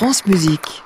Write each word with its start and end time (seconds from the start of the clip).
France 0.00 0.24
Musique. 0.24 0.82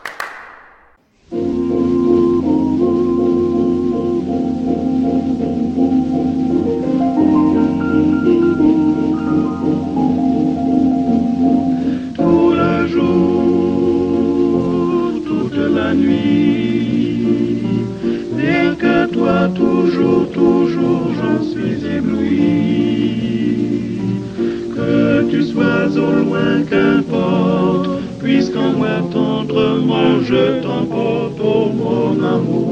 Puisqu'en 28.94 29.18
moi 29.18 29.44
tendrement 29.46 30.20
je 30.22 30.62
t'emporte, 30.62 31.40
oh 31.42 31.70
mon 31.72 32.22
amour, 32.22 32.63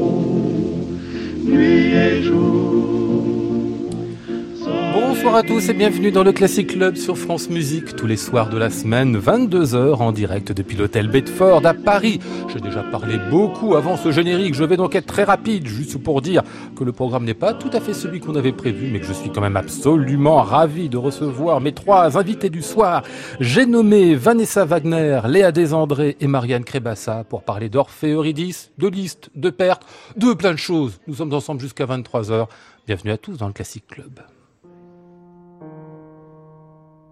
Bonsoir 5.33 5.45
à 5.45 5.55
tous 5.55 5.69
et 5.69 5.73
bienvenue 5.73 6.11
dans 6.11 6.23
le 6.23 6.31
Classic 6.31 6.67
Club 6.67 6.95
sur 6.95 7.17
France 7.17 7.49
Musique 7.49 7.95
tous 7.95 8.05
les 8.05 8.17
soirs 8.17 8.51
de 8.51 8.57
la 8.59 8.69
semaine, 8.69 9.17
22h 9.17 9.95
en 9.95 10.11
direct 10.11 10.51
depuis 10.51 10.77
l'hôtel 10.77 11.07
Bedford 11.07 11.65
à 11.65 11.73
Paris. 11.73 12.19
J'ai 12.49 12.59
déjà 12.59 12.83
parlé 12.83 13.17
beaucoup 13.31 13.73
avant 13.73 13.97
ce 13.97 14.11
générique, 14.11 14.53
je 14.53 14.63
vais 14.63 14.77
donc 14.77 14.93
être 14.93 15.07
très 15.07 15.23
rapide 15.23 15.65
juste 15.65 15.97
pour 15.97 16.21
dire 16.21 16.43
que 16.75 16.83
le 16.83 16.91
programme 16.91 17.23
n'est 17.23 17.33
pas 17.33 17.55
tout 17.55 17.71
à 17.73 17.79
fait 17.79 17.95
celui 17.95 18.19
qu'on 18.19 18.35
avait 18.35 18.51
prévu 18.51 18.91
mais 18.91 18.99
que 18.99 19.07
je 19.07 19.13
suis 19.13 19.31
quand 19.31 19.41
même 19.41 19.57
absolument 19.57 20.43
ravi 20.43 20.87
de 20.87 20.97
recevoir 20.97 21.61
mes 21.61 21.71
trois 21.71 22.15
invités 22.19 22.51
du 22.51 22.61
soir. 22.61 23.01
J'ai 23.39 23.65
nommé 23.65 24.13
Vanessa 24.13 24.65
Wagner, 24.65 25.21
Léa 25.27 25.51
Desandré 25.51 26.15
et 26.19 26.27
Marianne 26.27 26.63
Crébassa 26.63 27.23
pour 27.23 27.41
parler 27.41 27.69
d'Orphée 27.69 28.11
Eurydice, 28.11 28.71
de 28.77 28.87
Liszt, 28.87 29.31
de 29.33 29.49
Perte, 29.49 29.81
de 30.15 30.31
plein 30.33 30.51
de 30.51 30.59
choses. 30.59 30.99
Nous 31.07 31.15
sommes 31.15 31.33
ensemble 31.33 31.59
jusqu'à 31.59 31.87
23h. 31.87 32.45
Bienvenue 32.85 33.13
à 33.13 33.17
tous 33.17 33.37
dans 33.37 33.47
le 33.47 33.53
Classic 33.53 33.83
Club. 33.87 34.19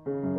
Les 0.08 0.31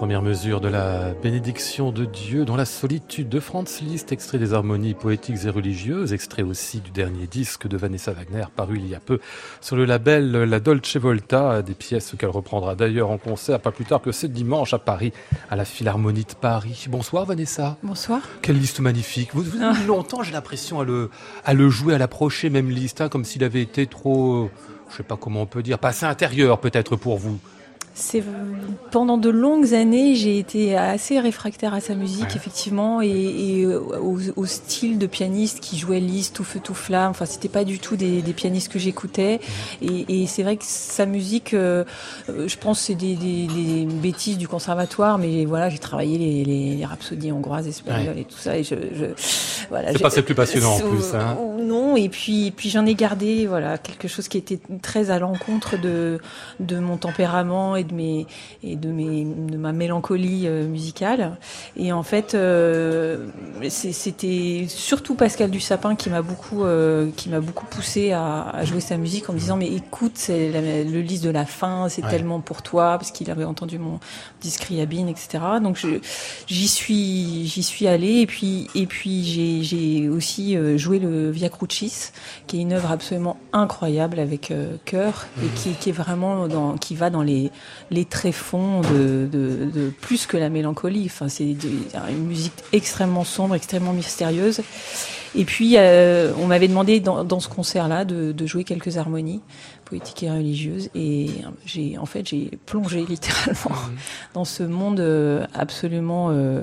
premières 0.00 0.22
mesures 0.22 0.62
de 0.62 0.68
la 0.68 1.12
bénédiction 1.12 1.92
de 1.92 2.06
Dieu 2.06 2.46
dans 2.46 2.56
la 2.56 2.64
solitude 2.64 3.28
de 3.28 3.38
Franz 3.38 3.84
Liszt, 3.84 4.12
extrait 4.12 4.38
des 4.38 4.54
harmonies 4.54 4.94
poétiques 4.94 5.44
et 5.44 5.50
religieuses, 5.50 6.14
extrait 6.14 6.42
aussi 6.42 6.80
du 6.80 6.90
dernier 6.90 7.26
disque 7.26 7.68
de 7.68 7.76
Vanessa 7.76 8.12
Wagner 8.12 8.44
paru 8.56 8.78
il 8.78 8.88
y 8.88 8.94
a 8.94 8.98
peu 8.98 9.20
sur 9.60 9.76
le 9.76 9.84
label 9.84 10.32
La 10.32 10.58
Dolce 10.58 10.96
Volta, 10.96 11.60
des 11.60 11.74
pièces 11.74 12.14
qu'elle 12.18 12.30
reprendra 12.30 12.76
d'ailleurs 12.76 13.10
en 13.10 13.18
concert 13.18 13.60
pas 13.60 13.72
plus 13.72 13.84
tard 13.84 14.00
que 14.00 14.10
ce 14.10 14.26
dimanche 14.26 14.72
à 14.72 14.78
Paris, 14.78 15.12
à 15.50 15.56
la 15.56 15.66
Philharmonie 15.66 16.24
de 16.24 16.32
Paris. 16.32 16.86
Bonsoir 16.88 17.26
Vanessa. 17.26 17.76
Bonsoir. 17.82 18.22
Quelle 18.40 18.58
liste 18.58 18.80
magnifique. 18.80 19.34
Vous, 19.34 19.42
vous 19.42 19.62
avez 19.62 19.84
longtemps, 19.84 20.22
j'ai 20.22 20.32
l'impression, 20.32 20.80
à 20.80 20.84
le, 20.84 21.10
à 21.44 21.52
le 21.52 21.68
jouer, 21.68 21.94
à 21.94 21.98
l'approcher, 21.98 22.48
même 22.48 22.70
liste, 22.70 23.02
hein, 23.02 23.10
comme 23.10 23.26
s'il 23.26 23.44
avait 23.44 23.60
été 23.60 23.86
trop, 23.86 24.48
je 24.90 24.96
sais 24.96 25.02
pas 25.02 25.18
comment 25.18 25.42
on 25.42 25.46
peut 25.46 25.62
dire, 25.62 25.78
pas 25.78 25.88
assez 25.88 26.06
intérieur 26.06 26.58
peut-être 26.58 26.96
pour 26.96 27.18
vous. 27.18 27.38
C'est 28.00 28.22
pendant 28.90 29.18
de 29.18 29.28
longues 29.28 29.74
années, 29.74 30.14
j'ai 30.14 30.38
été 30.38 30.74
assez 30.76 31.20
réfractaire 31.20 31.74
à 31.74 31.80
sa 31.80 31.94
musique, 31.94 32.24
Ouais. 32.30 32.36
effectivement, 32.36 33.02
et, 33.02 33.08
et 33.08 33.66
au, 33.66 34.18
au 34.36 34.46
style 34.46 34.98
de 34.98 35.06
pianiste 35.06 35.60
qui 35.60 35.76
jouait 35.78 36.00
Liszt, 36.00 36.34
tout 36.34 36.44
feu 36.44 36.60
tout 36.62 36.74
flamme. 36.74 37.10
Enfin, 37.10 37.26
c'était 37.26 37.48
pas 37.50 37.64
du 37.64 37.78
tout 37.78 37.96
des, 37.96 38.22
des 38.22 38.32
pianistes 38.32 38.72
que 38.72 38.78
j'écoutais. 38.78 39.40
Et, 39.82 40.22
et 40.22 40.26
c'est 40.26 40.42
vrai 40.42 40.56
que 40.56 40.64
sa 40.66 41.04
musique, 41.04 41.52
euh, 41.52 41.84
euh, 42.30 42.48
je 42.48 42.56
pense, 42.56 42.80
c'est 42.80 42.94
des, 42.94 43.16
des, 43.16 43.46
des 43.46 43.84
bêtises 43.84 44.38
du 44.38 44.48
conservatoire, 44.48 45.18
mais 45.18 45.44
voilà, 45.44 45.68
j'ai 45.68 45.78
travaillé 45.78 46.16
les, 46.16 46.44
les, 46.44 46.76
les 46.76 46.84
rhapsodies 46.86 47.32
hongroises, 47.32 47.68
espagnoles 47.68 48.18
et 48.18 48.24
tout 48.24 48.38
ça, 48.38 48.56
et 48.56 48.64
je, 48.64 48.74
je 48.94 49.04
voilà. 49.68 49.92
C'est 49.92 49.98
pas 50.02 50.10
c'est 50.10 50.22
plus 50.22 50.34
passionnant 50.34 50.74
en 50.76 50.80
plus. 50.80 51.14
Hein. 51.14 51.36
Non, 51.60 51.96
et 51.96 52.08
puis, 52.08 52.52
puis 52.56 52.70
j'en 52.70 52.86
ai 52.86 52.94
gardé 52.94 53.46
voilà 53.46 53.76
quelque 53.78 54.08
chose 54.08 54.28
qui 54.28 54.38
était 54.38 54.58
très 54.82 55.10
à 55.10 55.18
l'encontre 55.18 55.76
de 55.76 56.18
de 56.58 56.78
mon 56.78 56.96
tempérament 56.96 57.76
et 57.76 57.84
de 57.84 57.94
mes 57.94 58.26
et 58.62 58.76
de 58.76 58.88
mes 58.88 59.24
de 59.24 59.56
ma 59.56 59.72
mélancolie 59.72 60.46
euh, 60.46 60.66
musicale. 60.66 61.38
Et 61.76 61.92
en 61.92 62.02
fait, 62.02 62.34
euh, 62.34 63.26
c'était 63.68 64.64
surtout 64.68 65.14
Pascal 65.14 65.50
Dussapin 65.50 65.96
qui 65.96 66.08
m'a 66.10 66.22
beaucoup 66.22 66.64
euh, 66.64 67.10
qui 67.16 67.28
m'a 67.28 67.40
beaucoup 67.40 67.66
poussé 67.66 68.12
à, 68.12 68.48
à 68.50 68.64
jouer 68.64 68.80
sa 68.80 68.96
musique 68.96 69.28
en 69.28 69.34
me 69.34 69.38
disant 69.38 69.56
mais 69.58 69.68
écoute, 69.68 70.12
c'est 70.14 70.50
le 70.84 71.00
lys 71.00 71.20
de 71.20 71.30
la 71.30 71.44
fin, 71.44 71.88
c'est 71.88 72.00
Ouais. 72.02 72.08
tellement 72.10 72.40
pour 72.40 72.62
toi 72.62 72.96
parce 72.96 73.10
qu'il 73.10 73.30
avait 73.30 73.44
entendu 73.44 73.78
mon 73.78 74.00
disque 74.40 74.62
Riabine, 74.64 75.08
etc. 75.10 75.38
Donc 75.62 75.78
j'y 76.46 76.68
suis 76.68 77.46
j'y 77.46 77.62
suis 77.62 77.86
allée 77.86 78.20
et 78.20 78.26
puis 78.26 78.68
et 78.74 78.86
puis 78.86 79.22
j'ai 79.62 80.08
aussi 80.08 80.56
joué 80.78 80.98
le 80.98 81.30
Via 81.30 81.49
Crucis 81.50 82.12
qui 82.46 82.58
est 82.58 82.62
une 82.62 82.72
œuvre 82.72 82.90
absolument 82.90 83.36
incroyable 83.52 84.18
avec 84.18 84.50
euh, 84.50 84.76
cœur 84.84 85.26
et 85.44 85.48
qui, 85.48 85.72
qui 85.72 85.90
est 85.90 85.92
vraiment 85.92 86.48
dans 86.48 86.76
qui 86.78 86.94
va 86.94 87.10
dans 87.10 87.22
les 87.22 87.50
les 87.90 88.04
tréfonds 88.04 88.80
de, 88.80 89.28
de, 89.30 89.70
de 89.70 89.90
plus 90.00 90.26
que 90.26 90.36
la 90.36 90.48
mélancolie. 90.48 91.04
Enfin 91.06 91.28
c'est 91.28 91.56
une 92.08 92.26
musique 92.26 92.54
extrêmement 92.72 93.24
sombre 93.24 93.54
extrêmement 93.54 93.92
mystérieuse. 93.92 94.62
Et 95.36 95.44
puis 95.44 95.74
euh, 95.76 96.32
on 96.40 96.46
m'avait 96.46 96.66
demandé 96.66 96.98
dans, 96.98 97.22
dans 97.22 97.38
ce 97.38 97.48
concert 97.48 97.86
là 97.86 98.04
de, 98.04 98.32
de 98.32 98.46
jouer 98.46 98.64
quelques 98.64 98.96
harmonies 98.96 99.40
poétiques 99.84 100.24
et 100.24 100.30
religieuses. 100.30 100.90
Et 100.94 101.30
j'ai 101.66 101.98
en 101.98 102.06
fait 102.06 102.26
j'ai 102.26 102.58
plongé 102.66 103.04
littéralement 103.08 103.76
dans 104.34 104.44
ce 104.44 104.62
monde 104.64 105.00
euh, 105.00 105.46
absolument 105.54 106.30
euh, 106.30 106.62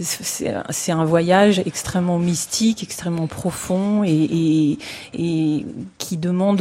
c'est 0.00 0.48
un- 0.90 1.04
voyage 1.04 1.60
extrêmement 1.64 2.18
mystique, 2.18 2.82
extrêmement 2.82 3.26
profond 3.28 4.02
et, 4.04 4.10
et, 4.10 4.78
et 5.14 5.66
qui 5.98 6.16
demande 6.16 6.60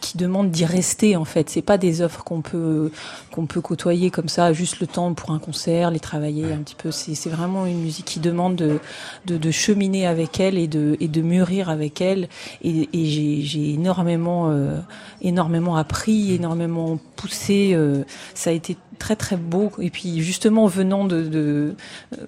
qui 0.00 0.16
demande 0.16 0.50
d'y 0.50 0.64
rester 0.64 1.16
en 1.16 1.24
fait. 1.24 1.50
C'est 1.50 1.62
pas 1.62 1.78
des 1.78 2.00
offres 2.02 2.24
qu'on 2.24 2.40
peut 2.40 2.90
qu'on 3.30 3.46
peut 3.46 3.60
côtoyer 3.60 4.10
comme 4.10 4.28
ça, 4.28 4.52
juste 4.52 4.80
le 4.80 4.86
temps 4.86 5.12
pour 5.14 5.30
un 5.32 5.38
concert, 5.38 5.90
les 5.90 6.00
travailler 6.00 6.52
un 6.52 6.58
petit 6.58 6.74
peu. 6.74 6.90
C'est 6.90 7.28
vraiment 7.30 7.66
une 7.66 7.80
musique 7.80 8.06
qui 8.06 8.20
demande 8.20 8.56
de, 8.56 8.78
de, 9.26 9.36
de 9.36 9.50
cheminer 9.50 10.06
avec 10.06 10.40
elle 10.40 10.56
et 10.58 10.68
de 10.68 10.96
et 11.00 11.08
de 11.08 11.20
mûrir 11.22 11.68
avec 11.68 12.00
elle. 12.00 12.28
Et, 12.62 12.88
et 12.92 13.04
j'ai 13.06 13.42
j'ai 13.42 13.74
énormément 13.74 14.50
euh, 14.50 14.78
énormément 15.20 15.76
appris, 15.76 16.32
énormément 16.34 16.98
poussé. 17.16 17.72
euh, 17.74 18.04
ça 18.34 18.50
a 18.50 18.52
été 18.52 18.76
très 18.98 19.16
très 19.16 19.36
beau 19.36 19.72
et 19.80 19.90
puis 19.90 20.22
justement 20.22 20.66
venant 20.66 21.04
de 21.04 21.22
de, 21.22 21.74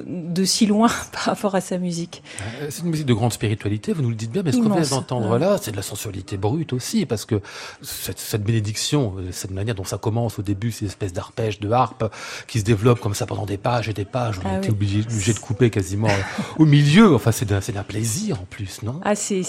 de 0.06 0.44
si 0.44 0.66
loin 0.66 0.88
par 1.12 1.22
rapport 1.24 1.54
à 1.54 1.60
sa 1.60 1.78
musique. 1.78 2.22
Euh, 2.62 2.66
C'est 2.70 2.82
une 2.82 2.90
musique 2.90 3.06
de 3.06 3.14
grande 3.14 3.32
spiritualité, 3.32 3.92
vous 3.92 4.02
nous 4.02 4.08
le 4.10 4.14
dites 4.14 4.30
bien, 4.30 4.42
mais 4.42 4.52
ce 4.52 4.58
qu'on 4.58 4.70
vient 4.74 4.82
d'entendre 4.88 5.36
là, 5.38 5.58
c'est 5.60 5.70
de 5.72 5.76
la 5.76 5.82
sensualité 5.82 6.36
brute 6.36 6.72
aussi, 6.72 7.06
parce 7.06 7.24
que 7.24 7.40
cette, 7.82 8.18
cette 8.18 8.42
bénédiction, 8.44 9.14
euh, 9.18 9.28
cette 9.32 9.50
manière 9.50 9.74
dont 9.74 9.84
ça 9.84 9.98
commence 9.98 10.38
au 10.38 10.42
début, 10.42 10.70
ces 10.72 10.86
espèces 10.86 11.12
d'arpèges, 11.12 11.60
de 11.60 11.70
harpe, 11.70 12.04
qui 12.46 12.60
se 12.60 12.64
développent 12.64 13.00
comme 13.00 13.14
ça 13.14 13.26
pendant 13.26 13.46
des 13.46 13.56
pages 13.58 13.88
et 13.88 13.92
des 13.92 14.04
pages, 14.04 14.38
on 14.44 14.48
Ah 14.48 14.58
oui. 14.62 14.68
obligé, 14.70 15.00
obligé 15.00 15.32
de 15.34 15.38
couper 15.38 15.70
quasiment 15.70 16.08
euh, 16.08 16.42
au 16.58 16.64
milieu, 16.64 17.14
enfin 17.14 17.32
c'est 17.32 17.44
d'un 17.46 17.60
c'est 17.60 17.72
d'un 17.72 17.82
plaisir 17.82 18.40
en 18.40 18.44
plus, 18.48 18.82
non? 18.82 19.00
Ah 19.04 19.14
c'est 19.14 19.42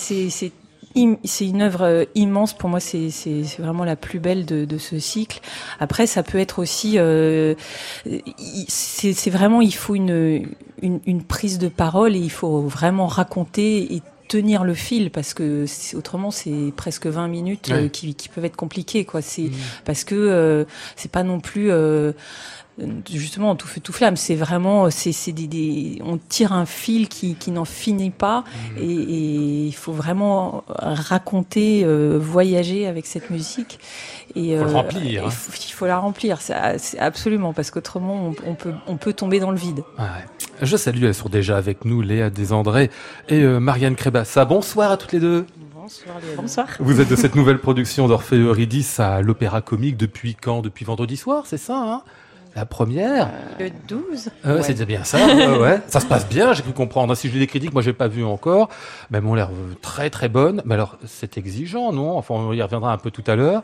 c'est 1.24 1.48
une 1.48 1.62
œuvre 1.62 1.84
euh, 1.84 2.06
immense. 2.16 2.54
Pour 2.54 2.70
moi 2.70 2.80
c'est 2.80 3.10
vraiment 3.60 3.84
la 3.84 3.96
plus 3.96 4.20
belle 4.20 4.46
de 4.46 4.66
de 4.66 4.78
ce 4.78 5.00
cycle. 5.00 5.40
Après 5.80 6.08
ça 6.08 6.24
peut 6.24 6.40
être 6.40 6.60
aussi 6.60 6.98
euh, 6.98 7.56
c'est 8.68 9.30
vraiment 9.30 9.62
il 9.62 9.74
faut 9.74 9.96
une, 9.96 10.48
une 10.82 11.00
une 11.06 11.24
prise 11.24 11.58
de 11.60 11.68
parole 11.68 12.16
et 12.16 12.20
il 12.20 12.32
faut 12.32 12.62
vraiment 12.62 13.08
raconter 13.08 13.94
et 13.96 14.02
tenir 14.28 14.64
le 14.64 14.74
fil 14.74 15.12
parce 15.12 15.34
que 15.34 15.66
autrement 15.94 16.32
c'est 16.32 16.72
presque 16.78 17.06
20 17.06 17.28
minutes 17.28 17.70
euh, 17.70 17.90
qui, 17.90 18.16
qui 18.16 18.30
peuvent 18.30 18.46
être 18.46 18.56
compliquées 18.56 19.04
quoi. 19.04 19.22
C'est 19.22 19.42
Mm. 19.42 19.52
parce 19.84 20.06
que 20.06 20.16
euh, 20.16 20.64
c'est 20.96 21.12
pas 21.12 21.24
non 21.24 21.42
plus 21.42 21.70
euh, 21.70 22.14
justement 23.10 23.56
tout 23.56 23.68
feu 23.68 23.82
tout 23.82 23.94
flamme 23.94 24.16
c'est 24.16 24.36
vraiment 24.36 24.90
c'est 24.90 25.12
c'est 25.12 25.34
des, 25.34 25.48
des 25.48 26.02
on 26.04 26.18
tire 26.18 26.54
un 26.54 26.66
fil 26.66 27.10
qui 27.10 27.36
qui 27.36 27.52
n'en 27.52 27.66
finit 27.66 28.12
pas 28.12 28.44
et, 28.78 28.84
et 28.84 29.66
il 29.68 29.76
faut 29.76 29.92
vraiment 29.92 30.64
raconter 30.80 31.84
euh, 31.84 32.18
voyager 32.20 32.88
avec 32.88 33.06
cette 33.06 33.30
musique 33.30 33.80
et 34.36 34.58
Faut 34.58 34.64
le 34.64 34.72
remplir, 34.72 35.04
il 35.04 35.18
hein. 35.20 35.30
faut, 35.30 35.52
il 35.54 35.72
faut 35.72 35.86
la 35.86 35.98
remplir 35.98 36.40
absolument 37.00 37.54
parce 37.54 37.72
qu'autrement 37.72 38.28
on, 38.28 38.50
on 38.50 38.56
peut 38.56 38.74
on 38.88 38.98
peut 38.98 39.14
tomber 39.14 39.40
dans 39.40 39.52
le 39.52 39.58
vide 39.58 39.84
Ouais. 40.00 40.06
Je 40.62 40.78
salue, 40.78 41.04
elles 41.04 41.16
sont 41.16 41.30
déjà 41.30 41.58
avec 41.58 41.86
nous, 41.86 42.02
Léa 42.02 42.30
Desandré 42.30 42.92
et 43.30 43.42
euh, 43.42 43.60
Marianne 43.60 43.96
Crébassa. 43.96 44.46
Bonsoir 44.46 44.92
à 44.92 44.98
toutes 44.98 45.12
les 45.12 45.20
deux. 45.20 45.46
bonsoir 46.38 46.68
Vous 46.80 47.02
êtes 47.02 47.10
de 47.10 47.16
cette 47.16 47.36
nouvelle 47.36 47.58
production 47.58 48.08
d'Orphée 48.08 48.38
Eurydice 48.38 49.00
à 49.00 49.22
l'Opéra 49.22 49.62
Comique 49.62 49.98
depuis 49.98 50.36
quand? 50.36 50.62
Depuis 50.62 50.86
vendredi 50.86 51.18
soir, 51.18 51.46
c'est 51.48 51.58
ça 51.58 51.78
hein? 51.78 52.04
La 52.56 52.66
première 52.66 53.30
Le 53.60 53.70
12 53.88 54.30
Euh, 54.46 54.58
Ouais. 54.58 54.64
C'est 54.64 54.86
bien 54.86 55.04
ça, 55.04 55.18
ouais. 55.60 55.82
Ça 55.88 56.00
se 56.00 56.06
passe 56.06 56.28
bien, 56.28 56.54
j'ai 56.54 56.64
cru 56.64 56.74
comprendre. 56.74 57.16
Si 57.16 57.28
je 57.30 57.34
lis 57.34 57.40
des 57.40 57.48
critiques, 57.48 57.74
moi 57.74 57.82
j'ai 57.82 57.94
pas 57.94 58.08
vu 58.08 58.24
encore, 58.26 58.70
mais 59.10 59.20
elles 59.20 59.24
m'ont 59.24 59.36
l'air 59.36 59.50
euh, 59.52 59.74
très 59.82 60.10
très 60.10 60.28
bonnes. 60.30 60.62
Mais 60.66 60.74
alors, 60.76 60.98
c'est 61.06 61.38
exigeant, 61.38 61.92
non? 61.94 62.18
Enfin, 62.18 62.34
on 62.36 62.52
y 62.54 62.62
reviendra 62.62 62.92
un 62.92 62.98
peu 62.98 63.12
tout 63.12 63.24
à 63.28 63.36
l'heure. 63.36 63.64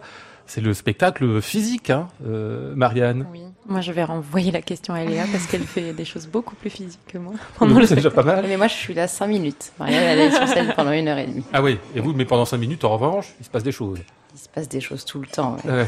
C'est 0.50 0.62
le 0.62 0.74
spectacle 0.74 1.42
physique, 1.42 1.90
hein, 1.90 2.08
euh, 2.26 2.74
Marianne. 2.76 3.28
Oui. 3.34 3.42
Moi, 3.68 3.82
je 3.82 3.92
vais 3.92 4.06
renvoyer 4.06 4.52
la 4.54 4.62
question 4.62 4.94
à 4.94 5.04
Léa 5.04 5.26
parce 5.30 5.46
qu'elle 5.48 5.64
fait 5.66 5.92
des 5.92 6.06
choses 6.06 6.26
beaucoup 6.26 6.56
plus 6.56 6.70
physiques 6.70 7.02
que 7.10 7.18
moi 7.18 7.34
pendant 7.60 7.86
C'est 7.86 7.96
déjà 7.96 8.10
pas 8.12 8.24
mal. 8.24 8.46
Mais 8.48 8.56
moi, 8.56 8.68
je 8.68 8.74
suis 8.74 8.94
là 8.94 9.10
5 9.10 9.28
minutes. 9.28 9.74
Marianne, 9.78 10.04
elle 10.04 10.20
est 10.20 10.32
sur 10.32 10.48
scène 10.48 10.72
pendant 10.74 10.94
une 10.94 11.10
heure 11.10 11.18
et 11.18 11.28
demie. 11.28 11.44
Ah 11.52 11.62
oui, 11.62 11.78
et 11.94 12.00
vous, 12.00 12.14
mais 12.14 12.24
pendant 12.24 12.46
5 12.46 12.56
minutes, 12.60 12.86
en 12.86 12.92
revanche, 12.98 13.34
il 13.42 13.46
se 13.46 13.50
passe 13.50 13.64
des 13.64 13.74
choses. 13.74 14.00
Il 14.38 14.40
se 14.40 14.50
passe 14.50 14.70
des 14.70 14.82
choses 14.82 15.04
tout 15.04 15.20
le 15.20 15.26
temps. 15.26 15.58
ouais. 15.66 15.72
Ouais, 15.72 15.88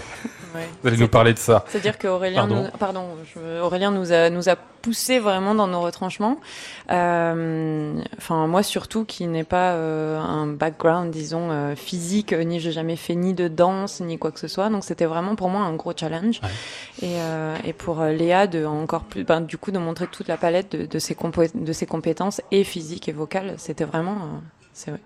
Ouais. 0.56 0.68
vous 0.82 0.88
allez 0.88 0.98
nous 0.98 1.08
parler 1.08 1.34
de 1.36 1.38
ça. 1.38 1.63
C'est-à-dire 1.68 2.00
qu'Aurélien 2.00 2.48
Pardon. 2.48 2.63
nous, 2.63 2.77
pardon, 2.79 3.03
je- 3.36 3.62
Aurélien 3.62 3.91
nous 3.91 4.12
a, 4.12 4.32
nous 4.32 4.50
a 4.50 4.56
poussé 4.56 5.20
vraiment 5.20 5.53
dans 5.53 5.68
nos 5.68 5.82
retranchements. 5.82 6.38
Euh, 7.10 8.01
Enfin, 8.18 8.48
moi 8.48 8.63
surtout, 8.63 9.06
qui 9.06 9.27
n'ai 9.27 9.44
pas 9.44 9.74
euh, 9.74 10.18
un 10.20 10.48
background, 10.48 11.12
disons, 11.12 11.51
euh, 11.51 11.75
physique, 11.75 12.34
ni 12.34 12.60
j'ai 12.60 12.72
jamais 12.72 12.96
fait 12.96 13.15
ni 13.15 13.34
de 13.34 13.48
danse, 13.48 14.01
ni 14.01 14.18
quoi 14.18 14.32
que 14.32 14.39
ce 14.39 14.48
soit. 14.48 14.70
Donc 14.70 14.84
c'était 14.84 15.06
vraiment 15.06 15.36
pour 15.36 15.50
moi 15.50 15.62
un 15.62 15.75
gros 15.75 15.94
challenge. 15.96 16.41
Ouais. 16.44 16.50
Et, 17.08 17.22
euh, 17.22 17.56
et 17.65 17.74
pour 17.74 18.01
Léa, 18.03 18.48
de 18.48 18.65
encore 18.65 19.03
plus, 19.03 19.24
ben, 19.24 19.41
du 19.41 19.58
coup, 19.58 19.72
de 19.72 19.77
montrer 19.79 20.08
toute 20.08 20.27
la 20.27 20.38
palette 20.38 20.75
de, 20.75 20.86
de, 20.86 21.00
ses, 21.00 21.13
compo- 21.13 21.44
de 21.53 21.74
ses 21.74 21.86
compétences 21.86 22.41
et 22.51 22.63
physiques 22.63 23.08
et 23.10 23.12
vocales, 23.13 23.53
c'était 23.58 23.86
vraiment... 23.86 24.18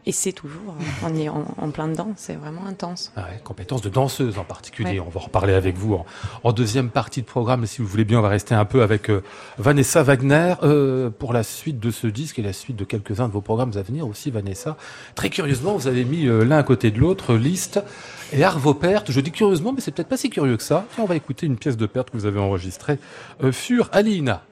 et 0.05 0.11
c'est 0.11 0.31
toujours, 0.31 0.75
euh, 0.79 1.07
on 1.07 1.15
est 1.15 1.29
en, 1.29 1.45
en 1.57 1.69
plein 1.71 1.87
dedans, 1.87 2.13
c'est 2.15 2.35
vraiment 2.35 2.65
intense. 2.65 3.11
Ah 3.15 3.21
ouais, 3.21 3.41
compétences 3.43 3.81
de 3.81 3.89
danseuse 3.89 4.37
en 4.37 4.43
particulier. 4.43 4.99
Ouais. 4.99 5.05
On 5.05 5.09
va 5.09 5.19
en 5.19 5.23
reparler 5.23 5.53
avec 5.53 5.77
vous 5.77 5.93
en, 5.95 6.05
en 6.43 6.51
deuxième 6.51 6.89
partie 6.89 7.21
de 7.21 7.25
programme. 7.25 7.65
Si 7.65 7.81
vous 7.81 7.87
voulez 7.87 8.05
bien, 8.05 8.19
on 8.19 8.21
va 8.21 8.29
rester 8.29 8.55
un 8.55 8.65
peu 8.65 8.81
avec 8.81 9.09
euh, 9.09 9.23
Vanessa 9.57 10.03
Wagner 10.03 10.55
euh, 10.63 11.09
pour 11.09 11.33
la 11.33 11.43
suite 11.43 11.79
de 11.79 11.91
ce 11.91 12.07
disque 12.07 12.39
et 12.39 12.41
la 12.41 12.53
suite 12.53 12.75
de 12.75 12.83
quelques-uns 12.83 13.27
de 13.27 13.33
vos 13.33 13.41
programmes 13.41 13.71
à 13.75 13.81
venir 13.81 14.07
aussi, 14.07 14.31
Vanessa. 14.31 14.77
Très 15.15 15.29
curieusement, 15.29 15.75
vous 15.75 15.87
avez 15.87 16.05
mis 16.05 16.27
euh, 16.27 16.43
l'un 16.43 16.57
à 16.57 16.63
côté 16.63 16.91
de 16.91 16.99
l'autre 16.99 17.35
liste 17.35 17.79
et 18.31 18.43
Arvo 18.43 18.73
Pärt. 18.73 19.11
Je 19.11 19.19
dis 19.21 19.31
curieusement, 19.31 19.73
mais 19.73 19.81
c'est 19.81 19.91
peut-être 19.91 20.09
pas 20.09 20.17
si 20.17 20.29
curieux 20.29 20.57
que 20.57 20.63
ça. 20.63 20.85
Tiens, 20.95 21.03
on 21.03 21.07
va 21.07 21.15
écouter 21.15 21.45
une 21.45 21.57
pièce 21.57 21.77
de 21.77 21.85
Pärt 21.85 22.09
que 22.09 22.17
vous 22.17 22.25
avez 22.25 22.39
enregistrée 22.39 22.97
sur 23.51 23.89
Alina. 23.91 24.43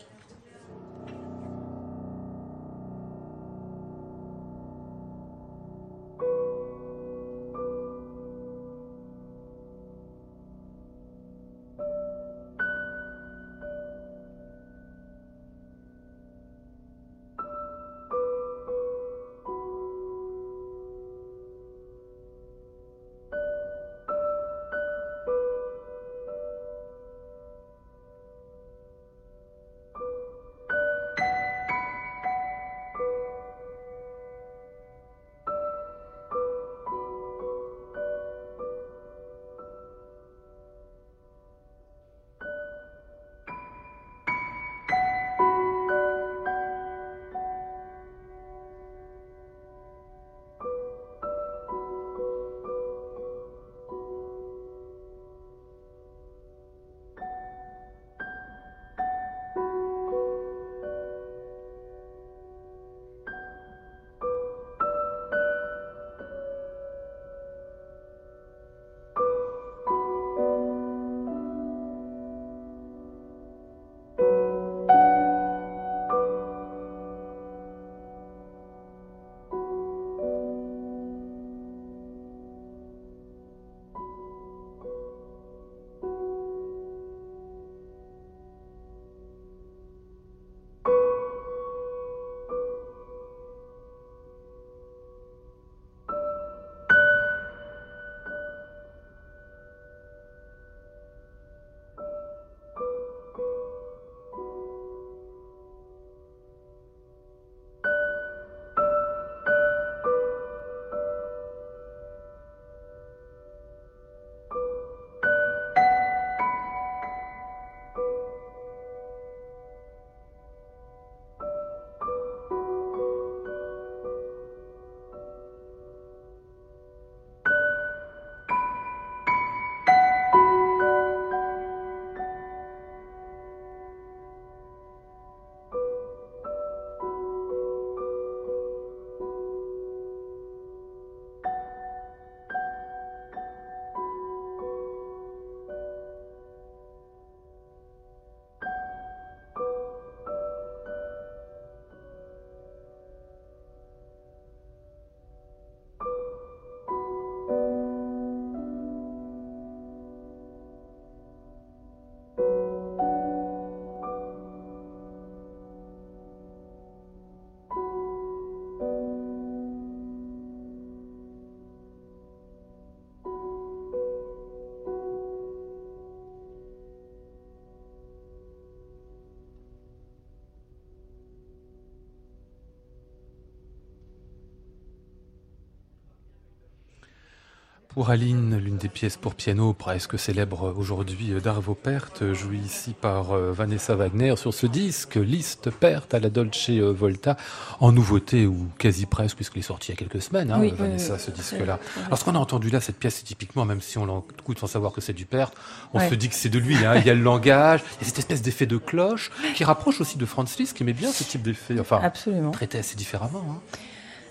Pour 187.94 188.10
Aline, 188.10 188.58
l'une 188.58 188.78
des 188.78 188.88
pièces 188.88 189.18
pour 189.18 189.36
piano 189.36 189.74
presque 189.74 190.18
célèbres 190.18 190.74
aujourd'hui 190.78 191.34
d'Arvo 191.44 191.76
Pärt, 191.76 192.32
jouée 192.32 192.56
ici 192.56 192.94
par 192.94 193.34
euh, 193.34 193.52
Vanessa 193.52 193.96
Wagner 193.96 194.38
sur 194.38 194.54
ce 194.54 194.66
disque, 194.66 195.18
Liste 195.18 195.70
Pärt 195.72 196.14
à 196.14 196.20
la 196.22 196.30
Dolce 196.30 196.70
Volta, 196.70 197.36
en 197.82 197.92
nouveauté 197.92 198.48
ou 198.48 198.70
quasi 198.78 199.06
presque, 199.06 199.36
puisqu'il 199.36 199.60
est 199.60 199.64
sorti 199.64 199.90
il 199.90 199.92
y 199.92 199.94
a 199.96 199.98
quelques 199.98 200.22
semaines, 200.22 200.52
hein, 200.52 200.62
Vanessa, 200.78 201.20
ce 201.20 201.32
disque-là. 201.32 201.80
Alors 202.06 202.18
ce 202.18 202.24
qu'on 202.24 202.36
a 202.36 202.40
entendu 202.40 202.70
là, 202.70 202.80
cette 202.80 202.96
pièce, 202.96 203.16
c'est 203.16 203.26
typiquement, 203.26 203.66
même 203.66 203.82
si 203.82 203.98
on 203.98 204.06
l'écoute 204.06 204.60
sans 204.60 204.68
savoir 204.68 204.94
que 204.94 205.02
c'est 205.02 205.12
du 205.12 205.26
Pärt, 205.26 205.54
on 205.94 206.00
se 206.00 206.16
dit 206.16 206.30
que 206.30 206.36
c'est 206.36 206.48
de 206.48 206.60
lui. 206.60 206.86
Hein. 206.86 206.96
Il 206.96 207.06
y 207.06 207.10
a 207.10 207.14
le 207.14 207.22
langage, 207.22 207.82
il 208.00 208.04
y 208.04 208.06
a 208.06 208.08
cette 208.08 208.20
espèce 208.20 208.42
d'effet 208.42 208.68
de 208.68 208.78
cloche 208.78 209.32
qui 209.54 209.66
rapproche 209.66 210.00
aussi 210.00 210.18
de 210.18 210.26
Franz 210.26 210.56
Liszt, 210.58 210.78
qui 210.78 210.84
aimait 210.84 210.94
bien 210.94 211.12
ce 211.12 211.26
type 211.26 211.42
d'effet, 211.42 211.78
enfin, 211.78 212.00
Absolument. 212.02 212.52
traité 212.52 212.78
assez 212.78 212.96
différemment. 212.96 213.46
Hein. 213.50 213.78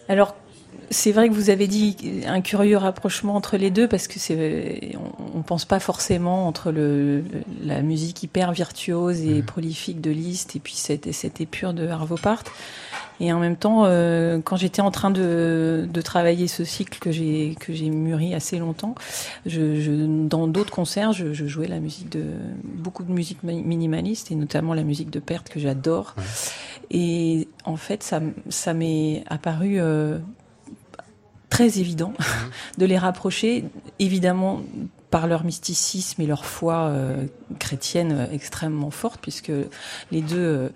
Alors, 0.08 0.34
c'est 0.90 1.12
vrai 1.12 1.28
que 1.28 1.34
vous 1.34 1.50
avez 1.50 1.68
dit 1.68 1.96
un 2.26 2.40
curieux 2.40 2.76
rapprochement 2.76 3.36
entre 3.36 3.56
les 3.56 3.70
deux 3.70 3.86
parce 3.86 4.08
que 4.08 4.18
c'est 4.18 4.96
on, 4.96 5.38
on, 5.38 5.42
pense 5.42 5.64
pas 5.64 5.78
forcément 5.78 6.48
entre 6.48 6.72
le, 6.72 7.22
la 7.64 7.82
musique 7.82 8.22
hyper 8.22 8.52
virtuose 8.52 9.20
et 9.20 9.40
mmh. 9.40 9.44
prolifique 9.44 10.00
de 10.00 10.10
Liszt 10.10 10.56
et 10.56 10.58
puis 10.58 10.74
cette, 10.74 11.12
cette 11.12 11.40
épure 11.40 11.74
de 11.74 11.86
Arvo 11.86 12.16
Part. 12.16 12.42
Et 13.20 13.32
en 13.34 13.38
même 13.38 13.56
temps, 13.56 13.84
euh, 13.84 14.40
quand 14.42 14.56
j'étais 14.56 14.80
en 14.80 14.90
train 14.90 15.10
de, 15.10 15.86
de, 15.92 16.00
travailler 16.00 16.48
ce 16.48 16.64
cycle 16.64 16.98
que 16.98 17.12
j'ai 17.12 17.54
que 17.60 17.74
j'ai 17.74 17.90
mûri 17.90 18.34
assez 18.34 18.58
longtemps, 18.58 18.94
je, 19.44 19.78
je, 19.78 19.90
dans 20.26 20.48
d'autres 20.48 20.72
concerts, 20.72 21.12
je, 21.12 21.34
je, 21.34 21.46
jouais 21.46 21.68
la 21.68 21.80
musique 21.80 22.08
de 22.08 22.24
beaucoup 22.64 23.04
de 23.04 23.12
musique 23.12 23.42
minimaliste 23.42 24.30
et 24.30 24.34
notamment 24.34 24.72
la 24.72 24.84
musique 24.84 25.10
de 25.10 25.20
Perte 25.20 25.50
que 25.50 25.60
j'adore. 25.60 26.14
Ouais. 26.16 26.24
Et 26.90 27.48
en 27.66 27.76
fait, 27.76 28.02
ça, 28.02 28.20
ça 28.48 28.72
m'est 28.72 29.22
apparu 29.28 29.78
euh, 29.78 30.18
très 31.50 31.78
évident 31.78 32.14
de 32.78 32.86
les 32.86 32.96
rapprocher, 32.96 33.64
évidemment 33.98 34.62
par 35.10 35.26
leur 35.26 35.44
mysticisme 35.44 36.22
et 36.22 36.26
leur 36.26 36.44
foi 36.46 36.86
euh, 36.86 37.26
chrétienne 37.58 38.12
euh, 38.12 38.32
extrêmement 38.32 38.90
forte, 38.90 39.20
puisque 39.20 39.52
les 40.12 40.22
deux, 40.22 40.38
euh, 40.38 40.68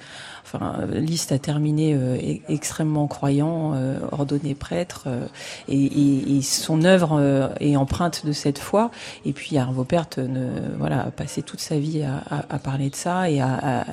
enfin, 0.55 0.87
Liszt 0.93 1.33
a 1.33 1.39
terminé 1.39 1.95
euh, 1.95 2.17
e-, 2.17 2.41
extrêmement 2.49 3.07
croyant, 3.07 3.73
euh, 3.75 3.99
ordonné 4.13 4.55
prêtre, 4.55 5.05
euh, 5.07 5.27
et, 5.69 6.41
son 6.43 6.85
œuvre 6.85 7.53
est 7.61 7.77
empreinte 7.77 8.27
de 8.27 8.33
cette 8.33 8.59
foi. 8.59 8.91
Et 9.25 9.33
puis 9.33 9.57
Arvo 9.57 9.85
Pärt, 9.85 10.19
a 10.19 11.11
passé 11.11 11.43
toute 11.43 11.61
sa 11.61 11.79
vie 11.79 12.03
à, 12.03 12.59
parler 12.59 12.91
de 12.91 12.97
ça 12.97 13.31
et 13.31 13.41
à, 13.41 13.85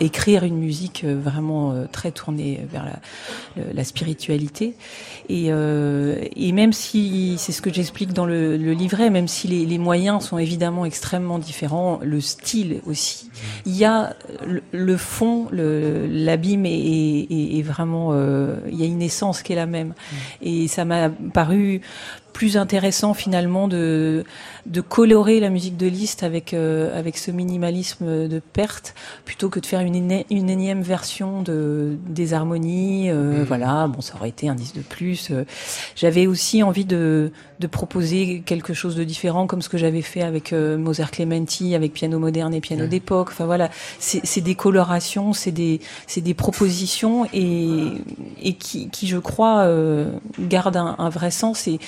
écrire 0.00 0.44
une 0.44 0.56
musique 0.56 1.04
vraiment 1.04 1.74
très 1.90 2.12
tournée 2.12 2.64
vers 2.70 2.86
la, 3.74 3.84
spiritualité. 3.84 4.74
Et, 5.28 5.50
même 5.50 6.72
si, 6.72 7.36
c'est 7.38 7.52
ce 7.52 7.60
que 7.60 7.72
j'explique 7.72 8.12
dans 8.12 8.26
le, 8.26 8.56
le, 8.56 8.72
livret, 8.72 9.10
même 9.10 9.28
si 9.28 9.48
les, 9.48 9.78
moyens 9.78 10.24
sont 10.24 10.38
évidemment 10.38 10.84
extrêmement 10.84 11.38
différents, 11.38 12.00
le 12.02 12.20
style 12.20 12.80
aussi, 12.86 13.28
il 13.66 13.76
y 13.76 13.84
a 13.84 14.14
le, 14.46 14.62
le 14.72 14.96
fond, 14.96 15.48
l'abîme 16.08 16.66
est, 16.66 16.70
est, 16.70 17.58
est, 17.58 17.62
vraiment, 17.62 18.10
euh, 18.12 18.56
il 18.70 18.80
y 18.80 18.82
a 18.82 18.86
une 18.86 19.02
essence 19.02 19.42
qui 19.42 19.52
est 19.52 19.56
la 19.56 19.66
même. 19.66 19.94
Et 20.42 20.68
ça 20.68 20.84
m'a 20.84 21.10
paru 21.32 21.80
plus 22.32 22.56
intéressant 22.56 23.14
finalement 23.14 23.66
de, 23.66 24.24
de 24.68 24.80
colorer 24.80 25.40
la 25.40 25.50
musique 25.50 25.76
de 25.76 25.86
Liszt 25.86 26.22
avec, 26.22 26.52
euh, 26.52 26.96
avec 26.98 27.16
ce 27.16 27.30
minimalisme 27.30 28.28
de 28.28 28.38
perte 28.38 28.94
plutôt 29.24 29.48
que 29.48 29.60
de 29.60 29.66
faire 29.66 29.80
une, 29.80 30.22
une 30.30 30.50
énième 30.50 30.82
version 30.82 31.42
de, 31.42 31.96
des 32.06 32.34
harmonies. 32.34 33.10
Euh, 33.10 33.40
mmh. 33.40 33.44
Voilà, 33.44 33.88
bon, 33.88 34.00
ça 34.00 34.14
aurait 34.16 34.28
été 34.28 34.48
un 34.48 34.54
disque 34.54 34.76
de 34.76 34.82
plus. 34.82 35.32
J'avais 35.96 36.26
aussi 36.26 36.62
envie 36.62 36.84
de, 36.84 37.32
de 37.60 37.66
proposer 37.66 38.42
quelque 38.44 38.74
chose 38.74 38.94
de 38.94 39.04
différent 39.04 39.46
comme 39.46 39.62
ce 39.62 39.68
que 39.68 39.78
j'avais 39.78 40.02
fait 40.02 40.22
avec 40.22 40.52
euh, 40.52 40.76
Mozart 40.76 41.10
Clementi, 41.10 41.74
avec 41.74 41.92
piano 41.92 42.18
moderne 42.18 42.54
et 42.54 42.60
piano 42.60 42.84
mmh. 42.84 42.88
d'époque. 42.88 43.28
Enfin 43.30 43.46
voilà, 43.46 43.70
c'est 43.98 44.40
des 44.40 44.54
colorations, 44.54 45.32
c'est 45.32 45.50
des, 45.52 45.80
des 46.16 46.34
propositions 46.34 47.26
et, 47.32 47.78
et 48.42 48.54
qui, 48.54 48.90
qui, 48.90 49.06
je 49.06 49.18
crois, 49.18 49.60
euh, 49.60 50.10
gardent 50.38 50.76
un, 50.76 50.96
un 50.98 51.08
vrai 51.08 51.30
sens. 51.30 51.66
Et 51.66 51.78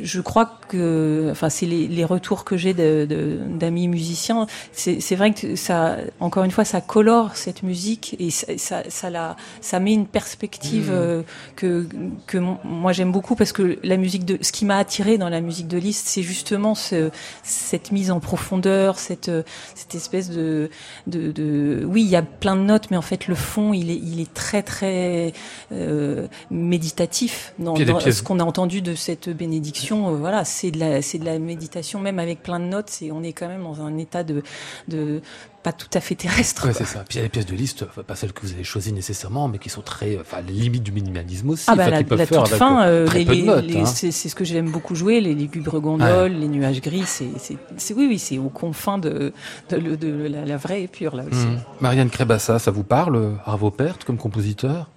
je 0.00 0.20
crois 0.20 0.58
que, 0.68 1.28
enfin, 1.30 1.50
c'est 1.50 1.66
les, 1.66 1.88
les, 1.88 2.04
retours 2.04 2.21
que 2.44 2.56
j'ai 2.56 2.74
d'amis 2.74 3.88
musiciens. 3.88 4.46
C'est 4.72 5.16
vrai 5.16 5.32
que 5.32 5.56
ça, 5.56 5.96
encore 6.20 6.44
une 6.44 6.50
fois, 6.50 6.64
ça 6.64 6.80
colore 6.80 7.36
cette 7.36 7.62
musique 7.62 8.16
et 8.18 8.30
ça, 8.30 8.46
ça, 8.56 8.82
ça, 8.88 9.10
la, 9.10 9.36
ça 9.60 9.80
met 9.80 9.92
une 9.92 10.06
perspective 10.06 10.90
mmh. 10.90 10.94
euh, 10.94 11.22
que, 11.56 11.86
que 12.26 12.38
moi 12.64 12.92
j'aime 12.92 13.12
beaucoup 13.12 13.34
parce 13.34 13.52
que 13.52 13.78
la 13.82 13.96
musique 13.96 14.24
de, 14.24 14.38
ce 14.40 14.52
qui 14.52 14.64
m'a 14.64 14.78
attiré 14.78 15.18
dans 15.18 15.28
la 15.28 15.40
musique 15.40 15.68
de 15.68 15.78
Liszt, 15.78 16.06
c'est 16.06 16.22
justement 16.22 16.74
ce, 16.74 17.10
cette 17.42 17.92
mise 17.92 18.10
en 18.10 18.20
profondeur, 18.20 18.98
cette, 18.98 19.30
cette 19.74 19.94
espèce 19.94 20.30
de, 20.30 20.70
de, 21.06 21.32
de, 21.32 21.84
oui, 21.86 22.02
il 22.02 22.08
y 22.08 22.16
a 22.16 22.22
plein 22.22 22.56
de 22.56 22.62
notes, 22.62 22.90
mais 22.90 22.96
en 22.96 23.02
fait 23.02 23.28
le 23.28 23.34
fond, 23.34 23.72
il 23.72 23.90
est, 23.90 24.00
il 24.02 24.20
est 24.20 24.32
très 24.32 24.62
très 24.62 25.32
euh, 25.72 26.26
méditatif 26.50 27.52
dans, 27.58 27.74
dans 27.74 28.00
ce 28.00 28.22
qu'on 28.22 28.40
a 28.40 28.44
entendu 28.44 28.82
de 28.82 28.94
cette 28.94 29.28
bénédiction 29.28 30.08
euh, 30.08 30.16
voilà, 30.16 30.44
c'est 30.44 30.70
de 30.70 30.78
la, 30.78 31.02
c'est 31.02 31.18
de 31.18 31.24
la 31.24 31.38
méditation, 31.38 32.00
même 32.00 32.11
avec 32.18 32.42
plein 32.42 32.60
de 32.60 32.66
notes. 32.66 32.90
C'est, 32.90 33.10
on 33.10 33.22
est 33.22 33.32
quand 33.32 33.48
même 33.48 33.62
dans 33.62 33.80
un 33.82 33.96
état 33.98 34.24
de, 34.24 34.42
de 34.88 35.20
pas 35.62 35.72
tout 35.72 35.88
à 35.94 36.00
fait 36.00 36.14
terrestre. 36.14 36.66
Ouais, 36.66 36.72
c'est 36.72 36.84
ça. 36.84 37.04
Puis 37.08 37.16
il 37.16 37.16
y 37.18 37.20
a 37.20 37.22
les 37.22 37.28
pièces 37.28 37.46
de 37.46 37.54
liste, 37.54 37.84
pas 37.84 38.16
celles 38.16 38.32
que 38.32 38.42
vous 38.42 38.52
avez 38.52 38.64
choisies 38.64 38.92
nécessairement, 38.92 39.48
mais 39.48 39.58
qui 39.58 39.68
sont 39.68 39.82
très, 39.82 40.18
enfin, 40.18 40.38
les 40.46 40.52
limites 40.52 40.82
du 40.82 40.92
minimalisme 40.92 41.50
aussi. 41.50 41.66
Ah 41.68 41.76
bah, 41.76 41.88
la, 41.88 42.02
la 42.02 42.26
toute 42.26 42.48
fin, 42.48 42.84
euh, 42.86 43.06
les, 43.12 43.76
hein. 43.76 43.86
c'est, 43.86 44.10
ce 44.10 44.34
que 44.34 44.44
j'aime 44.44 44.70
beaucoup 44.70 44.94
jouer, 44.94 45.20
les 45.20 45.34
lugubres 45.34 45.80
gondoles, 45.80 46.32
ouais. 46.32 46.38
les 46.40 46.48
nuages 46.48 46.80
gris. 46.80 47.04
C'est, 47.06 47.94
oui, 47.94 48.06
oui, 48.08 48.18
c'est 48.18 48.38
aux 48.38 48.48
confins 48.48 48.98
de, 48.98 49.32
de, 49.70 49.78
de, 49.78 49.96
de 49.96 50.26
la, 50.26 50.44
la, 50.44 50.56
vraie 50.56 50.82
et 50.82 50.88
pure 50.88 51.14
là 51.14 51.24
aussi. 51.30 51.46
Mmh. 51.46 51.60
Marianne 51.80 52.10
Crébassa, 52.10 52.58
ça 52.58 52.70
vous 52.70 52.84
parle, 52.84 53.36
Arvo 53.44 53.70
Pärt, 53.70 54.04
comme 54.04 54.18
compositeur? 54.18 54.88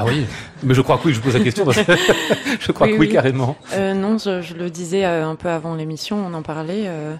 Ah 0.00 0.04
oui, 0.04 0.26
mais 0.62 0.74
je 0.74 0.80
crois 0.80 0.96
que 0.96 1.08
oui, 1.08 1.12
je 1.12 1.20
pose 1.20 1.34
la 1.34 1.40
question. 1.40 1.68
je 2.60 2.70
crois 2.70 2.86
oui, 2.86 2.92
que 2.92 2.98
oui, 3.00 3.06
oui. 3.08 3.12
carrément. 3.12 3.56
Euh, 3.72 3.94
non, 3.94 4.16
je, 4.16 4.42
je, 4.42 4.54
le 4.54 4.70
disais 4.70 5.04
un 5.04 5.34
peu 5.34 5.48
avant 5.48 5.74
l'émission, 5.74 6.24
on 6.24 6.32
en 6.34 6.42
parlait. 6.42 6.84
Euh, 6.86 7.16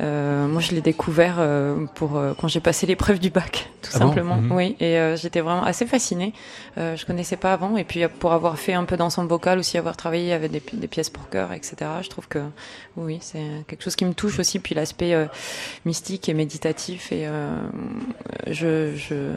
euh, 0.00 0.46
moi, 0.46 0.62
je 0.62 0.70
l'ai 0.70 0.80
découvert 0.80 1.36
euh, 1.38 1.84
pour 1.94 2.16
euh, 2.16 2.32
quand 2.40 2.48
j'ai 2.48 2.60
passé 2.60 2.86
l'épreuve 2.86 3.18
du 3.18 3.28
bac, 3.28 3.68
tout 3.82 3.90
ah 3.92 3.98
simplement. 3.98 4.36
Bon 4.36 4.54
mmh. 4.54 4.56
Oui, 4.56 4.76
et 4.80 4.96
euh, 4.96 5.14
j'étais 5.14 5.42
vraiment 5.42 5.62
assez 5.62 5.84
fascinée. 5.84 6.32
je 6.78 7.04
connaissais 7.04 7.36
pas 7.36 7.52
avant, 7.52 7.76
et 7.76 7.84
puis 7.84 8.00
pour 8.18 8.32
avoir 8.32 8.58
fait 8.58 8.72
un 8.72 8.84
peu 8.84 8.96
d'ensemble 8.96 9.28
vocal, 9.28 9.58
aussi 9.58 9.76
avoir 9.76 9.98
travaillé 9.98 10.32
avec 10.32 10.50
des, 10.50 10.62
des, 10.72 10.88
pièces 10.88 11.10
pour 11.10 11.28
chœur, 11.28 11.52
etc. 11.52 11.76
Je 12.00 12.08
trouve 12.08 12.28
que 12.28 12.38
oui, 12.96 13.18
c'est 13.20 13.44
quelque 13.68 13.84
chose 13.84 13.94
qui 13.94 14.06
me 14.06 14.14
touche 14.14 14.38
aussi, 14.38 14.58
puis 14.58 14.74
l'aspect 14.74 15.14
mystique 15.84 16.30
et 16.30 16.34
méditatif. 16.34 17.12
Et 17.12 17.28
je, 18.46 18.94
je 18.96 19.34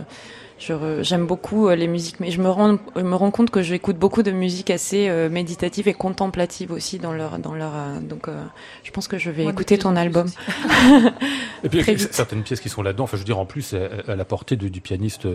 j'aime 0.59 1.25
beaucoup 1.25 1.67
euh, 1.67 1.75
les 1.75 1.87
musiques, 1.87 2.19
mais 2.19 2.31
je 2.31 2.41
me 2.41 2.49
rends, 2.49 2.77
je 2.95 3.01
me 3.01 3.15
rends 3.15 3.31
compte 3.31 3.49
que 3.49 3.61
j'écoute 3.61 3.97
beaucoup 3.97 4.23
de 4.23 4.31
musique 4.31 4.69
assez 4.69 5.09
euh, 5.09 5.29
méditative 5.29 5.87
et 5.87 5.93
contemplative 5.93 6.71
aussi 6.71 6.97
dans 6.97 7.13
leur, 7.13 7.39
dans 7.39 7.53
leur. 7.53 7.71
Euh, 7.75 7.99
donc, 7.99 8.27
euh, 8.27 8.41
je 8.83 8.91
pense 8.91 9.07
que 9.07 9.17
je 9.17 9.29
vais 9.31 9.43
Moi, 9.43 9.51
écouter 9.51 9.77
ton 9.77 9.95
album. 9.95 10.27
et 11.63 11.69
puis, 11.69 11.83
certaines 12.11 12.43
pièces 12.43 12.61
qui 12.61 12.69
sont 12.69 12.83
là-dedans. 12.83 13.03
Enfin, 13.03 13.17
je 13.17 13.21
veux 13.21 13.25
dire, 13.25 13.39
en 13.39 13.45
plus, 13.45 13.73
à, 14.07 14.15
la 14.15 14.25
portée 14.25 14.55
de, 14.55 14.69
du 14.69 14.81
pianiste 14.81 15.27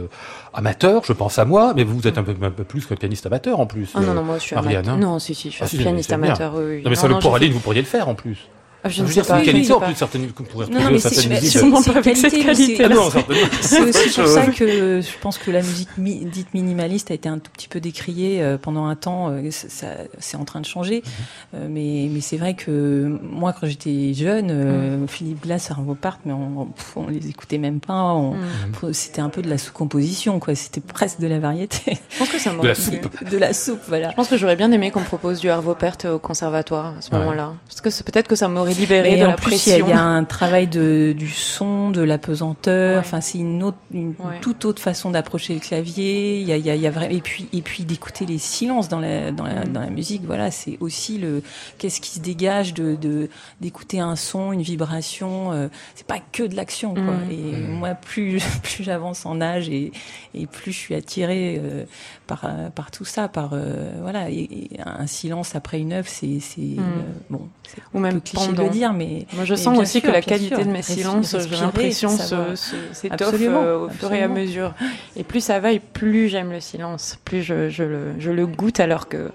amateur. 0.54 1.04
Je 1.04 1.12
pense 1.12 1.38
à 1.38 1.44
moi, 1.44 1.74
mais 1.76 1.84
vous 1.84 2.06
êtes 2.06 2.18
un 2.18 2.22
peu, 2.22 2.34
un 2.42 2.50
peu 2.50 2.64
plus 2.64 2.86
qu'un 2.86 2.96
pianiste 2.96 3.26
amateur 3.26 3.60
en 3.60 3.66
plus. 3.66 3.90
Ah 3.94 4.00
non, 4.00 4.14
non, 4.14 4.22
moi, 4.22 4.38
je 4.38 4.42
suis 4.42 4.54
Marianne, 4.54 4.88
amateur. 4.88 4.96
Non, 4.96 5.18
si, 5.18 5.34
si, 5.34 5.50
je 5.50 5.56
suis 5.56 5.64
ah, 5.64 5.68
si, 5.68 5.78
pianiste 5.78 6.12
amateur. 6.12 6.54
Oui, 6.54 6.64
oui. 6.64 6.82
Non, 6.82 6.90
mais 6.90 6.96
ça, 6.96 7.08
le 7.08 7.18
pour 7.18 7.34
Aline, 7.34 7.52
vous 7.52 7.60
pourriez 7.60 7.82
le 7.82 7.86
faire 7.86 8.08
en 8.08 8.14
plus. 8.14 8.48
Ah, 8.82 8.88
je, 8.88 8.94
je 8.96 9.02
ne 9.02 9.06
veux 9.06 9.12
sais 9.12 9.20
dire, 9.20 9.26
pas. 9.26 9.34
c'est 9.34 9.40
une 9.40 9.52
qualité 9.52 9.72
en 9.72 9.80
plus, 9.80 9.94
certaines, 9.94 10.26
pourrez 10.28 10.66
non, 10.68 10.80
non, 10.80 10.90
mais 10.90 10.98
c'est 10.98 11.40
sûrement 11.46 11.82
pas 11.82 11.98
avec 11.98 12.16
cette 12.16 12.32
qualité. 12.32 12.82
Ah 12.84 12.88
c'est 13.60 13.80
aussi 13.80 14.20
pour 14.20 14.26
ça 14.26 14.46
que 14.46 15.00
je 15.00 15.18
pense 15.20 15.36
que 15.36 15.50
la 15.50 15.60
musique 15.60 15.90
mi 15.98 16.24
dite 16.24 16.54
minimaliste 16.54 17.10
a 17.10 17.14
été 17.14 17.28
un 17.28 17.38
tout 17.38 17.50
petit 17.50 17.68
peu 17.68 17.80
décriée 17.80 18.42
euh, 18.42 18.56
pendant 18.56 18.86
un 18.86 18.96
temps. 18.96 19.28
Euh, 19.30 19.50
ça, 19.50 19.88
c'est 20.18 20.36
en 20.36 20.44
train 20.44 20.60
de 20.60 20.66
changer. 20.66 20.98
Mm 20.98 21.02
-hmm. 21.02 21.56
euh, 21.56 21.68
mais 21.70 22.08
mais 22.12 22.20
c'est 22.20 22.38
vrai 22.38 22.54
que 22.54 23.18
moi, 23.22 23.52
quand 23.52 23.66
j'étais 23.66 24.14
jeune, 24.14 24.50
mm 24.52 25.04
-hmm. 25.04 25.08
Philippe 25.08 25.42
Glass, 25.42 25.70
Arvo 25.70 25.94
Part, 25.94 26.18
mais 26.24 26.32
on, 26.32 26.68
on, 26.96 27.06
les 27.08 27.28
écoutait 27.28 27.58
même 27.58 27.80
pas. 27.80 28.02
Mm 28.14 28.34
-hmm. 28.34 28.92
C'était 28.92 29.22
un 29.28 29.30
peu 29.34 29.42
de 29.42 29.50
la 29.54 29.58
sous-composition, 29.58 30.32
quoi. 30.40 30.54
C'était 30.54 30.84
presque 30.96 31.18
de 31.24 31.28
la 31.34 31.38
variété. 31.48 31.80
Je 32.12 32.18
pense 32.18 32.30
que 32.34 32.38
ça 32.44 32.50
De 32.66 32.68
la 32.74 32.74
soupe. 32.86 33.06
De 33.34 33.38
la 33.46 33.52
soupe, 33.62 33.84
voilà. 33.92 34.08
Je 34.12 34.16
pense 34.18 34.28
que 34.32 34.38
j'aurais 34.40 34.56
bien 34.62 34.70
aimé 34.76 34.86
qu'on 34.92 35.04
me 35.06 35.10
propose 35.14 35.36
du 35.42 35.48
Arvo 35.56 35.74
Part 35.82 35.98
au 36.14 36.18
conservatoire 36.18 36.88
à 36.98 37.00
ce 37.04 37.10
ouais. 37.10 37.18
moment-là. 37.18 37.46
Parce 37.68 37.80
que 37.84 37.90
peut-être 38.08 38.28
que 38.32 38.36
ça 38.42 38.48
m'aurait 38.48 38.69
est 38.70 38.78
libéré 38.80 39.10
Mais 39.12 39.20
de 39.20 39.24
en 39.26 39.28
la 39.30 39.34
plus, 39.34 39.42
pression. 39.50 39.74
il 39.74 39.78
y 39.78 39.82
a- 39.82 39.86
il 39.86 39.90
y, 39.90 39.92
a 39.92 40.02
un 40.02 40.24
travail 40.24 40.66
de, 40.66 41.14
du 41.16 41.28
son, 41.28 41.90
de 41.90 42.00
la 42.00 42.18
pesanteur. 42.18 42.94
Ouais. 42.94 42.98
Enfin, 43.00 43.20
c'est 43.20 43.38
une 43.38 43.62
autre, 43.62 43.78
une 43.92 44.10
Ouais. 44.18 44.40
toute 44.40 44.64
autre 44.64 44.80
façon 44.82 45.10
d'approcher 45.10 45.54
le 45.54 45.60
clavier. 45.60 46.40
Il 46.40 46.46
y 46.48 46.52
a, 46.52 46.56
il 46.56 46.64
y 46.66 46.70
a, 46.70 46.74
il 46.74 46.80
y 46.80 46.86
a 46.86 46.90
vraiment, 46.90 47.14
et 47.14 47.20
puis, 47.20 47.48
et 47.52 47.62
puis 47.62 47.84
d'écouter 47.84 48.26
les 48.26 48.38
silences 48.38 48.88
dans 48.88 49.00
la, 49.00 49.32
dans 49.32 49.44
la, 49.44 49.64
Mm. 49.64 49.72
dans 49.72 49.80
la 49.80 49.90
musique. 49.90 50.22
Voilà, 50.24 50.50
c'est 50.50 50.76
aussi 50.80 51.18
le, 51.18 51.42
qu'est-ce 51.78 52.00
qui 52.00 52.10
se 52.10 52.20
dégage 52.20 52.74
de, 52.74 52.94
de, 52.96 53.28
d'écouter 53.60 54.00
un 54.00 54.16
son, 54.16 54.52
une 54.52 54.62
vibration. 54.62 55.52
euh, 55.52 55.68
c'est 55.94 56.06
pas 56.06 56.18
que 56.32 56.42
de 56.42 56.54
l'action, 56.56 56.94
quoi. 56.94 57.02
Mm. 57.14 57.30
Et 57.30 57.56
moi, 57.68 57.90
plus, 57.94 58.42
plus 58.62 58.84
j'avance 58.84 59.26
en 59.26 59.40
âge 59.40 59.68
et, 59.68 59.92
et 60.34 60.46
plus 60.46 60.72
je 60.72 60.78
suis 60.78 60.94
attirée 60.94 61.60
euh, 61.62 61.84
par, 62.26 62.44
euh, 62.44 62.70
par 62.70 62.90
tout 62.90 63.04
ça, 63.04 63.28
par, 63.28 63.50
euh, 63.52 63.90
voilà, 64.00 64.30
et, 64.30 64.48
et 64.50 64.70
un 64.84 65.06
silence 65.06 65.54
après 65.54 65.80
une 65.80 65.92
œuvre, 65.92 66.08
c'est, 66.08 66.38
c'est, 66.40 66.60
Mm. 66.60 66.78
euh, 66.78 66.82
bon, 67.30 67.48
c'est 67.66 67.80
Ou 67.94 67.98
même 67.98 68.20
cliché 68.20 68.46
de 68.60 68.64
le 68.66 68.70
dire, 68.70 68.92
mais 68.92 69.26
Moi, 69.34 69.44
je 69.44 69.52
Mais 69.54 69.56
sens 69.58 69.78
aussi 69.78 70.00
sûr, 70.00 70.02
que 70.02 70.12
la 70.12 70.22
qualité 70.22 70.54
sûr. 70.56 70.64
de 70.64 70.70
mes 70.70 70.82
silences, 70.82 71.36
j'ai 71.50 71.56
l'impression, 71.60 72.08
s'étoffe 72.10 73.10
Absolument, 73.10 73.62
euh, 73.62 73.78
au 73.86 73.88
fur 73.88 74.12
et 74.12 74.22
à 74.22 74.28
mesure. 74.28 74.74
Et 75.16 75.24
plus 75.24 75.40
ça 75.40 75.60
va, 75.60 75.72
et 75.72 75.80
plus 75.80 76.28
j'aime 76.28 76.50
le 76.52 76.60
silence, 76.60 77.18
plus 77.24 77.42
je, 77.42 77.68
je, 77.70 77.82
le, 77.84 78.00
je 78.18 78.30
le 78.30 78.46
goûte. 78.46 78.80
Alors 78.80 79.08
que 79.08 79.30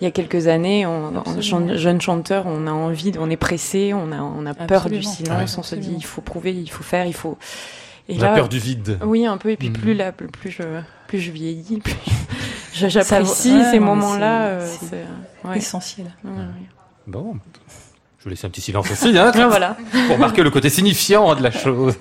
il 0.00 0.04
y 0.04 0.06
a 0.06 0.10
quelques 0.10 0.46
années, 0.46 0.86
on, 0.86 1.16
en 1.16 1.40
jeune 1.40 2.00
chanteur, 2.00 2.44
on 2.46 2.66
a 2.66 2.70
envie, 2.72 3.12
on 3.18 3.28
est 3.30 3.36
pressé, 3.36 3.92
on 3.94 4.12
a, 4.12 4.20
on 4.20 4.46
a 4.46 4.54
peur 4.54 4.88
du 4.88 5.02
silence, 5.02 5.52
Ouais. 5.54 5.58
on 5.58 5.62
se 5.62 5.74
dit 5.76 5.92
il 5.96 6.04
faut 6.04 6.22
prouver, 6.22 6.52
il 6.54 6.70
faut 6.70 6.82
faire, 6.84 7.06
il 7.06 7.14
faut. 7.14 7.36
Et 8.08 8.14
La 8.18 8.30
peur 8.34 8.48
du 8.48 8.58
vide. 8.58 8.98
oui, 9.04 9.24
un 9.26 9.36
peu. 9.36 9.50
Et 9.50 9.56
puis 9.56 9.68
Mhm. 9.68 9.76
plus 9.76 9.94
là, 9.94 10.10
plus, 10.10 10.26
plus 10.28 10.50
je, 10.50 10.62
plus 11.06 11.20
je 11.20 11.30
vieillis, 11.30 11.78
plus 11.80 11.94
j'apprécie 12.72 13.62
ces 13.70 13.78
moments-là. 13.78 14.60
c'est- 14.66 14.94
euh, 14.94 15.48
ouais. 15.48 15.58
essentiel. 15.58 16.06
Bon. 17.06 17.36
Je 18.20 18.26
vais 18.26 18.32
laisser 18.32 18.46
un 18.46 18.50
petit 18.50 18.60
silence 18.60 18.90
aussi, 18.90 19.16
hein, 19.16 19.32
voilà. 19.48 19.78
pour 20.06 20.18
marquer 20.18 20.42
le 20.42 20.50
côté 20.50 20.68
signifiant 20.68 21.34
de 21.34 21.42
la 21.42 21.50
chose. 21.50 21.94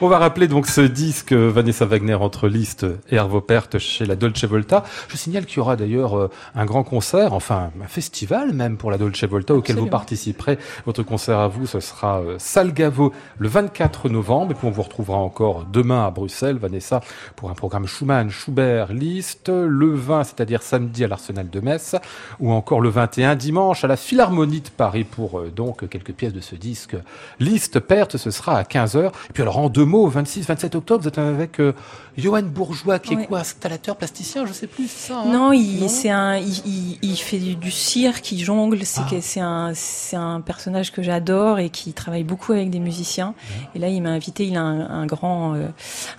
On 0.00 0.08
va 0.08 0.16
rappeler 0.16 0.48
donc 0.48 0.66
ce 0.66 0.80
disque 0.80 1.34
Vanessa 1.34 1.84
Wagner 1.84 2.14
entre 2.14 2.48
Liszt 2.48 2.86
et 3.10 3.18
Arvo 3.18 3.42
Pärt 3.42 3.78
chez 3.78 4.06
la 4.06 4.16
Dolce 4.16 4.44
Volta. 4.44 4.82
Je 5.08 5.18
signale 5.18 5.44
qu'il 5.44 5.58
y 5.58 5.60
aura 5.60 5.76
d'ailleurs 5.76 6.16
euh, 6.16 6.30
un 6.54 6.64
grand 6.64 6.84
concert, 6.84 7.34
enfin 7.34 7.70
un 7.82 7.86
festival 7.86 8.54
même 8.54 8.78
pour 8.78 8.90
la 8.90 8.96
Dolce 8.96 9.22
Volta 9.24 9.54
auquel 9.54 9.76
vous 9.76 9.88
participerez. 9.88 10.58
Votre 10.86 11.02
concert 11.02 11.38
à 11.38 11.48
vous, 11.48 11.66
ce 11.66 11.80
sera 11.80 12.20
euh, 12.20 12.36
Salgavo 12.38 13.12
le 13.36 13.48
24 13.48 14.08
novembre 14.08 14.52
et 14.52 14.54
puis 14.54 14.66
on 14.66 14.70
vous 14.70 14.80
retrouvera 14.80 15.18
encore 15.18 15.66
demain 15.70 16.06
à 16.06 16.10
Bruxelles, 16.10 16.56
Vanessa, 16.56 17.02
pour 17.36 17.50
un 17.50 17.54
programme 17.54 17.86
Schumann, 17.86 18.30
Schubert, 18.30 18.90
Liszt, 18.94 19.50
le 19.50 19.94
20, 19.94 20.24
c'est-à-dire 20.24 20.62
samedi 20.62 21.04
à 21.04 21.08
l'Arsenal 21.08 21.50
de 21.50 21.60
Metz, 21.60 21.94
ou 22.40 22.52
encore 22.52 22.80
le 22.80 22.88
21 22.88 23.36
dimanche 23.36 23.84
à 23.84 23.86
la 23.86 23.98
Philharmonie 23.98 24.62
de 24.62 24.70
Paris 24.70 25.04
pour 25.04 25.40
euh, 25.40 25.52
donc 25.58 25.88
quelques 25.88 26.12
pièces 26.12 26.32
de 26.32 26.40
ce 26.40 26.54
disque. 26.54 26.96
Liszt, 27.40 27.80
Perte, 27.80 28.16
ce 28.16 28.30
sera 28.30 28.56
à 28.58 28.62
15h. 28.62 29.08
Et 29.08 29.32
puis 29.34 29.42
alors 29.42 29.58
en 29.58 29.68
deux 29.68 29.84
mots, 29.84 30.08
26-27 30.08 30.76
octobre, 30.76 31.02
vous 31.02 31.08
êtes 31.08 31.18
avec 31.18 31.58
euh, 31.60 31.72
Johan 32.16 32.42
Bourgeois, 32.42 33.00
qui 33.00 33.14
est 33.14 33.26
quoi 33.26 33.40
Installateur, 33.40 33.96
plasticien, 33.96 34.46
je 34.46 34.52
sais 34.52 34.68
plus, 34.68 34.88
ça 34.88 35.18
hein 35.18 35.24
Non, 35.32 35.52
il, 35.52 35.90
c'est 35.90 36.10
un, 36.10 36.36
il, 36.36 36.62
il, 36.64 36.98
il 37.02 37.16
fait 37.16 37.38
du, 37.38 37.56
du 37.56 37.70
cirque, 37.72 38.30
il 38.30 38.38
jongle. 38.44 38.84
C'est 38.84 39.00
Ah. 39.00 39.20
c'est 39.20 39.40
un, 39.40 39.72
c'est 39.74 40.16
un 40.16 40.40
personnage 40.40 40.92
que 40.92 41.02
j'adore 41.02 41.58
et 41.58 41.70
qui 41.70 41.92
travaille 41.92 42.24
beaucoup 42.24 42.52
avec 42.52 42.70
des 42.70 42.78
musiciens. 42.80 43.34
Et 43.74 43.80
là, 43.80 43.88
il 43.88 44.00
m'a 44.00 44.10
invité. 44.10 44.46
Il 44.46 44.56
a 44.56 44.62
un, 44.62 44.88
un 45.02 45.06
grand, 45.06 45.54
euh, 45.54 45.66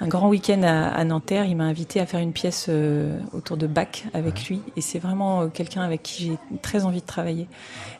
un 0.01 0.07
grand 0.07 0.27
week-end 0.27 0.61
à, 0.63 0.89
à 0.89 1.03
Nanterre. 1.05 1.45
Il 1.45 1.55
m'a 1.55 1.63
invité 1.65 2.01
à 2.01 2.05
faire 2.05 2.19
une 2.19 2.33
pièce 2.33 2.65
euh, 2.67 3.17
autour 3.31 3.55
de 3.55 3.67
Bach 3.67 4.03
avec 4.13 4.47
lui. 4.49 4.61
Et 4.75 4.81
c'est 4.81 4.99
vraiment 4.99 5.41
euh, 5.43 5.47
quelqu'un 5.47 5.81
avec 5.81 6.03
qui 6.03 6.23
j'ai 6.25 6.57
très 6.61 6.83
envie 6.83 7.01
de 7.01 7.05
travailler. 7.05 7.47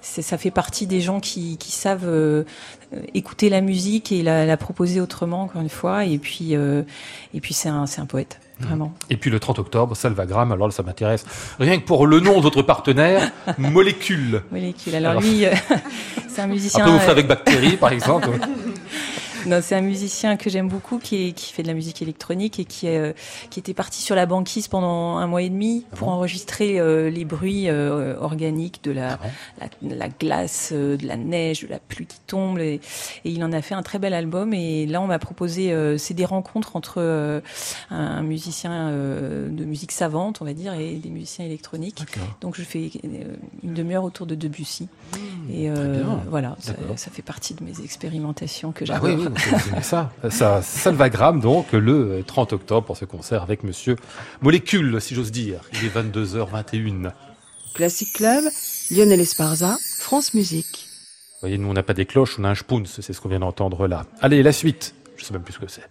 Ça 0.01 0.37
fait 0.37 0.51
partie 0.51 0.87
des 0.87 1.01
gens 1.01 1.19
qui, 1.19 1.57
qui 1.57 1.71
savent 1.71 2.07
euh, 2.07 2.43
écouter 3.13 3.49
la 3.49 3.61
musique 3.61 4.11
et 4.11 4.23
la, 4.23 4.45
la 4.45 4.57
proposer 4.57 5.01
autrement, 5.01 5.43
encore 5.43 5.61
une 5.61 5.69
fois. 5.69 6.05
Et 6.05 6.17
puis, 6.17 6.55
euh, 6.55 6.83
et 7.33 7.41
puis 7.41 7.53
c'est 7.53 7.69
un, 7.69 7.85
poète, 8.07 8.39
vraiment. 8.59 8.93
Et 9.09 9.17
puis 9.17 9.29
le 9.29 9.39
30 9.39 9.59
octobre, 9.59 9.95
Salvagram, 9.95 10.51
alors 10.51 10.67
là, 10.67 10.71
ça 10.71 10.83
m'intéresse. 10.83 11.25
Rien 11.59 11.77
que 11.79 11.85
pour 11.85 12.07
le 12.07 12.19
nom 12.19 12.37
de 12.37 12.43
votre 12.43 12.61
partenaire, 12.61 13.31
Molécule. 13.57 14.41
Molécule. 14.51 14.95
Alors, 14.95 15.11
Alors- 15.11 15.23
lui, 15.23 15.45
euh, 15.45 15.51
c'est 16.29 16.41
un 16.41 16.47
musicien. 16.47 16.79
Après, 16.81 16.93
vous 16.93 16.99
ferez 16.99 17.11
avec 17.11 17.27
Bactéries, 17.27 17.77
par 17.77 17.91
exemple. 17.91 18.29
Non, 19.49 19.59
c'est 19.63 19.75
un 19.75 19.81
musicien 19.81 20.37
que 20.37 20.49
j'aime 20.49 20.67
beaucoup, 20.67 20.99
qui, 20.99 21.27
est, 21.29 21.31
qui 21.31 21.51
fait 21.51 21.63
de 21.63 21.67
la 21.67 21.73
musique 21.73 22.01
électronique 22.03 22.59
et 22.59 22.65
qui, 22.65 22.87
euh, 22.87 23.13
qui 23.49 23.59
était 23.59 23.73
parti 23.73 24.01
sur 24.01 24.15
la 24.15 24.25
banquise 24.27 24.67
pendant 24.67 25.17
un 25.17 25.25
mois 25.27 25.41
et 25.41 25.49
demi 25.49 25.85
Ah 25.91 25.95
pour 25.95 26.07
bon 26.07 26.13
enregistrer 26.13 26.79
euh, 26.79 27.09
les 27.09 27.25
bruits 27.25 27.67
euh, 27.67 28.15
organiques 28.19 28.83
de 28.83 28.91
la, 28.91 29.13
Ah 29.59 29.65
bon 29.81 29.89
la, 29.89 29.95
la 29.95 30.09
glace, 30.09 30.69
euh, 30.71 30.97
de 30.97 31.07
la 31.07 31.17
neige, 31.17 31.61
de 31.63 31.67
la 31.67 31.79
pluie 31.79 32.05
qui 32.05 32.19
tombe. 32.27 32.59
Et, 32.59 32.75
et 32.75 33.29
il 33.31 33.43
en 33.43 33.51
a 33.51 33.61
fait 33.63 33.73
un 33.73 33.81
très 33.81 33.97
bel 33.97 34.13
album. 34.13 34.53
Et 34.53 34.85
là, 34.85 35.01
on 35.01 35.07
m'a 35.07 35.19
proposé, 35.19 35.71
euh, 35.73 35.97
c'est 35.97 36.13
des 36.13 36.25
rencontres 36.25 36.75
entre 36.75 36.95
euh, 36.97 37.41
un, 37.89 38.21
musicien 38.21 38.89
euh, 38.89 39.49
de 39.49 39.65
musique 39.65 39.91
savante, 39.91 40.41
on 40.41 40.45
va 40.45 40.53
dire, 40.53 40.73
et 40.75 40.93
des 40.95 41.09
musiciens 41.09 41.45
électroniques. 41.45 42.03
Donc 42.41 42.55
je 42.55 42.61
fais 42.63 42.91
une 43.63 43.73
demi-heure 43.73 44.03
autour 44.03 44.25
de 44.27 44.35
Debussy. 44.35 44.87
et 45.51 45.69
Mmh, 45.69 45.73
euh, 45.75 46.03
bien. 46.03 46.21
voilà, 46.29 46.55
ça, 46.59 47.09
fait 47.11 47.21
partie 47.23 47.53
de 47.55 47.63
mes 47.63 47.81
expérimentations 47.83 48.71
que 48.71 48.83
Ah 48.83 48.99
j'adore. 48.99 49.05
oui, 49.09 49.15
oui, 49.17 49.27
ça. 49.81 50.11
ça. 50.29 50.61
Salvagram, 50.61 51.39
donc, 51.39 51.71
le 51.71 52.23
30 52.25 52.53
octobre 52.53 52.85
pour 52.85 52.97
ce 52.97 53.05
concert 53.05 53.43
avec 53.43 53.63
monsieur 53.63 53.95
Molécule, 54.41 54.99
si 55.01 55.15
j'ose 55.15 55.31
dire. 55.31 55.61
Il 55.73 55.85
est 55.85 55.95
22h21. 55.95 57.11
Classic 57.73 58.11
Club, 58.13 58.43
Lionel 58.91 59.21
Esparza, 59.21 59.77
France 59.99 60.33
Musique. 60.33 60.87
Vous 61.33 61.47
voyez, 61.47 61.57
nous, 61.57 61.69
on 61.69 61.73
n'a 61.73 61.83
pas 61.83 61.93
des 61.93 62.05
cloches, 62.05 62.37
on 62.39 62.43
a 62.43 62.49
un 62.49 62.55
spoons, 62.55 62.83
c'est 62.85 63.13
ce 63.13 63.21
qu'on 63.21 63.29
vient 63.29 63.39
d'entendre 63.39 63.87
là. 63.87 64.05
Allez, 64.21 64.43
la 64.43 64.51
suite. 64.51 64.93
Je 65.15 65.23
sais 65.23 65.33
même 65.33 65.43
plus 65.43 65.53
ce 65.53 65.59
que 65.59 65.67
c'est. 65.67 65.87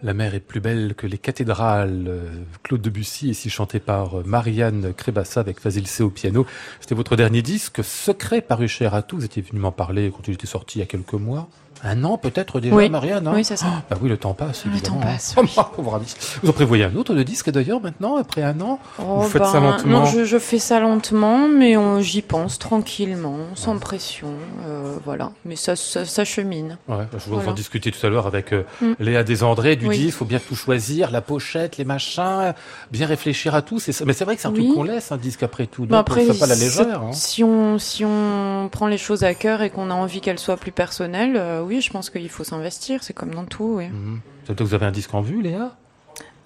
La 0.00 0.14
mer 0.14 0.36
est 0.36 0.40
plus 0.40 0.60
belle 0.60 0.94
que 0.94 1.08
les 1.08 1.18
cathédrales. 1.18 2.04
Euh, 2.06 2.30
Claude 2.62 2.80
Debussy, 2.80 3.30
ici 3.30 3.50
chanté 3.50 3.80
par 3.80 4.20
euh, 4.20 4.22
Marianne 4.24 4.94
Crébassa 4.94 5.40
avec 5.40 5.58
Fazil 5.58 5.88
C 5.88 6.04
au 6.04 6.10
piano. 6.10 6.46
C'était 6.80 6.94
votre 6.94 7.16
dernier 7.16 7.42
disque, 7.42 7.82
Secret, 7.82 8.40
paru 8.40 8.68
chez 8.68 8.86
Ratou. 8.86 9.16
Vous 9.16 9.24
étiez 9.24 9.42
venu 9.42 9.58
m'en 9.58 9.72
parler 9.72 10.12
quand 10.14 10.28
il 10.28 10.34
était 10.34 10.46
sorti 10.46 10.78
il 10.78 10.82
y 10.82 10.84
a 10.84 10.86
quelques 10.86 11.14
mois. 11.14 11.48
Un 11.84 12.02
an 12.04 12.18
peut-être 12.18 12.60
déjà, 12.60 12.74
Oui. 12.74 12.88
Marianne 12.90 13.26
hein 13.28 13.32
Oui, 13.34 13.44
c'est 13.44 13.56
ça. 13.56 13.66
Ah, 13.68 13.82
Bah 13.90 13.96
oui, 14.02 14.08
le 14.08 14.16
temps 14.16 14.34
passe. 14.34 14.64
Le 14.64 14.72
évidemment, 14.72 14.96
temps 15.00 15.06
hein. 15.06 15.12
passe, 15.12 15.34
Oh, 15.38 15.42
oui. 15.42 15.50
amie. 15.94 16.14
Vous 16.42 16.48
en 16.50 16.52
prévoyez 16.52 16.84
un 16.84 16.94
autre 16.96 17.14
de 17.14 17.22
disque 17.22 17.50
d'ailleurs 17.50 17.80
maintenant, 17.80 18.16
après 18.16 18.42
un 18.42 18.60
an 18.60 18.78
Oh, 18.98 19.20
Vous 19.20 19.28
faites 19.28 19.44
ça 19.44 19.60
ben, 19.60 19.70
lentement 19.70 20.00
Non, 20.00 20.04
je, 20.06 20.24
je 20.24 20.38
fais 20.38 20.58
ça 20.58 20.80
lentement, 20.80 21.48
mais 21.48 21.76
on- 21.76 22.00
j'y 22.00 22.22
pense 22.22 22.58
tranquillement, 22.58 23.36
sans 23.54 23.78
pression. 23.78 24.28
euh, 24.66 24.96
voilà. 25.04 25.30
Mais 25.44 25.56
ça, 25.56 25.76
ça, 25.76 26.04
ça 26.04 26.24
chemine. 26.24 26.78
Ouais, 26.88 26.96
je 27.12 27.18
vous 27.28 27.34
Voilà. 27.36 27.50
en 27.50 27.54
discuter 27.54 27.90
tout 27.92 28.04
à 28.06 28.10
l'heure 28.10 28.26
avec 28.26 28.52
euh, 28.52 28.64
Mm. 28.80 28.92
Léa 29.00 29.22
Desandré 29.24 29.76
du 29.76 29.86
Oui. 29.86 29.96
disque. 29.98 30.08
Il 30.08 30.12
faut 30.12 30.24
bien 30.24 30.38
tout 30.40 30.54
choisir, 30.56 31.10
la 31.10 31.20
pochette, 31.20 31.76
les 31.76 31.84
machins, 31.84 32.54
bien 32.90 33.06
réfléchir 33.06 33.54
à 33.54 33.62
tout. 33.62 33.78
Ça. 33.78 33.92
Mais 34.04 34.12
c'est 34.12 34.24
vrai 34.24 34.34
que 34.36 34.42
c'est 34.42 34.48
un 34.48 34.52
Oui. 34.52 34.64
truc 34.64 34.74
qu'on 34.74 34.82
laisse 34.82 35.12
un 35.12 35.16
disque 35.16 35.42
après 35.42 35.66
tout. 35.66 35.82
Donc 35.82 35.90
Ben, 35.90 35.98
après, 35.98 36.28
on 36.28 36.32
fait 36.32 36.38
pas 36.40 36.46
la 36.46 36.54
légère. 36.54 37.02
hein. 37.02 37.12
si, 37.12 37.44
on, 37.44 37.78
si 37.78 38.04
on 38.04 38.68
prend 38.70 38.86
les 38.88 38.98
choses 38.98 39.22
à 39.24 39.34
cœur 39.34 39.62
et 39.62 39.70
qu'on 39.70 39.90
a 39.90 39.94
envie 39.94 40.20
qu'elles 40.20 40.38
soient 40.38 40.56
plus 40.56 40.72
personnelles, 40.72 41.36
euh, 41.36 41.62
oui, 41.68 41.80
je 41.80 41.90
pense 41.90 42.10
qu'il 42.10 42.28
faut 42.28 42.44
s'investir. 42.44 43.02
C'est 43.04 43.12
comme 43.12 43.34
dans 43.34 43.44
tout. 43.44 43.74
Oui. 43.76 43.86
Veut 43.88 44.20
dire 44.46 44.56
que 44.56 44.64
vous 44.64 44.74
avez 44.74 44.86
un 44.86 44.90
disque 44.90 45.14
en 45.14 45.20
vue, 45.20 45.40
Léa? 45.42 45.76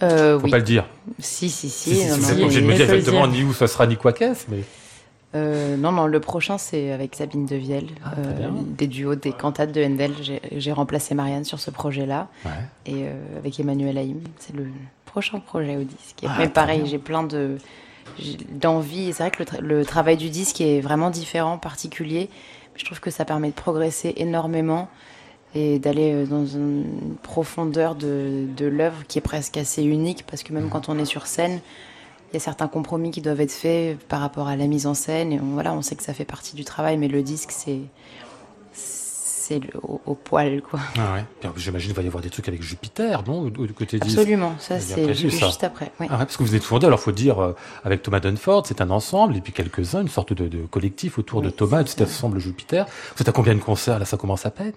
Euh, 0.03 0.39
Faut 0.39 0.45
oui. 0.47 0.51
pas 0.51 0.59
le 0.59 0.65
dire. 0.65 0.85
Si, 1.21 1.49
si, 1.49 1.71
si. 1.71 1.95
Si, 1.95 1.97
si, 1.97 2.07
non, 2.09 2.15
si, 2.17 2.21
vous 2.21 2.27
non, 2.27 2.29
êtes 2.33 2.39
pas 2.39 2.45
obligé 2.45 2.61
de 2.61 2.67
me 2.67 2.75
dire 2.75 2.91
exactement 2.93 3.27
ni 3.29 3.45
où 3.45 3.53
ça 3.53 3.67
sera 3.69 3.87
ni 3.87 3.97
quoi 3.97 4.13
qu'est-ce, 4.13 4.47
mais 4.51 4.65
Euh, 5.35 5.77
non, 5.79 5.93
non, 5.93 6.07
le 6.07 6.21
prochain, 6.21 6.59
c'est 6.59 6.93
avec 6.93 7.15
Sabine 7.15 7.47
Devielle, 7.47 7.87
Ah, 8.05 8.13
euh, 8.19 8.49
des 8.77 8.87
duos, 8.89 9.15
des 9.15 9.33
cantates 9.33 9.73
de 9.73 9.83
Handel. 9.83 10.13
J'ai- 10.21 10.73
remplacé 10.73 11.15
Marianne 11.15 11.45
sur 11.45 11.59
ce 11.61 11.71
projet-là. 11.71 12.29
ouais. 12.45 12.51
Et 12.87 12.95
euh, 13.07 13.39
avec 13.39 13.59
Emmanuel 13.59 13.97
Haïm, 13.97 14.21
c'est 14.39 14.55
le 14.55 14.67
prochain 15.07 15.39
projet 15.41 15.77
au 15.77 15.85
disque. 15.85 16.19
Ah, 16.27 16.35
mais 16.39 16.49
pareil, 16.49 16.83
j'ai 16.87 16.99
plein 16.99 17.23
de 17.23 17.57
d'envie. 18.51 19.13
C'est 19.13 19.23
vrai 19.23 19.31
que 19.31 19.39
le, 19.39 19.45
tra- 19.45 19.61
le 19.61 19.85
travail 19.85 20.17
du 20.17 20.29
disque 20.31 20.61
est 20.61 20.81
vraiment 20.81 21.11
différent, 21.11 21.59
particulier. 21.59 22.29
Je 22.77 22.85
trouve 22.85 23.01
que 23.01 23.11
ça 23.11 23.25
permet 23.25 23.49
de 23.49 23.55
progresser 23.55 24.15
énormément 24.17 24.89
et 25.55 25.79
d'aller 25.79 26.13
euh, 26.13 26.27
dans 26.27 26.47
une 26.47 27.17
profondeur 27.23 27.95
de, 27.95 28.47
de 28.57 28.67
l'œuvre 28.67 29.05
qui 29.09 29.19
est 29.19 29.23
presque 29.23 29.57
assez 29.57 29.83
unique 29.83 30.25
parce 30.27 30.43
que 30.43 30.53
même 30.53 30.69
quand 30.71 30.89
on 30.89 30.99
est 30.99 31.05
sur 31.05 31.27
scène, 31.27 31.61
il 32.33 32.35
y 32.35 32.37
a 32.39 32.41
certains 32.41 32.69
compromis 32.69 33.11
qui 33.11 33.21
doivent 33.21 33.41
être 33.43 33.53
faits 33.53 33.99
par 34.09 34.21
rapport 34.21 34.49
à 34.49 34.57
la 34.57 34.67
mise 34.67 34.87
en 34.87 34.95
scène. 34.95 35.33
Et 35.33 35.41
on, 35.41 35.53
voilà, 35.53 35.75
on 35.75 35.83
sait 35.83 35.97
que 35.97 36.03
ça 36.03 36.15
fait 36.15 36.25
partie 36.25 36.57
du 36.57 36.65
travail, 36.65 36.97
mais 36.97 37.09
le 37.09 37.23
disque, 37.23 37.51
c'est 37.53 37.81
c'est 38.75 39.61
au, 39.83 40.01
au 40.07 40.15
poil, 40.15 40.63
quoi. 40.63 40.79
Ah 40.97 41.15
ouais. 41.15 41.51
J'imagine 41.57 41.89
qu'il 41.89 41.97
va 41.97 42.03
y 42.03 42.07
avoir 42.07 42.23
des 42.23 42.31
trucs 42.31 42.47
avec 42.49 42.63
Jupiter, 42.63 43.25
non 43.27 43.47
Du 43.49 43.73
côté 43.75 43.99
disque. 43.99 44.17
Absolument, 44.17 44.55
ça 44.59 44.79
C'est 44.81 45.13
juste 45.15 45.65
après. 45.65 45.91
oui. 46.01 46.07
Ah 46.09 46.13
ouais, 46.15 46.19
parce 46.25 46.37
que 46.37 46.45
vous 46.45 46.55
êtes 46.55 46.63
fondé, 46.63 46.87
alors 46.87 47.01
faut 47.01 47.13
dire, 47.13 47.41
euh, 47.43 47.55
avec 47.85 48.03
Thomas 48.03 48.21
Dunford, 48.21 48.67
c'est 48.67 48.81
un 48.81 48.91
ensemble, 48.91 49.37
et 49.37 49.41
puis 49.41 49.53
quelques-uns, 49.53 50.03
une 50.03 50.09
sorte 50.09 50.33
de, 50.33 50.47
de 50.47 50.65
collectif 50.67 51.19
autour 51.19 51.43
de 51.43 51.51
Thomas, 51.51 51.83
de 51.83 51.89
c'est 51.89 51.99
cet 51.99 52.09
ensemble 52.09 52.39
Jupiter. 52.39 52.87
Vous 53.17 53.23
êtes 53.23 53.29
à 53.29 53.33
combien 53.33 53.55
de 53.55 53.61
concerts 53.61 53.99
Là, 53.99 54.05
ça 54.05 54.17
commence 54.17 54.47
à 54.47 54.51
peine? 54.53 54.73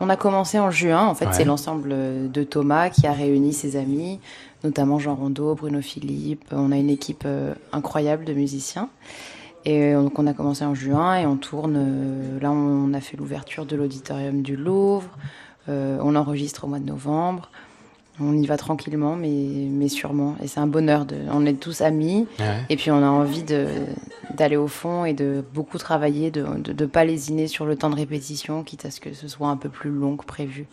On 0.00 0.08
a 0.10 0.16
commencé 0.16 0.58
en 0.58 0.70
juin. 0.70 1.06
En 1.06 1.14
fait, 1.14 1.26
Ouais. 1.26 1.32
c'est 1.32 1.44
l'ensemble 1.44 1.94
de 2.30 2.42
Thomas 2.42 2.90
qui 2.90 3.06
a 3.06 3.12
réuni 3.12 3.52
ses 3.52 3.76
amis, 3.76 4.20
notamment 4.64 4.98
Jean 4.98 5.14
Rondeau, 5.14 5.54
Bruno 5.54 5.80
Philippe. 5.80 6.44
On 6.52 6.70
a 6.72 6.76
une 6.76 6.90
équipe 6.90 7.22
euh, 7.24 7.54
incroyable 7.72 8.24
de 8.24 8.34
musiciens. 8.34 8.90
Et 9.64 9.94
euh, 9.94 10.02
donc, 10.02 10.18
on 10.18 10.26
a 10.26 10.34
commencé 10.34 10.64
en 10.64 10.74
juin 10.74 11.16
et 11.16 11.26
on 11.26 11.36
tourne. 11.36 11.76
euh, 11.76 12.40
là, 12.40 12.50
on 12.50 12.92
a 12.92 13.00
fait 13.00 13.16
l'ouverture 13.16 13.64
de 13.64 13.74
l'auditorium 13.74 14.42
du 14.42 14.54
Louvre. 14.56 15.08
Euh, 15.68 15.98
on 16.02 16.14
enregistre 16.14 16.64
au 16.64 16.66
mois 16.68 16.78
de 16.78 16.84
novembre. 16.86 17.50
On 18.20 18.36
y 18.36 18.46
va 18.46 18.56
tranquillement, 18.56 19.16
mais, 19.16 19.28
mais 19.70 19.88
sûrement. 19.88 20.36
Et 20.42 20.48
c'est 20.48 20.60
un 20.60 20.66
bonheur. 20.66 21.04
De, 21.04 21.16
on 21.30 21.44
est 21.44 21.60
tous 21.60 21.80
amis. 21.82 22.26
Et 22.70 22.76
puis 22.76 22.90
on 22.90 23.02
a 23.02 23.08
envie 23.08 23.44
d'aller 24.34 24.56
au 24.56 24.68
fond 24.68 25.04
et 25.04 25.12
de 25.12 25.44
beaucoup 25.54 25.78
travailler, 25.78 26.30
de 26.30 26.44
ne 26.44 26.86
pas 26.86 27.04
lésiner 27.04 27.46
sur 27.46 27.66
le 27.66 27.76
temps 27.76 27.90
de 27.90 27.96
répétition, 27.96 28.62
quitte 28.62 28.86
à 28.86 28.90
ce 28.90 29.00
que 29.00 29.12
ce 29.12 29.28
soit 29.28 29.48
un 29.48 29.56
peu 29.56 29.68
plus 29.68 29.90
long 29.90 30.16
que 30.16 30.24
prévu. 30.24 30.66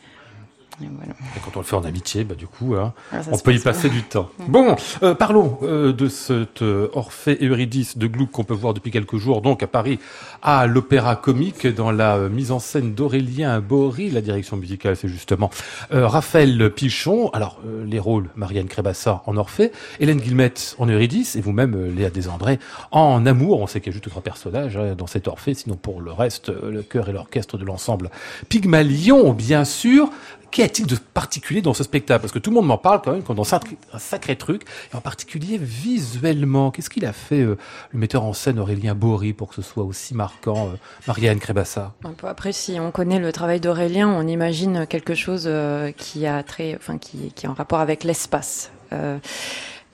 Et 0.82 0.88
voilà. 0.92 1.14
Et 1.36 1.40
quand 1.44 1.56
on 1.56 1.60
le 1.60 1.66
fait 1.66 1.76
en 1.76 1.84
amitié, 1.84 2.24
bah, 2.24 2.36
du 2.36 2.48
coup, 2.48 2.76
hein, 2.76 2.94
on 3.32 3.38
peut 3.38 3.52
y 3.52 3.56
passe 3.56 3.64
passer 3.78 3.90
bien. 3.90 4.00
du 4.00 4.04
temps. 4.04 4.30
Bon, 4.48 4.76
euh, 5.04 5.14
parlons 5.14 5.60
euh, 5.62 5.94
de 5.94 6.08
cet 6.08 6.62
euh, 6.62 6.90
Orphée 6.94 7.44
et 7.44 7.48
Eurydice 7.48 7.98
de 7.98 8.08
Gluck 8.08 8.32
qu'on 8.32 8.44
peut 8.44 8.54
voir 8.54 8.74
depuis 8.74 8.90
quelques 8.90 9.18
jours, 9.18 9.42
donc 9.42 9.62
à 9.62 9.68
Paris, 9.68 10.00
à 10.42 10.66
l'Opéra 10.66 11.16
Comique, 11.16 11.68
dans 11.68 11.92
la 11.92 12.16
euh, 12.16 12.30
mise 12.30 12.52
en 12.52 12.60
scène 12.60 12.94
d'Aurélien 12.94 13.60
Bory. 13.60 14.10
La 14.10 14.22
direction 14.22 14.58
musicale, 14.58 14.96
c'est 14.96 15.08
justement 15.08 15.50
Raphaël 15.92 16.72
Pichon. 16.72 17.30
Alors, 17.34 17.60
les 17.86 18.00
rôles, 18.00 18.30
Marianne 18.36 18.68
Crébassa 18.68 19.24
en 19.26 19.38
Orphée, 19.38 19.72
Hélène 20.00 20.20
Guillemette 20.20 20.76
en 20.80 20.88
Eurydice, 20.88 21.36
et 21.36 21.42
vous-même, 21.42 21.94
Léa 21.96 22.10
Desandré, 22.10 22.60
en 22.92 23.26
Amour. 23.26 23.62
On 23.62 23.68
sait 23.68 23.80
qu'il 23.80 23.92
y 23.92 23.92
a 23.92 23.94
juste 23.94 24.10
trois 24.10 24.22
personnages 24.22 24.78
hein, 24.78 24.96
dans 24.98 25.08
cet 25.08 25.28
Orphée, 25.28 25.54
sinon 25.54 25.76
pour 25.76 26.02
le 26.02 26.12
reste, 26.12 26.50
le 26.50 26.82
chœur 26.82 27.10
et 27.10 27.12
l'orchestre 27.14 27.58
de 27.58 27.66
l'ensemble 27.66 28.10
Pygmalion, 28.50 29.34
bien 29.34 29.66
sûr. 29.66 30.10
Qu'y 30.54 30.62
a-t-il 30.62 30.86
de 30.86 30.96
particulier 31.16 31.64
dans 31.64 31.74
ce 31.74 31.84
spectacle? 31.84 32.22
Parce 32.22 32.32
que 32.32 32.38
tout 32.38 32.52
le 32.52 32.54
monde 32.54 32.68
m'en 32.68 32.78
parle 32.78 33.02
quand 33.02 33.12
même, 33.12 33.24
comme 33.24 33.36
dans 33.36 33.56
un, 33.56 33.60
sacré 33.98 34.36
truc, 34.36 34.62
et 34.94 34.96
en 34.96 35.02
particulier 35.02 35.58
visuellement. 35.58 36.70
Qu'est-ce 36.70 36.92
qu'il 36.92 37.08
a 37.08 37.12
fait, 37.12 37.42
euh, 37.42 37.58
le 37.92 38.00
metteur 38.00 38.24
en 38.24 38.34
scène 38.34 38.60
Aurélien 38.60 38.94
Bory, 38.94 39.34
pour 39.34 39.50
que 39.50 39.56
ce 39.56 39.64
soit 39.64 39.84
aussi 39.84 40.14
marquant, 40.14 40.68
euh, 40.68 40.76
Marianne 41.08 41.40
Crébassa 41.40 41.96
Après, 42.22 42.52
si 42.52 42.80
on 42.80 42.92
connaît 42.92 43.18
le 43.18 43.32
travail 43.32 43.62
d'Aurélien, 43.62 44.08
on 44.08 44.28
imagine 44.28 44.86
quelque 44.86 45.16
chose 45.16 45.46
euh, 45.48 45.92
qui 45.92 46.28
a 46.28 46.44
très, 46.44 46.76
enfin, 46.76 47.00
qui 47.00 47.34
est 47.36 47.48
en 47.48 47.54
rapport 47.54 47.80
avec 47.80 48.04
l'espace. 48.04 48.70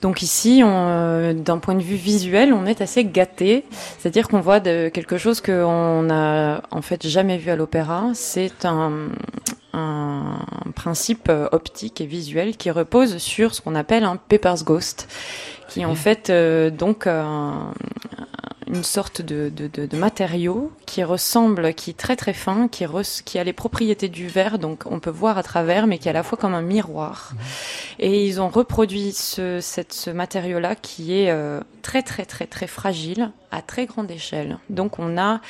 Euh, 0.00 0.06
donc 0.10 0.22
ici, 0.22 0.62
euh, 0.64 1.32
d'un 1.32 1.58
point 1.58 1.74
de 1.74 1.82
vue 1.82 1.96
visuel, 1.96 2.52
on 2.52 2.66
est 2.66 2.80
assez 2.80 3.04
gâté. 3.04 3.64
C'est-à-dire 3.98 4.28
qu'on 4.28 4.40
voit 4.40 4.60
de, 4.60 4.88
quelque 4.88 5.18
chose 5.18 5.40
qu'on 5.40 6.10
a 6.10 6.62
en 6.70 6.82
fait 6.82 7.06
jamais 7.06 7.38
vu 7.38 7.50
à 7.50 7.56
l'opéra. 7.56 8.10
C'est 8.14 8.64
un, 8.64 9.08
un 9.72 10.38
principe 10.74 11.28
euh, 11.28 11.48
optique 11.52 12.00
et 12.00 12.06
visuel 12.06 12.56
qui 12.56 12.70
repose 12.70 13.18
sur 13.18 13.54
ce 13.54 13.60
qu'on 13.60 13.74
appelle 13.74 14.04
un 14.04 14.16
Pepper's 14.16 14.64
Ghost, 14.64 15.08
qui 15.68 15.80
est 15.80 15.84
en 15.84 15.94
fait 15.94 16.30
euh, 16.30 16.70
donc 16.70 17.06
un, 17.06 17.72
une 18.72 18.84
sorte 18.84 19.22
de, 19.22 19.50
de, 19.54 19.66
de, 19.66 19.86
de 19.86 19.96
matériau 19.96 20.72
qui 20.86 21.02
ressemble, 21.02 21.74
qui 21.74 21.90
est 21.90 21.96
très 21.98 22.16
très 22.16 22.32
fin, 22.32 22.68
qui, 22.68 22.84
a 22.84 23.44
les 23.44 23.52
propriétés 23.52 24.08
du 24.08 24.28
verre, 24.28 24.58
donc 24.58 24.84
on 24.86 25.00
peut 25.00 25.10
voir 25.10 25.38
à 25.38 25.42
travers, 25.42 25.86
mais 25.86 25.98
qui 25.98 26.08
est 26.08 26.10
à 26.10 26.14
la 26.14 26.22
fois 26.22 26.38
comme 26.38 26.54
un 26.54 26.62
miroir. 26.62 27.32
Et 27.98 28.26
ils 28.26 28.40
ont 28.40 28.48
reproduit 28.48 29.12
ce, 29.12 29.60
cette, 29.60 29.92
ce 29.92 30.10
matériau-là 30.10 30.74
qui 30.76 31.18
est 31.18 31.30
euh, 31.30 31.60
très 31.82 32.02
très 32.02 32.24
très 32.24 32.46
très 32.46 32.66
fragile 32.66 33.32
à 33.50 33.62
très 33.62 33.86
grande 33.86 34.10
échelle. 34.10 34.58
Donc 34.68 34.98
on 34.98 35.18
a 35.18 35.40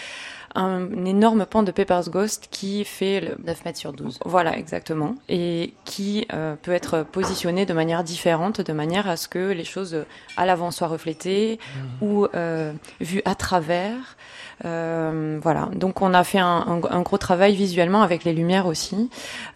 un, 0.55 1.05
énorme 1.05 1.47
pan 1.47 1.63
de 1.63 1.71
Pepper's 1.71 2.09
Ghost 2.11 2.49
qui 2.51 2.85
fait 2.85 3.21
le, 3.21 3.37
9 3.45 3.65
mètres 3.65 3.79
sur 3.79 3.93
12. 3.93 4.19
voilà, 4.25 4.57
exactement. 4.59 5.15
Et 5.29 5.75
qui 5.85 6.27
euh, 6.33 6.57
peut 6.61 6.73
être 6.73 7.03
positionné 7.05 7.67
de 7.67 7.73
manière 7.73 8.03
différente, 8.05 8.61
de 8.61 8.73
manière 8.73 9.09
à 9.09 9.17
ce 9.17 9.29
que 9.29 9.51
les 9.53 9.65
choses 9.65 9.95
euh, 9.95 10.05
à 10.37 10.47
l'avant 10.47 10.71
soient 10.71 10.89
reflétées 10.89 11.59
ou 12.01 12.27
euh, 12.35 12.73
vues 13.01 13.23
à 13.25 13.35
travers. 13.35 14.17
Euh, 14.65 15.39
voilà. 15.43 15.69
Donc 15.75 16.03
on 16.03 16.13
a 16.13 16.23
fait 16.25 16.39
un, 16.39 16.47
un- 16.47 16.81
un 16.91 17.01
gros 17.03 17.17
travail 17.19 17.55
visuellement 17.55 18.03
avec 18.03 18.25
les 18.25 18.33
lumières 18.35 18.67
aussi, 18.67 19.09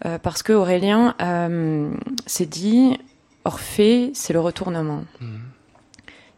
euh, 0.06 0.18
parce 0.18 0.42
que 0.42 0.52
Aurélien 0.54 1.14
euh, 1.20 1.90
s'est 2.26 2.46
dit 2.46 2.98
Orphée, 3.44 4.10
c'est 4.14 4.32
le 4.32 4.40
retournement. 4.40 5.04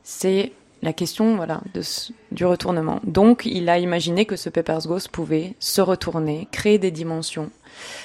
C'est 0.03 0.53
la 0.83 0.93
question 0.93 1.37
voilà, 1.37 1.61
de 1.75 1.83
ce- 1.83 2.13
du 2.33 2.45
retournement. 2.45 3.01
Donc, 3.05 3.47
il 3.47 3.69
a 3.69 3.79
imaginé 3.79 4.27
que 4.27 4.37
ce 4.37 4.49
Pepper's 4.51 4.87
Ghost 4.87 5.09
pouvait 5.09 5.55
se 5.59 5.81
retourner, 5.81 6.49
créer 6.53 6.79
des 6.79 6.91
dimensions. 6.91 7.51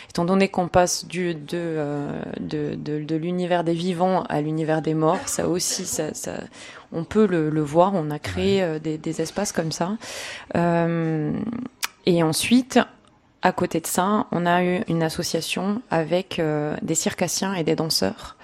Étant 0.09 0.25
donné 0.25 0.49
qu'on 0.49 0.67
passe 0.67 1.05
du, 1.05 1.33
de, 1.35 1.41
euh, 1.53 2.21
de, 2.39 2.75
de, 2.75 3.03
de 3.03 3.15
l'univers 3.15 3.63
des 3.63 3.73
vivants 3.73 4.23
à 4.23 4.41
l'univers 4.41 4.81
des 4.81 4.93
morts, 4.93 5.19
ça 5.27 5.47
aussi, 5.47 5.85
ça, 5.85 6.13
ça, 6.13 6.33
on 6.91 7.03
peut 7.05 7.25
le, 7.25 7.49
le 7.49 7.61
voir. 7.61 7.93
On 7.93 8.09
a 8.11 8.19
créé 8.19 8.61
euh, 8.61 8.79
des, 8.79 8.97
des 8.97 9.21
espaces 9.21 9.51
comme 9.53 9.71
ça. 9.71 9.97
Euh, 10.55 11.31
et 12.05 12.23
ensuite, 12.23 12.79
à 13.41 13.51
côté 13.53 13.79
de 13.79 13.87
ça, 13.87 14.27
on 14.31 14.45
a 14.45 14.63
eu 14.63 14.81
une 14.87 15.01
association 15.03 15.81
avec 15.89 16.39
des 16.81 16.95
circassiens 16.95 17.53
et 17.55 17.63
des 17.63 17.75
danseurs 17.75 18.35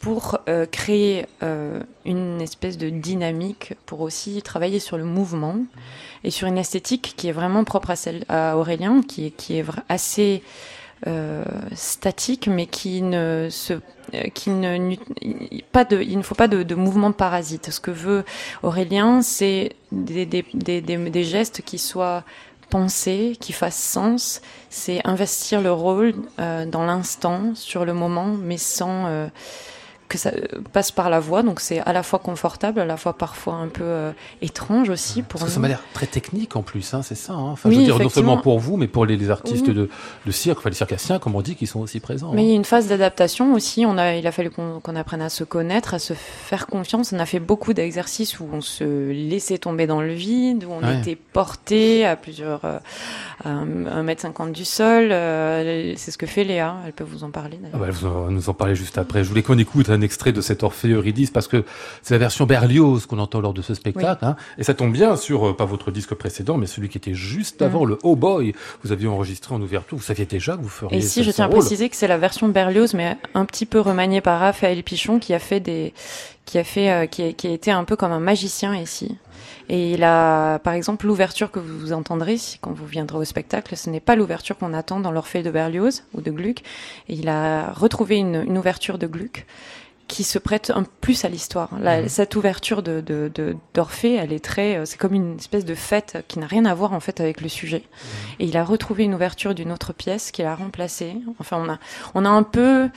pour 0.00 0.38
euh, 0.48 0.66
créer 0.66 1.26
euh, 1.42 1.80
une 2.04 2.40
espèce 2.40 2.78
de 2.78 2.88
dynamique, 2.88 3.74
pour 3.84 4.00
aussi 4.00 4.40
travailler 4.42 4.78
sur 4.78 4.96
le 4.96 5.04
mouvement 5.04 5.56
et 6.24 6.30
sur 6.30 6.46
une 6.46 6.58
esthétique 6.58 7.14
qui 7.16 7.28
est 7.28 7.32
vraiment 7.32 7.64
propre 7.64 7.90
à 7.90 7.96
celle 7.96 8.24
à 8.28 8.56
Aurélien, 8.56 9.02
qui 9.02 9.26
est, 9.26 9.30
qui 9.30 9.58
est 9.58 9.64
assez 9.88 10.42
euh, 11.06 11.44
statique, 11.74 12.46
mais 12.46 12.66
qui 12.66 13.02
ne 13.02 13.48
se, 13.50 13.74
qui 14.34 14.50
ne, 14.50 14.94
pas 15.72 15.84
de, 15.84 16.00
il 16.00 16.18
ne 16.18 16.22
faut 16.22 16.36
pas 16.36 16.48
de, 16.48 16.74
mouvement 16.74 17.10
parasite. 17.10 17.70
Ce 17.70 17.80
que 17.80 17.90
veut 17.90 18.24
Aurélien, 18.62 19.22
c'est 19.22 19.72
des, 19.90 20.26
des, 20.26 20.44
des, 20.54 20.80
des, 20.80 21.24
gestes 21.24 21.62
qui 21.62 21.78
soient 21.78 22.22
pensé, 22.70 23.36
qui 23.40 23.52
fasse 23.52 23.76
sens. 23.76 24.42
C'est 24.70 25.00
investir 25.04 25.60
le 25.60 25.72
rôle 25.72 26.14
dans 26.36 26.84
l'instant, 26.84 27.54
sur 27.54 27.84
le 27.84 27.94
moment, 27.94 28.26
mais 28.26 28.58
sans 28.58 29.28
que 30.08 30.16
ça 30.18 30.30
passe 30.72 30.90
par 30.90 31.10
la 31.10 31.20
voix. 31.20 31.42
Donc 31.42 31.60
c'est 31.60 31.80
à 31.80 31.92
la 31.92 32.02
fois 32.02 32.18
confortable, 32.18 32.80
à 32.80 32.84
la 32.86 32.96
fois 32.96 33.12
parfois 33.12 33.54
un 33.54 33.68
peu 33.68 33.84
euh, 33.84 34.10
étrange 34.42 34.88
aussi 34.88 35.22
pour 35.22 35.40
Parce 35.40 35.50
nous. 35.50 35.54
ça 35.54 35.60
m'a 35.60 35.68
l'air 35.68 35.82
très 35.92 36.06
technique 36.06 36.56
en 36.56 36.62
plus, 36.62 36.94
hein, 36.94 37.02
c'est 37.02 37.14
ça. 37.14 37.32
Hein. 37.34 37.50
Enfin, 37.52 37.68
Oui, 37.68 37.74
je 37.76 37.80
veux 37.80 37.86
dire, 37.86 37.98
non 37.98 38.08
seulement 38.08 38.38
pour 38.38 38.58
vous, 38.58 38.76
mais 38.76 38.88
pour 38.88 39.04
les, 39.06 39.16
les 39.16 39.30
artistes 39.30 39.66
Oui. 39.68 39.74
de, 39.74 39.90
de 40.26 40.30
cirque, 40.32 40.58
enfin 40.58 40.70
les 40.70 40.76
circassiens, 40.76 41.18
comme 41.18 41.34
on 41.34 41.42
dit, 41.42 41.54
qui 41.56 41.66
sont 41.66 41.80
aussi 41.80 42.00
présents. 42.00 42.32
Mais 42.32 42.42
il 42.42 42.46
hein. 42.46 42.50
y 42.50 42.52
a 42.52 42.56
une 42.56 42.64
phase 42.64 42.88
d'adaptation 42.88 43.52
aussi. 43.54 43.84
On 43.86 43.98
a, 43.98 44.14
il 44.14 44.26
a 44.26 44.32
fallu 44.32 44.50
qu'on 44.50 44.96
apprenne 44.96 45.22
à 45.22 45.28
se 45.28 45.44
connaître, 45.44 45.94
à 45.94 45.98
se 45.98 46.14
faire 46.14 46.66
confiance. 46.66 47.12
On 47.12 47.18
a 47.18 47.26
fait 47.26 47.40
beaucoup 47.40 47.72
d'exercices 47.74 48.40
où 48.40 48.48
on 48.52 48.60
se 48.60 49.10
laissait 49.10 49.58
tomber 49.58 49.86
dans 49.86 50.00
le 50.00 50.12
vide, 50.14 50.64
où 50.64 50.72
on 50.72 50.78
Ouais. 50.82 50.98
était 51.00 51.16
porté 51.16 52.06
à 52.06 52.16
plusieurs, 52.16 52.64
euh, 52.64 52.78
à 53.44 53.50
un 53.50 53.86
un 53.86 54.02
mètre 54.02 54.22
cinquante 54.22 54.52
du 54.52 54.64
sol. 54.64 55.08
Euh, 55.12 55.92
C'est 55.96 56.10
ce 56.10 56.18
que 56.18 56.26
fait 56.26 56.44
Léa. 56.44 56.76
Elle 56.86 56.92
peut 56.92 57.04
vous 57.04 57.24
en 57.24 57.30
parler 57.30 57.58
Ah 57.62 57.68
d'ailleurs. 57.72 57.86
bah, 57.88 57.92
vous 57.92 58.06
en- 58.06 58.30
nous 58.30 58.48
en 58.48 58.54
parler 58.54 58.74
juste 58.74 58.96
après. 58.98 59.22
Je 59.24 59.28
voulais 59.28 59.42
qu'on 59.42 59.58
écoute 59.58 59.88
un 59.98 60.02
extrait 60.02 60.32
de 60.32 60.40
cet 60.40 60.62
Orphée 60.62 60.88
Eurydice 60.88 61.30
parce 61.30 61.48
que 61.48 61.64
c'est 62.02 62.14
la 62.14 62.18
version 62.18 62.46
Berlioz 62.46 63.06
qu'on 63.06 63.18
entend 63.18 63.40
lors 63.40 63.52
de 63.54 63.62
ce 63.62 63.74
spectacle. 63.74 64.24
hein. 64.24 64.36
et 64.56 64.62
ça 64.64 64.74
tombe 64.74 64.92
bien 64.92 65.16
sur, 65.16 65.48
euh, 65.48 65.56
pas 65.56 65.64
votre 65.64 65.90
disque 65.90 66.14
précédent, 66.14 66.56
mais 66.56 66.66
celui 66.66 66.88
qui 66.88 66.98
était 66.98 67.14
juste 67.14 67.60
Mm. 67.60 67.64
avant, 67.64 67.84
le 67.84 67.98
Oh 68.02 68.16
Boy. 68.16 68.52
Vous 68.84 68.92
aviez 68.92 69.08
enregistré 69.08 69.54
en 69.54 69.60
ouverture. 69.60 69.96
Vous 69.98 70.04
saviez 70.04 70.26
déjà 70.26 70.56
que 70.56 70.62
vous 70.62 70.68
feriez 70.68 70.98
Et 70.98 71.00
si, 71.00 71.24
je 71.24 71.30
tiens 71.30 71.46
à 71.46 71.48
préciser 71.48 71.88
que 71.88 71.96
c'est 71.96 72.08
la 72.08 72.18
version 72.18 72.48
Berlioz, 72.48 72.94
mais 72.94 73.16
un 73.34 73.44
petit 73.44 73.66
peu 73.66 73.80
remaniée 73.80 74.20
par 74.20 74.40
Raphaël 74.40 74.82
Pichon, 74.82 75.18
qui 75.18 75.34
a 75.34 75.38
fait 75.38 75.60
des, 75.60 75.92
qui 76.46 76.58
a 76.58 76.64
fait, 76.64 76.90
euh, 76.90 77.06
qui, 77.06 77.22
a, 77.22 77.32
qui 77.32 77.46
a 77.46 77.50
été 77.50 77.70
un 77.70 77.84
peu 77.84 77.96
comme 77.96 78.12
un 78.12 78.20
magicien 78.20 78.76
ici. 78.76 79.16
Et 79.70 79.92
il 79.92 80.02
a, 80.02 80.58
par 80.60 80.72
exemple, 80.72 81.06
l'ouverture 81.06 81.50
que 81.50 81.58
vous 81.58 81.92
entendrez 81.92 82.36
quand 82.60 82.72
vous 82.72 82.86
viendrez 82.86 83.18
au 83.18 83.24
spectacle, 83.24 83.76
ce 83.76 83.90
n'est 83.90 84.00
pas 84.00 84.16
l'ouverture 84.16 84.56
qu'on 84.56 84.72
attend 84.72 84.98
dans 85.00 85.10
l'Orphée 85.12 85.42
de 85.42 85.50
Berlioz 85.50 86.04
ou 86.14 86.20
de 86.22 86.30
Gluck. 86.30 86.60
Et 87.08 87.14
il 87.14 87.28
a 87.28 87.72
retrouvé 87.72 88.16
une, 88.16 88.44
une 88.46 88.56
ouverture 88.56 88.96
de 88.98 89.06
Gluck 89.06 89.46
qui 90.08 90.24
se 90.24 90.38
prête 90.38 90.72
un 90.74 90.84
plus 91.00 91.24
à 91.24 91.28
l'histoire. 91.28 91.72
Mhm. 91.74 92.08
Cette 92.08 92.34
ouverture 92.34 92.82
de, 92.82 93.02
d'Orphée, 93.74 94.14
elle 94.14 94.32
est 94.32 94.42
très, 94.44 94.76
euh, 94.78 94.84
c'est 94.86 94.96
comme 94.98 95.14
une 95.14 95.36
espèce 95.36 95.64
de 95.64 95.74
fête 95.74 96.24
qui 96.28 96.38
n'a 96.38 96.46
rien 96.46 96.64
à 96.64 96.74
voir 96.74 96.92
en 96.94 97.00
fait 97.00 97.20
avec 97.20 97.40
le 97.40 97.48
sujet. 97.48 97.84
Et 98.40 98.46
il 98.46 98.56
a 98.56 98.64
retrouvé 98.64 99.04
une 99.04 99.14
ouverture 99.14 99.54
d'une 99.54 99.70
autre 99.70 99.92
pièce 99.92 100.30
qu'il 100.32 100.46
a 100.46 100.54
remplacée. 100.54 101.14
Enfin, 101.38 101.58
on 101.64 101.70
a, 101.70 101.78
on 102.14 102.24
a 102.24 102.28
un 102.30 102.42
peu, 102.42 102.88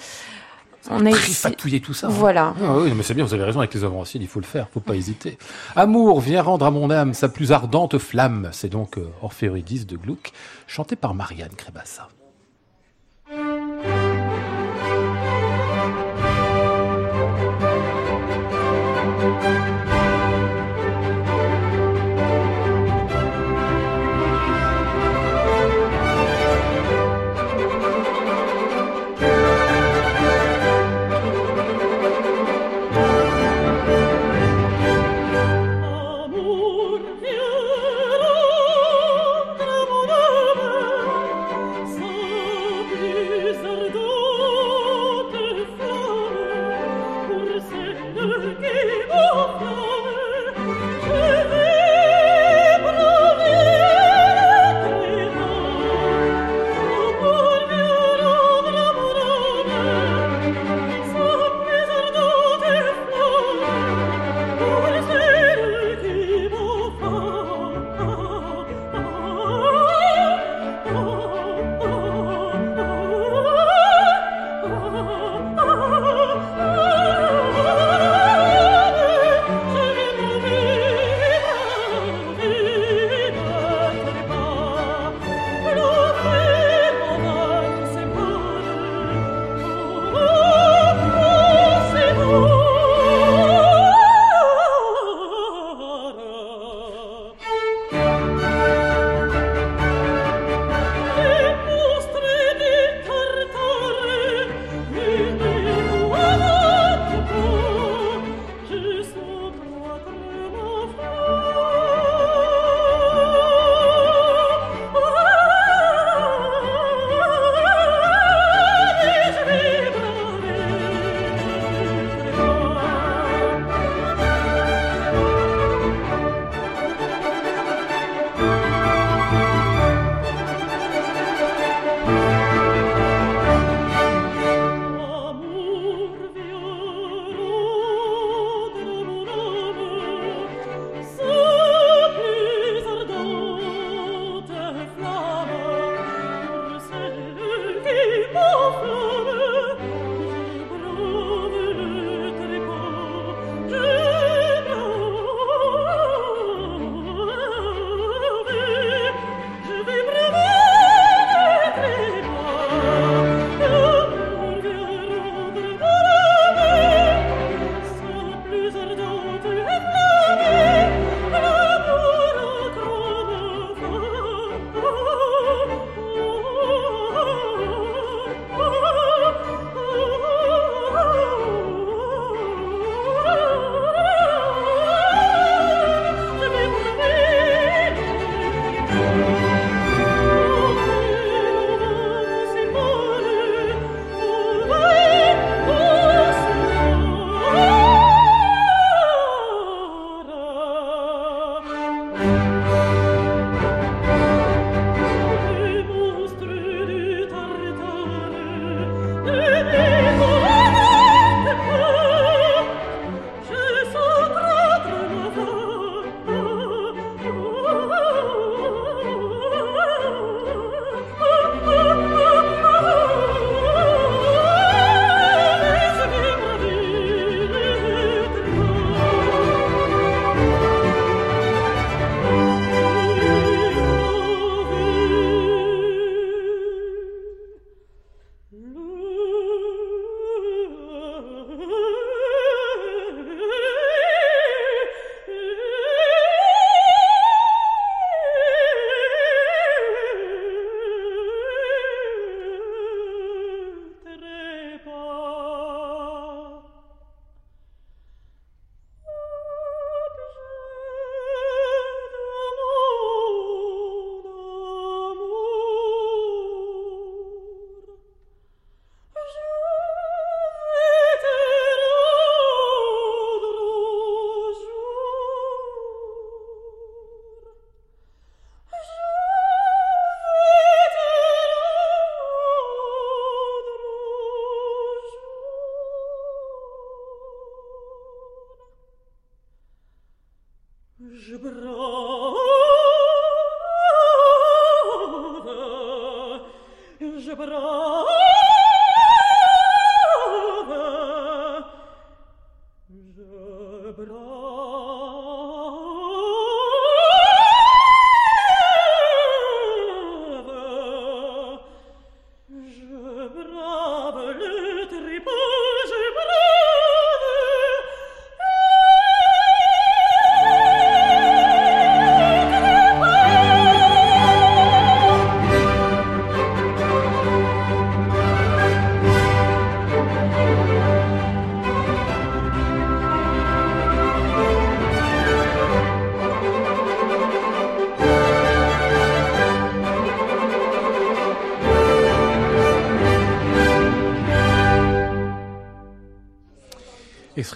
on 0.89 1.06
a 1.06 1.10
essayé- 1.10 1.21
Trifatouiller 1.21 1.82
tout 1.82 1.93
ça. 1.93 2.08
hein. 2.08 2.12
Voilà. 2.12 2.54
Ah 2.63 2.78
oui, 2.78 2.91
mais 2.95 3.04
c'est 3.04 3.13
bien, 3.13 3.26
vous 3.26 3.34
avez 3.34 3.43
raison, 3.43 3.60
avec 3.60 3.74
les 3.74 3.84
œuvres 3.84 3.97
anciennes, 3.97 4.24
il 4.24 4.30
faut 4.30 4.39
le 4.39 4.45
faire, 4.45 4.67
faut 4.74 4.80
pas 4.80 4.95
hésiter. 4.95 5.38
Amour, 5.76 6.21
viens 6.21 6.41
rendre 6.41 6.65
à 6.65 6.71
mon 6.71 6.89
âme 6.89 7.13
sa 7.13 7.28
plus 7.30 7.52
ardente 7.52 7.97
flamme. 7.97 8.50
C'est 8.54 8.69
donc 8.69 8.97
euh, 8.97 9.08
Orphée 9.21 9.47
Eurydice 9.47 9.86
de 9.86 9.97
Gluck, 9.97 10.32
chanté 10.65 10.95
par 10.95 11.13
Marianne 11.13 11.54
Crébassa. 11.58 12.08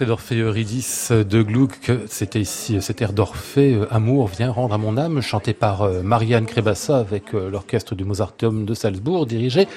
D'Orphée 0.04 0.40
Eurydice 0.40 1.10
de 1.10 1.42
Gluck, 1.42 1.90
c'était 2.06 2.40
ici, 2.40 2.82
cet 2.82 3.00
air 3.00 3.12
d'Orphée, 3.14 3.74
euh, 3.74 3.86
Amour 3.90 4.28
vient 4.28 4.50
rendre 4.50 4.74
à 4.74 4.78
mon 4.78 4.98
âme, 4.98 5.22
chanté 5.22 5.54
par 5.54 5.82
euh, 5.82 6.02
Marianne 6.02 6.44
Krebassa 6.44 6.98
avec 6.98 7.34
euh, 7.34 7.50
l'orchestre 7.50 7.94
du 7.94 8.04
Mozarteum 8.04 8.66
de 8.66 8.74
Salzbourg, 8.74 9.24
dirigé 9.26 9.68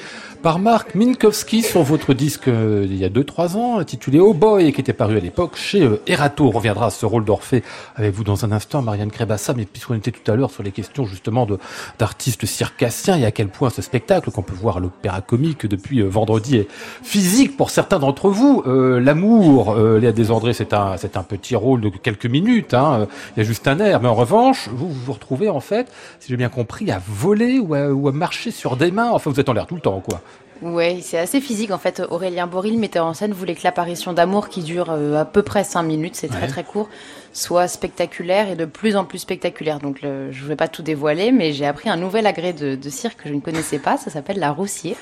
par 0.41 0.59
Marc 0.59 0.95
Minkowski 0.95 1.61
sur 1.63 1.83
votre 1.83 2.13
disque 2.13 2.47
euh, 2.47 2.85
il 2.89 2.97
y 2.97 3.03
a 3.03 3.09
2-3 3.09 3.57
ans, 3.57 3.79
intitulé 3.79 4.19
Oh 4.19 4.33
Boy, 4.33 4.71
qui 4.71 4.81
était 4.81 4.93
paru 4.93 5.17
à 5.17 5.19
l'époque 5.19 5.57
chez 5.57 5.81
euh, 5.81 6.01
Erato. 6.07 6.45
On 6.45 6.51
reviendra 6.51 6.87
à 6.87 6.89
ce 6.89 7.05
rôle 7.05 7.25
d'Orphée 7.25 7.63
avec 7.95 8.13
vous 8.13 8.23
dans 8.23 8.45
un 8.45 8.51
instant, 8.51 8.81
Marianne 8.81 9.11
Krebassa, 9.11 9.53
mais 9.53 9.65
puisqu'on 9.65 9.95
était 9.95 10.11
tout 10.11 10.31
à 10.31 10.35
l'heure 10.35 10.51
sur 10.51 10.63
les 10.63 10.71
questions 10.71 11.05
justement 11.05 11.45
de 11.45 11.57
d'artistes 11.97 12.45
circassiens 12.45 13.17
et 13.17 13.25
à 13.25 13.31
quel 13.31 13.49
point 13.49 13.69
ce 13.69 13.81
spectacle 13.81 14.31
qu'on 14.31 14.41
peut 14.41 14.55
voir 14.55 14.77
à 14.77 14.79
l'opéra 14.79 15.21
comique 15.21 15.65
depuis 15.65 15.99
euh, 15.99 16.07
vendredi 16.07 16.57
est 16.57 16.67
physique 17.03 17.57
pour 17.57 17.69
certains 17.69 17.99
d'entre 17.99 18.29
vous. 18.29 18.63
Euh, 18.65 18.99
L'amour, 18.99 19.71
euh, 19.71 19.99
Léa 19.99 20.11
Desandré, 20.11 20.53
c'est 20.53 20.73
un, 20.73 20.97
c'est 20.97 21.17
un 21.17 21.23
petit 21.23 21.55
rôle 21.55 21.81
de 21.81 21.89
quelques 21.89 22.25
minutes, 22.25 22.73
hein, 22.73 23.07
il 23.35 23.39
y 23.39 23.41
a 23.41 23.45
juste 23.45 23.67
un 23.67 23.79
air, 23.79 24.01
mais 24.01 24.07
en 24.07 24.15
revanche, 24.15 24.69
vous 24.71 24.89
vous, 24.89 25.05
vous 25.05 25.13
retrouvez 25.13 25.49
en 25.49 25.59
fait, 25.59 25.91
si 26.19 26.29
j'ai 26.29 26.37
bien 26.37 26.49
compris, 26.49 26.91
à 26.91 27.01
voler 27.05 27.59
ou 27.59 27.73
à, 27.73 27.89
ou 27.89 28.07
à 28.07 28.11
marcher 28.11 28.51
sur 28.51 28.77
des 28.77 28.91
mains, 28.91 29.09
enfin 29.11 29.29
vous 29.29 29.39
êtes 29.39 29.49
en 29.49 29.53
l'air 29.53 29.67
tout 29.67 29.75
le 29.75 29.81
temps, 29.81 29.99
quoi. 29.99 30.21
Ouais, 30.61 30.99
c'est 31.01 31.17
assez 31.17 31.39
physique 31.39 31.71
en 31.71 31.77
fait. 31.77 32.01
Aurélien 32.09 32.45
Boril, 32.45 32.77
metteur 32.77 33.05
en 33.05 33.13
scène, 33.13 33.31
voulait 33.31 33.55
que 33.55 33.61
l'apparition 33.63 34.11
d'amour 34.11 34.49
qui 34.49 34.61
dure 34.61 34.87
euh, 34.89 35.15
à 35.21 35.23
peu 35.25 35.41
près 35.41 35.63
5 35.63 35.83
minutes, 35.83 36.15
c'est 36.17 36.27
très 36.27 36.41
Ouais. 36.41 36.47
très 36.47 36.63
court, 36.65 36.89
soit 37.31 37.69
spectaculaire 37.69 38.49
et 38.49 38.55
de 38.57 38.65
plus 38.65 38.97
en 38.97 39.05
plus 39.05 39.19
spectaculaire. 39.19 39.79
Donc 39.79 40.01
le- 40.01 40.31
je 40.33 40.43
ne 40.43 40.47
vais 40.49 40.57
pas 40.57 40.67
tout 40.67 40.81
dévoiler, 40.81 41.31
mais 41.31 41.53
j'ai 41.53 41.65
appris 41.65 41.89
un 41.89 41.95
nouvel 41.95 42.27
agrès 42.27 42.51
de, 42.51 42.75
de 42.75 42.89
cirque 42.89 43.23
que 43.23 43.29
je 43.29 43.33
ne 43.33 43.39
connaissais 43.39 43.79
pas, 43.79 43.95
ça 43.95 44.09
s'appelle 44.11 44.39
la 44.39 44.51
roussière. 44.51 44.97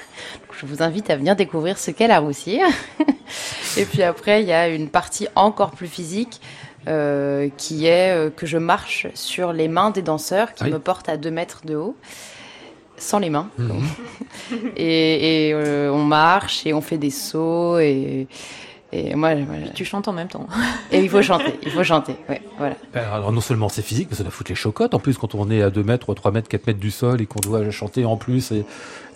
Donc, 0.48 0.56
je 0.60 0.66
vous 0.68 0.84
invite 0.84 1.10
à 1.10 1.16
venir 1.16 1.36
découvrir 1.36 1.80
ce 1.80 1.90
qu'est 1.90 2.08
la 2.08 2.20
roussière. 2.20 2.68
et 3.78 3.86
puis 3.86 4.04
après, 4.04 4.44
il 4.44 4.48
y 4.48 4.54
a 4.54 4.68
une 4.68 4.90
partie 4.90 5.28
encore 5.36 5.72
plus 5.72 5.88
physique. 5.88 6.40
euh, 6.88 7.50
qui 7.58 7.86
est 7.86 8.16
euh, 8.16 8.30
que 8.30 8.46
je 8.46 8.58
marche 8.58 9.08
sur 9.14 9.52
les 9.52 9.68
mains 9.68 9.90
des 9.90 10.02
danseurs 10.02 10.54
qui 10.54 10.64
Oui. 10.64 10.70
me 10.72 10.80
portent 10.80 11.10
à 11.10 11.18
2 11.18 11.30
mètres 11.32 11.64
de 11.66 11.76
haut, 11.76 11.98
sans 12.98 13.20
les 13.20 13.30
mains. 13.30 13.50
et 14.76 15.48
et, 15.48 15.54
euh, 15.54 15.92
on 15.92 16.04
marche 16.04 16.66
et 16.66 16.74
on 16.74 16.82
fait 16.82 16.98
des 16.98 17.10
sauts 17.10 17.80
et, 17.80 18.28
et 18.94 19.16
moi, 19.16 19.36
voilà. 19.36 19.68
Tu 19.74 19.84
chantes 19.84 20.08
en 20.08 20.14
même 20.14 20.30
temps. 20.30 20.48
et 20.92 21.00
il 21.02 21.10
faut 21.10 21.22
chanter, 21.22 21.60
il 21.64 21.72
faut 21.72 21.84
chanter, 21.84 22.16
ouais, 22.30 22.42
voilà. 22.58 22.76
Ben, 22.94 23.04
Alors 23.14 23.34
non 23.34 23.42
seulement 23.42 23.68
c'est 23.68 23.82
physique, 23.82 24.08
mais 24.10 24.16
ça 24.16 24.24
doit 24.24 24.32
foutre 24.32 24.50
les 24.52 24.56
chocottes. 24.56 24.94
En 24.94 25.00
plus, 25.00 25.18
quand 25.18 25.36
on 25.36 25.52
est 25.52 25.62
à 25.62 25.70
2 25.70 25.84
mètres, 25.84 26.14
3 26.14 26.32
mètres, 26.32 26.48
4 26.48 26.68
mètres 26.68 26.80
du 26.80 26.90
sol 26.92 27.22
et 27.22 27.26
qu'on 27.26 27.42
doit 27.42 27.70
chanter 27.70 28.06
en 28.06 28.16
plus 28.16 28.52
et 28.54 28.64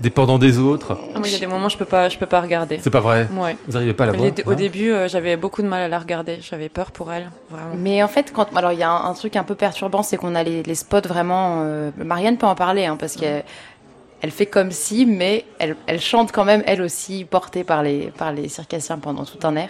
dépendant 0.01 0.39
des 0.39 0.59
autres. 0.59 0.97
Ah, 1.15 1.19
moi, 1.19 1.27
il 1.27 1.31
y 1.31 1.35
a 1.35 1.39
des 1.39 1.47
moments, 1.47 1.69
je 1.69 1.77
peux 1.77 1.85
pas, 1.85 2.09
je 2.09 2.17
peux 2.17 2.25
pas 2.25 2.41
regarder. 2.41 2.79
C'est 2.81 2.89
pas 2.89 2.99
vrai. 2.99 3.29
Ouais. 3.33 3.55
Vous 3.65 3.73
n'arrivez 3.73 3.93
pas 3.93 4.03
à 4.03 4.07
la 4.07 4.13
voir 4.13 4.29
Au 4.45 4.51
hein 4.51 4.55
début, 4.55 4.91
euh, 4.91 5.07
j'avais 5.07 5.37
beaucoup 5.37 5.61
de 5.61 5.67
mal 5.67 5.81
à 5.83 5.87
la 5.87 5.99
regarder. 5.99 6.39
J'avais 6.41 6.67
peur 6.67 6.91
pour 6.91 7.13
elle, 7.13 7.29
vraiment. 7.49 7.75
Mais 7.77 8.03
en 8.03 8.07
fait, 8.09 8.33
quand 8.33 8.53
alors 8.57 8.73
il 8.73 8.79
y 8.79 8.83
a 8.83 8.91
un, 8.91 9.09
un 9.09 9.13
truc 9.13 9.37
un 9.37 9.43
peu 9.43 9.55
perturbant, 9.55 10.03
c'est 10.03 10.17
qu'on 10.17 10.35
a 10.35 10.43
les, 10.43 10.63
les 10.63 10.75
spots 10.75 11.07
vraiment. 11.07 11.61
euh, 11.63 11.91
Marianne 11.97 12.37
peut 12.37 12.47
en 12.47 12.55
parler, 12.55 12.85
hein, 12.85 12.97
parce 12.99 13.15
qu'elle 13.15 13.45
elle 14.21 14.31
fait 14.31 14.45
comme 14.45 14.71
si, 14.71 15.05
mais 15.05 15.45
elle, 15.59 15.75
elle 15.87 15.99
chante 15.99 16.31
quand 16.31 16.45
même 16.45 16.63
elle 16.65 16.81
aussi, 16.81 17.25
portée 17.25 17.63
par 17.63 17.83
les 17.83 18.11
par 18.17 18.31
les 18.31 18.47
circassiens 18.49 18.97
pendant 18.97 19.25
tout 19.25 19.45
un 19.45 19.55
air. 19.55 19.69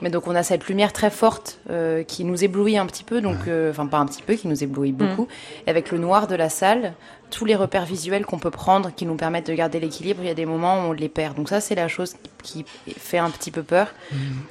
Mais 0.00 0.10
donc 0.10 0.28
on 0.28 0.34
a 0.34 0.42
cette 0.42 0.68
lumière 0.68 0.92
très 0.92 1.10
forte 1.10 1.58
euh, 1.70 2.04
qui 2.04 2.24
nous 2.24 2.44
éblouit 2.44 2.78
un 2.78 2.86
petit 2.86 3.02
peu, 3.02 3.20
donc 3.20 3.48
euh, 3.48 3.70
enfin 3.70 3.86
pas 3.86 3.98
un 3.98 4.06
petit 4.06 4.22
peu, 4.22 4.34
qui 4.34 4.46
nous 4.46 4.62
éblouit 4.62 4.92
beaucoup. 4.92 5.26
Et 5.66 5.70
avec 5.70 5.90
le 5.90 5.98
noir 5.98 6.28
de 6.28 6.36
la 6.36 6.48
salle, 6.48 6.94
tous 7.30 7.44
les 7.44 7.56
repères 7.56 7.84
visuels 7.84 8.24
qu'on 8.24 8.38
peut 8.38 8.50
prendre, 8.50 8.94
qui 8.94 9.06
nous 9.06 9.16
permettent 9.16 9.48
de 9.48 9.54
garder 9.54 9.80
l'équilibre, 9.80 10.20
il 10.22 10.28
y 10.28 10.30
a 10.30 10.34
des 10.34 10.46
moments 10.46 10.82
où 10.82 10.90
on 10.90 10.92
les 10.92 11.08
perd. 11.08 11.36
Donc 11.36 11.48
ça 11.48 11.60
c'est 11.60 11.74
la 11.74 11.88
chose 11.88 12.14
qui 12.42 12.64
fait 12.86 13.18
un 13.18 13.30
petit 13.30 13.50
peu 13.50 13.62
peur. 13.62 13.92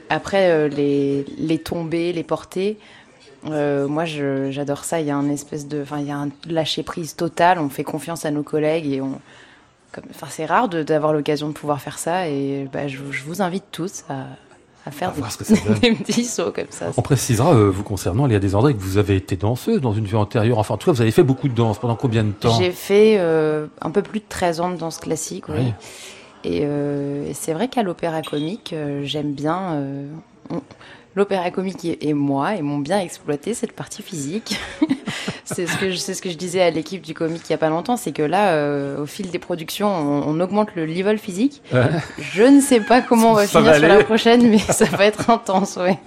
Après 0.09 0.49
euh, 0.51 0.67
les 0.67 1.25
les 1.37 1.59
tombées, 1.59 2.11
les 2.11 2.23
portées. 2.23 2.77
Euh, 3.51 3.87
moi, 3.87 4.05
j'adore 4.05 4.83
ça. 4.83 4.99
Il 4.99 5.07
y 5.07 5.11
a 5.11 5.15
un 5.17 5.29
espèce 5.29 5.67
de, 5.67 5.81
enfin, 5.81 5.99
il 5.99 6.07
y 6.07 6.11
a 6.11 6.17
un 6.17 6.29
lâcher 6.49 6.83
prise 6.83 7.15
total. 7.15 7.59
On 7.59 7.69
fait 7.69 7.83
confiance 7.83 8.25
à 8.25 8.31
nos 8.31 8.43
collègues 8.43 8.87
et 8.91 9.01
on, 9.01 9.19
enfin, 10.11 10.27
c'est 10.29 10.45
rare 10.45 10.67
d'avoir 10.69 11.13
l'occasion 11.13 11.47
de 11.49 11.53
pouvoir 11.53 11.81
faire 11.81 11.97
ça. 11.99 12.27
Et 12.27 12.67
bah, 12.71 12.87
je, 12.87 12.97
je 13.11 13.23
vous 13.23 13.41
invite 13.41 13.65
tous 13.71 14.03
à, 14.09 14.25
à 14.85 14.91
faire 14.91 15.09
À 15.09 15.73
des, 15.79 15.91
petits 15.95 16.25
sauts 16.25 16.51
comme 16.51 16.65
ça. 16.69 16.87
On 16.97 17.01
précisera, 17.01 17.53
euh, 17.53 17.69
vous 17.69 17.83
concernant, 17.83 18.25
Léa 18.25 18.39
Desandré, 18.39 18.73
que 18.73 18.79
vous 18.79 18.97
avez 18.97 19.15
été 19.15 19.35
danseuse 19.35 19.81
dans 19.81 19.93
une 19.93 20.05
vie 20.05 20.15
antérieure. 20.15 20.57
Enfin, 20.59 20.75
en 20.75 20.77
tout 20.77 20.85
cas, 20.89 20.93
vous 20.93 21.01
avez 21.01 21.11
fait 21.11 21.23
beaucoup 21.23 21.47
de 21.47 21.53
danse. 21.55 21.79
Pendant 21.79 21.95
combien 21.95 22.23
de 22.23 22.31
temps? 22.31 22.57
J'ai 22.59 22.71
fait 22.71 23.17
euh, 23.19 23.67
un 23.81 23.91
peu 23.91 24.01
plus 24.01 24.19
de 24.19 24.25
13 24.29 24.59
ans 24.61 24.69
de 24.71 24.77
danse 24.77 24.97
classique. 24.99 25.47
oui. 25.49 25.55
Oui. 25.59 25.73
Et, 26.43 26.61
et 26.61 27.33
c'est 27.33 27.51
vrai 27.51 27.67
qu'à 27.67 27.83
l'opéra 27.83 28.21
comique, 28.21 28.73
j'aime 29.03 29.33
bien. 29.33 29.81
on- 30.49 30.61
L'opéra 31.17 31.49
comique 31.49 31.83
et, 31.83 32.07
et 32.09 32.13
moi, 32.13 32.55
et 32.55 32.61
m'ont 32.61 32.77
bien 32.77 32.99
exploité 32.99 33.55
cette 33.55 33.71
partie 33.71 34.03
physique. 34.03 34.59
c'est 35.45 35.65
ce 35.65 35.75
que 35.77 35.89
je, 35.89 35.95
c'est 35.97 36.13
ce 36.13 36.21
que 36.21 36.29
je 36.29 36.37
disais 36.37 36.61
à 36.61 36.69
l'équipe 36.69 37.01
du 37.01 37.15
comique 37.15 37.41
il 37.49 37.51
y 37.51 37.55
a 37.55 37.57
pas 37.57 37.69
longtemps, 37.69 37.97
c'est 37.97 38.11
que 38.11 38.21
là, 38.21 38.49
euh, 38.51 39.01
au 39.01 39.07
fil 39.07 39.31
des 39.31 39.39
productions, 39.39 39.87
on, 39.87 40.27
on 40.27 40.39
augmente 40.39 40.69
le 40.75 40.85
level 40.85 41.17
physique. 41.17 41.63
Ouais. 41.73 41.87
Je 42.19 42.43
ne 42.43 42.61
sais 42.61 42.81
pas 42.81 43.01
comment 43.01 43.31
on 43.31 43.33
va 43.33 43.47
Ça 43.47 43.59
finir 43.59 43.71
va 43.73 43.79
sur 43.79 43.87
la 43.87 44.03
prochaine, 44.03 44.47
mais 44.47 44.59
ça 44.59 44.85
va 44.85 45.05
être 45.07 45.29
intense, 45.31 45.77
ouais. 45.77 45.97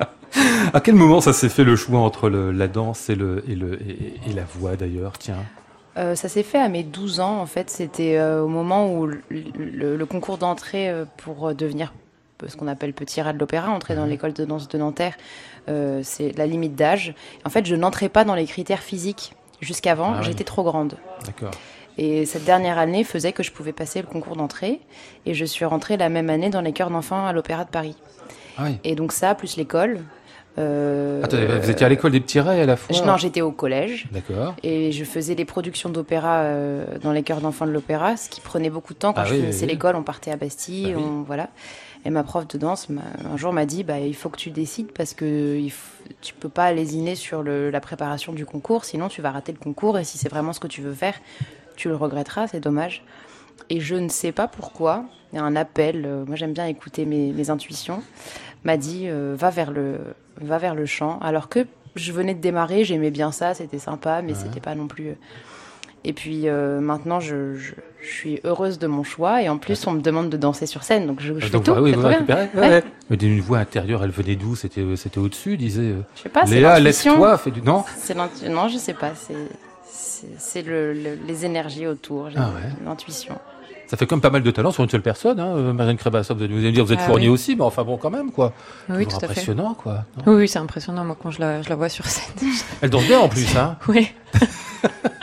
À 0.72 0.80
quel 0.80 0.94
moment 0.94 1.20
ça 1.20 1.32
s'est 1.32 1.48
fait 1.48 1.64
le 1.64 1.74
choix 1.74 1.98
entre 1.98 2.28
le- 2.28 2.52
la 2.52 2.68
danse 2.68 3.11
et, 3.11 3.16
le, 3.16 3.42
et, 3.48 3.56
le, 3.56 3.74
et, 3.82 4.14
et 4.30 4.32
la 4.32 4.44
voix 4.44 4.76
d'ailleurs? 4.76 5.14
Tiens. 5.18 5.34
Euh, 5.98 6.14
ça 6.14 6.28
s'est 6.28 6.44
fait 6.44 6.61
à 6.61 6.68
mes 6.68 6.84
12 6.84 7.18
ans, 7.18 7.40
en 7.40 7.46
fait. 7.46 7.68
C'était 7.68 8.16
euh, 8.16 8.42
au 8.44 8.48
moment 8.48 8.94
où 8.94 9.06
le, 9.06 9.20
le- 9.28 9.96
le 9.96 10.06
concours 10.06 10.38
d'entrée 10.38 10.88
pour 11.16 11.52
devenir 11.52 11.92
ce 12.49 12.57
qu'on 12.57 12.68
appelle 12.68 12.93
petit 12.93 13.20
rat 13.22 13.32
de 13.32 13.38
l'opéra, 13.38 13.70
entrer 13.70 13.95
dans 13.95 14.07
l'école 14.07 14.32
de 14.32 14.45
danse 14.45 14.68
de 14.68 14.78
Nanterre, 14.78 15.14
euh, 15.68 16.01
c'est 16.03 16.36
la 16.38 16.47
limite 16.47 16.74
d'âge. 16.74 17.14
En 17.45 17.51
fait, 17.51 17.66
je 17.66 17.74
n'entrais 17.76 18.09
pas 18.09 18.24
dans 18.24 18.34
les 18.34 18.47
critères 18.47 18.80
physiques. 18.82 19.34
Jusqu'avant, 19.61 20.12
Ah 20.14 20.18
oui. 20.20 20.24
j'étais 20.26 20.45
trop 20.45 20.62
grande. 20.62 20.95
D'accord. 21.26 21.51
Et 21.99 22.24
cette 22.24 22.45
dernière 22.47 22.78
année 22.78 23.05
faisait 23.05 23.32
que 23.32 23.43
je 23.43 23.53
pouvais 23.53 23.72
passer 23.74 24.01
le 24.01 24.07
concours 24.07 24.34
d'entrée. 24.36 24.80
Et 25.26 25.34
je 25.34 25.45
suis 25.45 25.66
rentrée 25.66 25.99
la 25.99 26.09
même 26.09 26.30
année 26.30 26.49
dans 26.49 26.62
les 26.62 26.72
chœurs 26.72 26.88
d'enfants 26.88 27.26
à 27.26 27.32
l'Opéra 27.34 27.64
de 27.66 27.68
Paris. 27.70 27.95
Ah 28.57 28.62
oui. 28.64 28.78
Et 28.84 28.95
donc 28.95 29.12
ça, 29.12 29.34
plus 29.34 29.59
l'école. 29.59 30.01
euh, 30.59 31.22
vous 31.62 31.70
étiez 31.70 31.86
à 31.86 31.88
l'école 31.88 32.11
des 32.12 32.20
petits 32.20 32.41
raies 32.41 32.62
à 32.62 32.66
la 32.66 32.76
fois 32.76 32.97
je- 32.97 33.03
Non, 33.05 33.16
j'étais 33.16 33.41
au 33.43 33.53
collège. 33.53 34.09
D'accord. 34.12 34.55
Et 34.62 34.93
je 34.93 35.05
faisais 35.05 35.34
les 35.34 35.45
productions 35.45 35.91
d'opéra 35.91 36.38
euh, 36.38 36.84
dans 37.03 37.12
les 37.12 37.22
chœurs 37.22 37.41
d'enfants 37.41 37.66
de 37.66 37.70
l'opéra, 37.72 38.16
ce 38.16 38.28
qui 38.30 38.41
prenait 38.41 38.70
beaucoup 38.70 38.95
de 38.95 38.99
temps. 38.99 39.12
Quand 39.12 39.20
Ah 39.22 39.24
je 39.26 39.34
oui, 39.34 39.41
finissais 39.41 39.66
oui, 39.66 39.72
l'école, 39.72 39.95
on 39.97 40.03
partait 40.03 40.30
à 40.32 40.36
Bastille, 40.36 40.93
Bah 40.93 40.99
oui. 40.99 41.05
on, 41.07 41.22
voilà. 41.22 41.49
Et 42.05 42.11
ma 42.11 42.22
prof 42.22 42.48
de 42.48 42.57
danse, 42.57 42.88
un 43.30 43.36
jour, 43.36 43.53
m'a 43.53 43.66
dit, 43.66 43.84
bah, 43.84 43.98
il 44.01 44.14
faut 44.16 44.30
que 44.30 44.38
tu 44.38 44.51
décides 44.51 44.90
parce 44.92 45.12
que 45.12 45.57
il 45.59 45.68
f- 45.68 46.01
tu 46.22 46.32
peux 46.34 46.48
pas 46.48 46.72
lésiner 46.72 47.14
sur 47.14 47.42
le- 47.42 47.70
la 47.70 47.80
préparation 47.80 48.32
du 48.32 48.46
concours, 48.46 48.84
sinon 48.86 49.09
tu 49.09 49.20
vas 49.20 49.30
rater 49.30 49.53
le 49.53 49.59
concours. 49.59 49.98
Et 49.98 50.05
si 50.05 50.16
c'est 50.16 50.28
vraiment 50.30 50.53
ce 50.55 50.61
que 50.61 50.66
tu 50.66 50.80
veux 50.80 50.94
faire, 50.94 51.14
tu 51.76 51.88
le 51.88 51.96
regretteras, 51.96 52.46
c'est 52.48 52.61
dommage. 52.61 53.05
Et 53.68 53.80
je 53.80 53.96
ne 53.96 54.09
sais 54.09 54.32
pas 54.32 54.48
pourquoi, 54.48 55.05
il 55.32 55.36
y 55.36 55.38
a 55.38 55.44
un 55.44 55.55
appel, 55.57 56.05
euh, 56.07 56.24
moi 56.24 56.36
j'aime 56.36 56.53
bien 56.55 56.66
écouter 56.66 57.05
mes, 57.05 57.32
mes 57.32 57.51
intuitions, 57.51 58.03
m'a 58.64 58.76
dit 58.78 59.05
euh, 59.07 59.34
va, 59.38 59.51
vers 59.51 59.70
le, 59.70 59.98
va 60.40 60.57
vers 60.59 60.74
le 60.74 60.86
chant. 60.86 61.18
Alors 61.20 61.48
que 61.51 61.66
je 61.96 62.12
venais 62.12 62.34
de 62.34 62.40
démarrer, 62.40 62.84
j'aimais 62.84 63.11
bien 63.11 63.30
ça, 63.30 63.53
c'était 63.53 63.78
sympa, 63.78 64.22
mais 64.22 64.34
c'était 64.34 64.61
pas 64.61 64.74
non 64.74 64.86
plus. 64.88 65.16
Euh. 66.05 66.09
Et 66.09 66.12
puis 66.12 66.48
euh, 66.48 66.80
maintenant, 66.80 67.20
je, 67.20 67.55
je, 67.57 67.72
je 68.03 68.09
suis 68.09 68.40
heureuse 68.44 68.78
de 68.78 68.86
mon 68.86 69.03
choix. 69.05 69.42
Et 69.42 69.48
en 69.48 69.59
plus, 69.59 69.86
on 69.86 69.92
me 69.92 70.01
demande 70.01 70.30
de 70.30 70.36
danser 70.36 70.66
sur 70.66 70.82
scène. 70.82 71.07
Donc 71.07 71.20
je, 71.20 71.34
je 71.38 71.46
fais 71.46 71.51
Donc, 71.51 71.64
tout. 71.64 71.72
ah 71.76 71.82
oui, 71.82 71.92
vous 71.92 72.03
récupérez. 72.07 72.48
Ouais, 72.55 72.61
ouais. 72.68 72.84
Mais 73.11 73.16
d'une 73.16 73.40
voix 73.40 73.59
intérieure, 73.59 74.03
elle 74.05 74.11
venait 74.11 74.36
d'où? 74.36 74.57
C'était 74.57 74.84
c'était 74.96 75.18
au-dessus, 75.18 75.57
disait. 75.57 75.82
euh, 75.82 76.01
Je 76.16 76.22
sais 76.22 76.28
pas, 76.28 76.46
c'est 76.46 76.55
Léa, 76.57 76.78
laisse-toi, 76.80 77.36
fais 77.38 77.51
du. 77.51 77.62
Non? 77.62 77.84
C'est 77.98 78.14
l'intu- 78.14 78.48
Non, 78.48 78.68
je 78.68 78.78
sais 78.78 78.94
pas. 78.94 79.12
C'est 79.14 79.34
c'est- 79.92 80.26
c'est 80.38 80.62
le, 80.62 80.92
le- 80.92 81.18
les 81.26 81.44
énergies 81.46 81.86
autour, 81.86 82.28
j'ai- 82.30 82.36
Ah 82.38 82.51
ouais. 82.55 82.70
l'intuition. 82.84 83.38
Ça 83.86 83.96
fait 83.96 84.07
comme 84.07 84.20
pas 84.20 84.30
mal 84.30 84.42
de 84.44 84.51
talent 84.53 84.70
sur 84.70 84.84
une 84.84 84.88
seule 84.90 85.03
personne, 85.03 85.40
hein, 85.40 85.48
euh, 85.57 85.72
Marianne 85.72 85.96
Crébassa. 85.96 86.32
Vous 86.32 86.42
allez 86.44 86.55
me 86.55 86.70
dire, 86.70 86.84
vous 86.84 86.92
êtes 86.92 87.01
Ah 87.03 87.07
fournie 87.07 87.26
oui. 87.26 87.32
aussi, 87.34 87.57
mais 87.57 87.62
enfin 87.64 87.82
bon, 87.82 87.96
quand 87.96 88.11
même, 88.11 88.30
quoi. 88.30 88.53
Oui, 88.88 89.05
tout 89.07 89.16
à 89.16 89.20
fait. 89.20 89.26
impressionnant, 89.26 89.74
quoi. 89.74 90.05
non? 90.18 90.32
Oui, 90.34 90.40
oui, 90.42 90.48
c'est 90.48 90.61
impressionnant, 90.61 91.05
moi, 91.05 91.16
quand 91.20 91.32
je 91.32 91.40
la, 91.40 91.62
je 91.62 91.68
la 91.68 91.74
vois 91.74 91.88
sur 91.88 92.07
scène. 92.07 92.32
Elle 92.82 92.90
danse 92.90 93.05
bien 93.07 93.18
en 93.18 93.28
plus, 93.28 93.57
hein. 93.57 93.76
oui. 93.88 94.09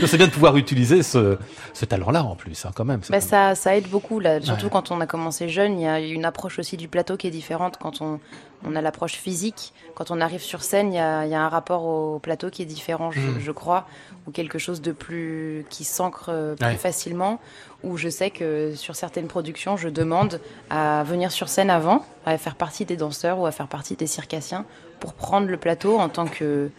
C'est 0.06 0.16
bien 0.18 0.26
de 0.26 0.32
pouvoir 0.32 0.56
utiliser 0.56 1.02
ce, 1.02 1.38
ce 1.72 1.84
talent-là 1.84 2.22
en 2.24 2.36
plus, 2.36 2.64
hein, 2.64 2.70
quand 2.74 2.84
même. 2.84 3.00
Bah, 3.10 3.20
ça, 3.20 3.54
ça 3.54 3.76
aide 3.76 3.88
beaucoup, 3.88 4.20
là. 4.20 4.40
surtout 4.40 4.64
Ouais. 4.66 4.70
quand 4.72 4.90
on 4.90 5.00
a 5.00 5.06
commencé 5.06 5.48
jeune. 5.48 5.78
Il 5.78 5.82
y 5.82 5.86
a 5.88 6.00
une 6.00 6.24
approche 6.24 6.58
aussi 6.58 6.76
du 6.76 6.88
plateau 6.88 7.16
qui 7.16 7.26
est 7.26 7.30
différente 7.30 7.78
quand 7.80 8.00
on, 8.02 8.20
on 8.66 8.76
a 8.76 8.80
l'approche 8.80 9.14
physique. 9.14 9.72
Quand 9.94 10.10
on 10.10 10.20
arrive 10.20 10.40
sur 10.42 10.62
scène, 10.62 10.92
il 10.92 10.96
y 10.96 11.00
a, 11.00 11.24
il 11.24 11.30
y 11.30 11.34
a 11.34 11.40
un 11.42 11.48
rapport 11.48 11.84
au 11.84 12.18
plateau 12.18 12.50
qui 12.50 12.62
est 12.62 12.66
différent, 12.66 13.10
je, 13.10 13.20
Mm. 13.20 13.40
je 13.40 13.50
crois, 13.52 13.86
ou 14.26 14.30
quelque 14.30 14.58
chose 14.58 14.80
de 14.80 14.92
plus 14.92 15.64
qui 15.70 15.84
s'ancre 15.84 16.26
euh, 16.30 16.54
plus 16.54 16.66
Ouais. 16.66 16.74
facilement. 16.76 17.40
Où 17.84 17.96
je 17.96 18.08
sais 18.08 18.30
que 18.30 18.72
sur 18.74 18.96
certaines 18.96 19.26
productions, 19.28 19.76
je 19.76 19.88
demande 19.88 20.40
à 20.70 21.04
venir 21.04 21.30
sur 21.30 21.48
scène 21.48 21.70
avant, 21.70 22.04
à 22.24 22.36
faire 22.38 22.54
partie 22.56 22.84
des 22.84 22.96
danseurs 22.96 23.38
ou 23.38 23.46
à 23.46 23.52
faire 23.52 23.68
partie 23.68 23.94
des 23.96 24.06
circassiens 24.06 24.64
pour 24.98 25.12
prendre 25.14 25.46
le 25.46 25.56
plateau 25.56 25.98
en 25.98 26.08
tant 26.08 26.26
que 26.26 26.70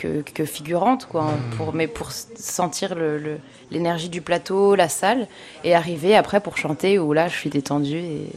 que, 0.00 0.22
que 0.22 0.44
figurante, 0.46 1.06
quoi, 1.06 1.22
hein, 1.24 1.38
pour, 1.56 1.74
mais 1.74 1.86
pour 1.86 2.10
sentir 2.10 2.94
le- 2.94 3.18
le- 3.18 3.38
l'énergie 3.70 4.08
du 4.08 4.22
plateau, 4.22 4.74
la 4.74 4.88
salle, 4.88 5.28
et 5.62 5.74
arriver 5.74 6.16
après 6.16 6.40
pour 6.40 6.56
chanter 6.56 6.98
où 6.98 7.12
là 7.12 7.28
je 7.28 7.36
suis 7.36 7.50
détendue 7.50 7.98
et, 7.98 8.28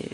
et- 0.00 0.10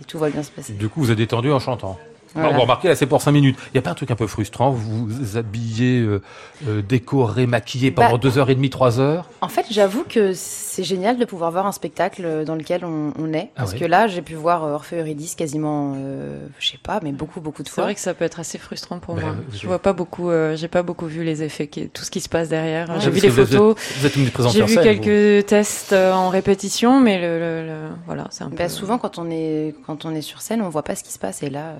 et 0.00 0.04
tout 0.06 0.18
va 0.18 0.28
bien 0.28 0.42
se 0.42 0.50
passer. 0.50 0.74
Du 0.74 0.88
coup, 0.90 1.00
vous 1.00 1.10
êtes 1.10 1.18
détendu 1.18 1.50
en 1.50 1.60
chantant? 1.60 1.98
Voilà. 2.34 2.48
Alors, 2.48 2.54
vous 2.56 2.62
remarquez, 2.62 2.88
là, 2.88 2.96
c'est 2.96 3.06
pour 3.06 3.22
5 3.22 3.30
minutes. 3.32 3.56
Il 3.68 3.70
n'y 3.74 3.78
a 3.78 3.82
pas 3.82 3.90
un 3.90 3.94
truc 3.94 4.10
un 4.10 4.16
peu 4.16 4.26
frustrant 4.26 4.70
Vous 4.70 5.06
vous 5.06 5.36
habillez, 5.36 6.00
euh, 6.00 6.20
euh, 6.68 6.82
décoré, 6.82 7.46
maquillé 7.46 7.90
pendant 7.90 8.18
Bah- 8.18 8.28
2h30, 8.28 8.68
3 8.70 9.00
heures? 9.00 9.28
En 9.40 9.48
fait, 9.48 9.66
j'avoue 9.70 10.04
que 10.08 10.32
c'est 10.34 10.82
génial 10.84 11.18
de 11.18 11.24
pouvoir 11.24 11.50
voir 11.52 11.66
un 11.66 11.72
spectacle 11.72 12.44
dans 12.44 12.54
lequel 12.56 12.84
on, 12.84 13.12
on 13.18 13.32
est, 13.32 13.50
Ah 13.54 13.60
parce 13.60 13.72
ouais. 13.72 13.78
que 13.78 13.84
là 13.84 14.08
j'ai 14.08 14.22
pu 14.22 14.34
voir 14.34 14.64
euh, 14.64 14.72
Orphée 14.74 14.98
Eurydice 14.98 15.34
quasiment, 15.36 15.94
euh, 15.96 16.46
je 16.58 16.70
sais 16.70 16.78
pas, 16.82 16.98
mais 17.02 17.12
beaucoup 17.12 17.40
beaucoup 17.40 17.62
de 17.62 17.68
C'est 17.68 17.74
fois. 17.74 17.84
vrai 17.84 17.94
que 17.94 18.00
ça 18.00 18.14
peut 18.14 18.24
être 18.24 18.40
assez 18.40 18.58
frustrant 18.58 18.98
pour 18.98 19.14
Ben, 19.14 19.22
moi. 19.22 19.34
Je 19.52 19.66
vois 19.66 19.78
pas 19.78 19.92
beaucoup, 19.92 20.30
euh, 20.30 20.56
j'ai 20.56 20.68
pas 20.68 20.82
beaucoup 20.82 21.06
vu 21.06 21.22
les 21.22 21.42
effets, 21.42 21.68
qui- 21.68 21.88
tout 21.88 22.02
ce 22.04 22.10
qui 22.10 22.20
se 22.20 22.28
passe 22.28 22.48
derrière. 22.48 22.88
Ouais. 22.90 22.96
J'ai 23.00 23.10
vu 23.10 23.20
les 23.20 23.28
que 23.28 23.32
vous 23.32 23.40
êtes- 23.42 23.48
photos, 23.48 23.76
Vous 24.00 24.06
êtes 24.06 24.16
une 24.16 24.30
j'ai 24.50 24.62
vu 24.64 24.74
scène, 24.74 24.82
quelques 24.82 25.46
tests 25.46 25.92
euh, 25.92 26.12
en 26.12 26.28
répétition, 26.30 26.98
mais 27.00 27.20
le, 27.20 27.38
le- 27.38 27.66
le- 27.66 27.88
voilà, 28.06 28.26
c'est 28.30 28.42
un 28.44 28.50
peu. 28.50 28.56
Bah, 28.56 28.68
souvent, 28.68 28.98
quand 28.98 29.18
on, 29.18 29.30
est, 29.30 29.74
quand 29.86 30.04
on 30.04 30.14
est 30.14 30.22
sur 30.22 30.40
scène, 30.40 30.60
on 30.62 30.68
voit 30.68 30.82
pas 30.82 30.96
ce 30.96 31.04
qui 31.04 31.12
se 31.12 31.18
passe. 31.18 31.42
Et 31.42 31.50
là, 31.50 31.60
euh, 31.68 31.74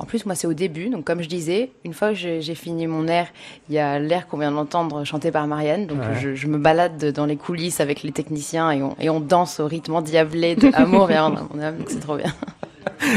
en 0.00 0.04
plus, 0.06 0.26
moi, 0.26 0.34
c'est 0.34 0.46
au 0.46 0.52
début. 0.54 0.88
Donc, 0.88 1.04
comme 1.04 1.22
je 1.22 1.28
disais, 1.28 1.70
une 1.84 1.92
fois 1.94 2.08
que 2.08 2.14
j'ai 2.16 2.54
fini 2.54 2.86
mon 2.86 3.06
air, 3.06 3.26
il 3.68 3.74
y 3.74 3.78
a 3.78 3.98
l'air 3.98 4.26
qu'on 4.26 4.38
vient 4.38 4.50
d'entendre 4.50 5.04
chanté 5.04 5.30
par 5.30 5.46
Marianne. 5.46 5.86
Donc, 5.86 5.98
Ouais. 6.00 6.18
je, 6.20 6.34
je 6.34 6.46
me 6.48 6.58
balade 6.58 7.12
dans 7.12 7.26
les 7.26 7.36
coulisses 7.36 7.80
avec 7.80 8.02
les 8.02 8.10
techniciens 8.12 8.70
et 8.72 8.82
on, 8.82 8.96
et 8.98 9.10
on 9.10 9.20
danse 9.20 9.60
au 9.60 9.66
rythme 9.66 9.94
endiablé 9.94 10.56
de 10.56 10.70
Amour 10.74 11.10
et 11.10 11.18
en 11.18 11.30
mon 11.30 11.60
âme. 11.62 11.76
Donc, 11.78 11.88
c'est 11.90 12.00
trop 12.00 12.16
bien. 12.16 12.32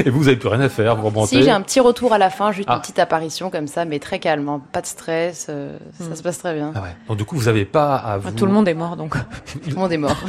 Et 0.06 0.10
vous, 0.10 0.20
vous 0.20 0.26
n'avez 0.26 0.38
plus 0.38 0.50
rien 0.50 0.60
à 0.62 0.70
faire, 0.70 0.96
vous 0.96 1.08
remontez. 1.08 1.38
Si, 1.38 1.44
j'ai 1.44 1.52
un 1.52 1.62
petit 1.62 1.80
retour 1.80 2.12
à 2.14 2.18
la 2.18 2.30
fin, 2.30 2.52
juste 2.52 2.68
Ah. 2.70 2.76
une 2.76 2.82
petite 2.82 3.00
apparition 3.00 3.50
comme 3.50 3.68
ça, 3.68 3.86
mais 3.86 4.00
très 4.00 4.20
calme. 4.20 4.48
hein. 4.50 4.62
Pas 4.72 4.82
de 4.82 4.86
stress. 4.86 5.48
euh, 5.50 5.78
Ça 6.00 6.10
Mm. 6.10 6.16
se 6.16 6.24
passe 6.24 6.38
très 6.40 6.54
bien. 6.54 6.72
Ah 6.76 6.82
ouais. 6.82 6.90
Donc, 7.08 7.18
du 7.18 7.24
coup, 7.26 7.36
vous 7.38 7.46
n'avez 7.46 7.66
pas 7.66 7.96
à 7.96 8.18
vous... 8.18 8.28
Ah, 8.30 8.32
Tout 8.36 8.46
le 8.46 8.52
monde 8.52 8.68
est 8.68 8.74
mort, 8.74 8.98
donc. 8.98 9.16
Tout 9.16 9.70
le 9.70 9.76
monde 9.76 9.92
est 9.92 9.98
mort. 9.98 10.18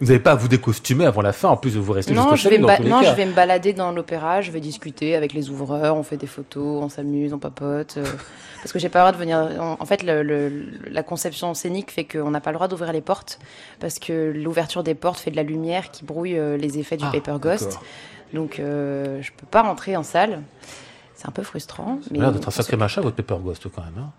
Vous 0.00 0.06
n'avez 0.06 0.18
pas 0.18 0.32
à 0.32 0.34
vous 0.34 0.48
décostumer 0.48 1.04
avant 1.04 1.20
la 1.20 1.32
fin. 1.32 1.48
En 1.50 1.56
plus, 1.56 1.76
vous 1.76 1.92
restez 1.92 2.14
Non, 2.14 2.34
je 2.34 2.48
vais, 2.48 2.58
dans 2.58 2.66
ba- 2.68 2.76
tous 2.78 2.84
les 2.84 2.88
non 2.88 3.00
cas. 3.02 3.10
je 3.10 3.16
vais 3.16 3.26
me 3.26 3.32
balader 3.34 3.72
dans 3.74 3.92
l'opéra, 3.92 4.40
je 4.40 4.50
vais 4.50 4.60
discuter 4.60 5.14
avec 5.14 5.32
les 5.34 5.50
ouvreurs, 5.50 5.96
on 5.96 6.02
fait 6.02 6.16
des 6.16 6.26
photos, 6.26 6.82
on 6.82 6.88
s'amuse, 6.88 7.32
on 7.34 7.38
papote. 7.38 7.96
euh, 7.98 8.04
parce 8.62 8.72
que 8.72 8.78
j'ai 8.78 8.88
pas 8.88 9.00
le 9.00 9.02
droit 9.04 9.12
de 9.12 9.18
venir. 9.18 9.62
En, 9.62 9.76
en 9.78 9.84
fait, 9.84 10.02
le- 10.02 10.22
le- 10.22 10.66
la 10.90 11.02
conception 11.02 11.52
scénique 11.54 11.90
fait 11.90 12.04
qu'on 12.04 12.30
n'a 12.30 12.40
pas 12.40 12.50
le 12.50 12.54
droit 12.56 12.66
d'ouvrir 12.68 12.92
les 12.92 13.02
portes 13.02 13.38
parce 13.78 13.98
que 13.98 14.32
l'ouverture 14.34 14.82
des 14.82 14.94
portes 14.94 15.18
fait 15.20 15.30
de 15.30 15.36
la 15.36 15.42
lumière 15.42 15.90
qui 15.90 16.04
brouille 16.04 16.38
euh, 16.38 16.56
les 16.56 16.78
effets 16.78 16.96
du 16.96 17.04
Ah, 17.06 17.10
paper 17.12 17.36
ghost. 17.40 17.78
Donc, 18.32 18.58
euh, 18.58 19.20
je 19.20 19.30
peux 19.36 19.46
pas 19.50 19.62
rentrer 19.62 19.96
en 19.96 20.02
salle. 20.02 20.40
C'est 21.14 21.28
un 21.28 21.32
peu 21.32 21.42
frustrant. 21.42 21.98
Ça 22.02 22.08
Mais 22.12 22.20
l'air 22.20 22.32
d'être 22.32 22.48
un 22.48 22.50
sacré 22.50 22.78
machin, 22.78 23.02
votre 23.02 23.16
Pepper 23.16 23.36
Ghost, 23.44 23.66
quand 23.74 23.82
même. 23.82 23.92
hein. 23.98 24.10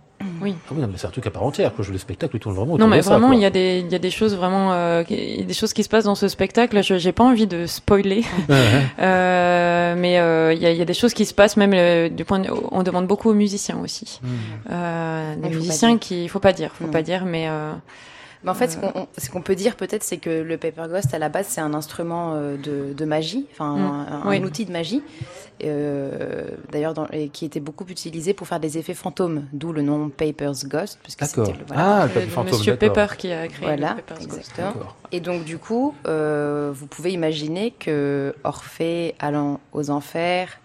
Oui. 0.41 0.55
Ah 0.67 0.71
oui, 0.75 0.81
non, 0.81 0.87
mais 0.91 0.97
c'est 0.97 1.07
un 1.07 1.11
truc 1.11 1.25
à 1.27 1.31
part 1.31 1.43
entière. 1.43 1.73
Quoi. 1.73 1.83
Je, 1.85 1.91
le 1.91 1.97
spectacle 1.97 2.37
tourne 2.39 2.55
vraiment 2.55 2.71
Non, 2.71 2.75
autour 2.75 2.87
mais 2.89 2.97
de 2.97 3.01
ça, 3.01 3.11
vraiment, 3.17 3.31
il 3.33 3.39
y 3.39 3.45
a 3.45 3.49
des, 3.49 3.79
il 3.85 3.91
y 3.91 3.95
a 3.95 3.99
des 3.99 4.09
choses 4.11 4.35
vraiment, 4.35 4.71
euh, 4.73 5.03
qui- 5.03 5.15
il 5.15 5.39
y 5.39 5.43
a 5.43 5.45
des 5.45 5.53
choses 5.53 5.73
qui 5.73 5.83
se 5.83 5.89
passent 5.89 6.05
dans 6.05 6.15
ce 6.15 6.27
spectacle. 6.27 6.81
Je, 6.83 6.97
j'ai 6.97 7.11
pas 7.11 7.23
envie 7.23 7.47
de 7.47 7.65
spoiler, 7.65 8.23
Ouais, 8.49 8.55
ouais. 8.55 8.81
euh, 8.99 9.95
mais 9.97 10.19
euh, 10.19 10.53
il 10.53 10.61
y, 10.61 10.65
a, 10.65 10.71
il 10.71 10.77
y 10.77 10.81
a 10.81 10.85
des 10.85 10.93
choses 10.93 11.13
qui 11.13 11.25
se 11.25 11.33
passent 11.33 11.57
même 11.57 11.73
euh, 11.73 12.09
du 12.09 12.25
point. 12.25 12.39
De, 12.39 12.49
on 12.71 12.83
demande 12.83 13.07
beaucoup 13.07 13.29
aux 13.29 13.33
musiciens 13.35 13.77
aussi. 13.83 14.19
Hmm. 14.23 14.27
Euh, 14.71 15.35
des 15.35 15.39
Il 15.39 15.43
faut 15.43 15.49
pas 15.51 15.55
musiciens 15.57 15.89
dire. 15.91 15.99
qui, 15.99 16.23
il 16.23 16.29
faut 16.29 16.39
pas 16.39 16.53
dire, 16.53 16.71
faut 16.73 16.85
Non. 16.85 16.91
pas 16.91 17.01
dire, 17.01 17.25
mais 17.25 17.47
euh, 17.49 17.71
Mais 18.43 18.49
en 18.49 18.55
fait, 18.55 18.77
ce 19.17 19.29
qu'on 19.29 19.41
peut 19.41 19.55
dire 19.55 19.75
peut-être, 19.75 20.03
c'est 20.03 20.17
que 20.17 20.29
le 20.29 20.57
paper 20.57 20.83
ghost, 20.89 21.13
à 21.13 21.19
la 21.19 21.29
base, 21.29 21.45
c'est 21.49 21.61
un 21.61 21.73
instrument 21.75 22.33
euh, 22.33 22.57
de, 22.57 22.93
de 22.93 23.05
magie, 23.05 23.45
enfin 23.51 23.75
Mm. 23.75 23.81
un, 23.81 24.21
un 24.25 24.29
Oui. 24.29 24.43
outil 24.43 24.65
de 24.65 24.71
magie, 24.71 25.03
euh, 25.63 26.47
d'ailleurs, 26.71 26.93
qui 27.33 27.45
était 27.45 27.59
beaucoup 27.59 27.85
utilisé 27.87 28.33
pour 28.33 28.47
faire 28.47 28.59
des 28.59 28.77
effets 28.77 28.93
fantômes, 28.93 29.45
d'où 29.53 29.71
le 29.73 29.81
nom 29.81 30.09
Papers 30.09 30.53
Ghost, 30.65 30.99
puisque 31.03 31.19
D'accord. 31.21 31.45
c'était 31.45 31.57
le- 31.59 31.65
voilà. 31.67 31.83
Ah, 32.01 32.01
le 32.03 32.07
le- 32.07 32.13
papier 32.15 32.29
fantôme, 32.29 32.59
Monsieur. 32.59 32.75
Pepper 32.77 33.07
qui 33.17 33.31
a 33.31 33.47
créé 33.47 33.67
Voilà, 33.67 33.89
le 33.91 33.95
Pepper's 33.97 34.27
Ghost. 34.27 34.61
Et 35.11 35.19
donc, 35.19 35.43
du 35.43 35.57
coup, 35.57 35.93
euh, 36.07 36.71
vous 36.73 36.87
pouvez 36.87 37.11
imaginer 37.11 37.71
que 37.71 38.33
Orphée 38.43 39.15
allant 39.19 39.59
aux 39.73 39.89
enfers, 39.91 40.57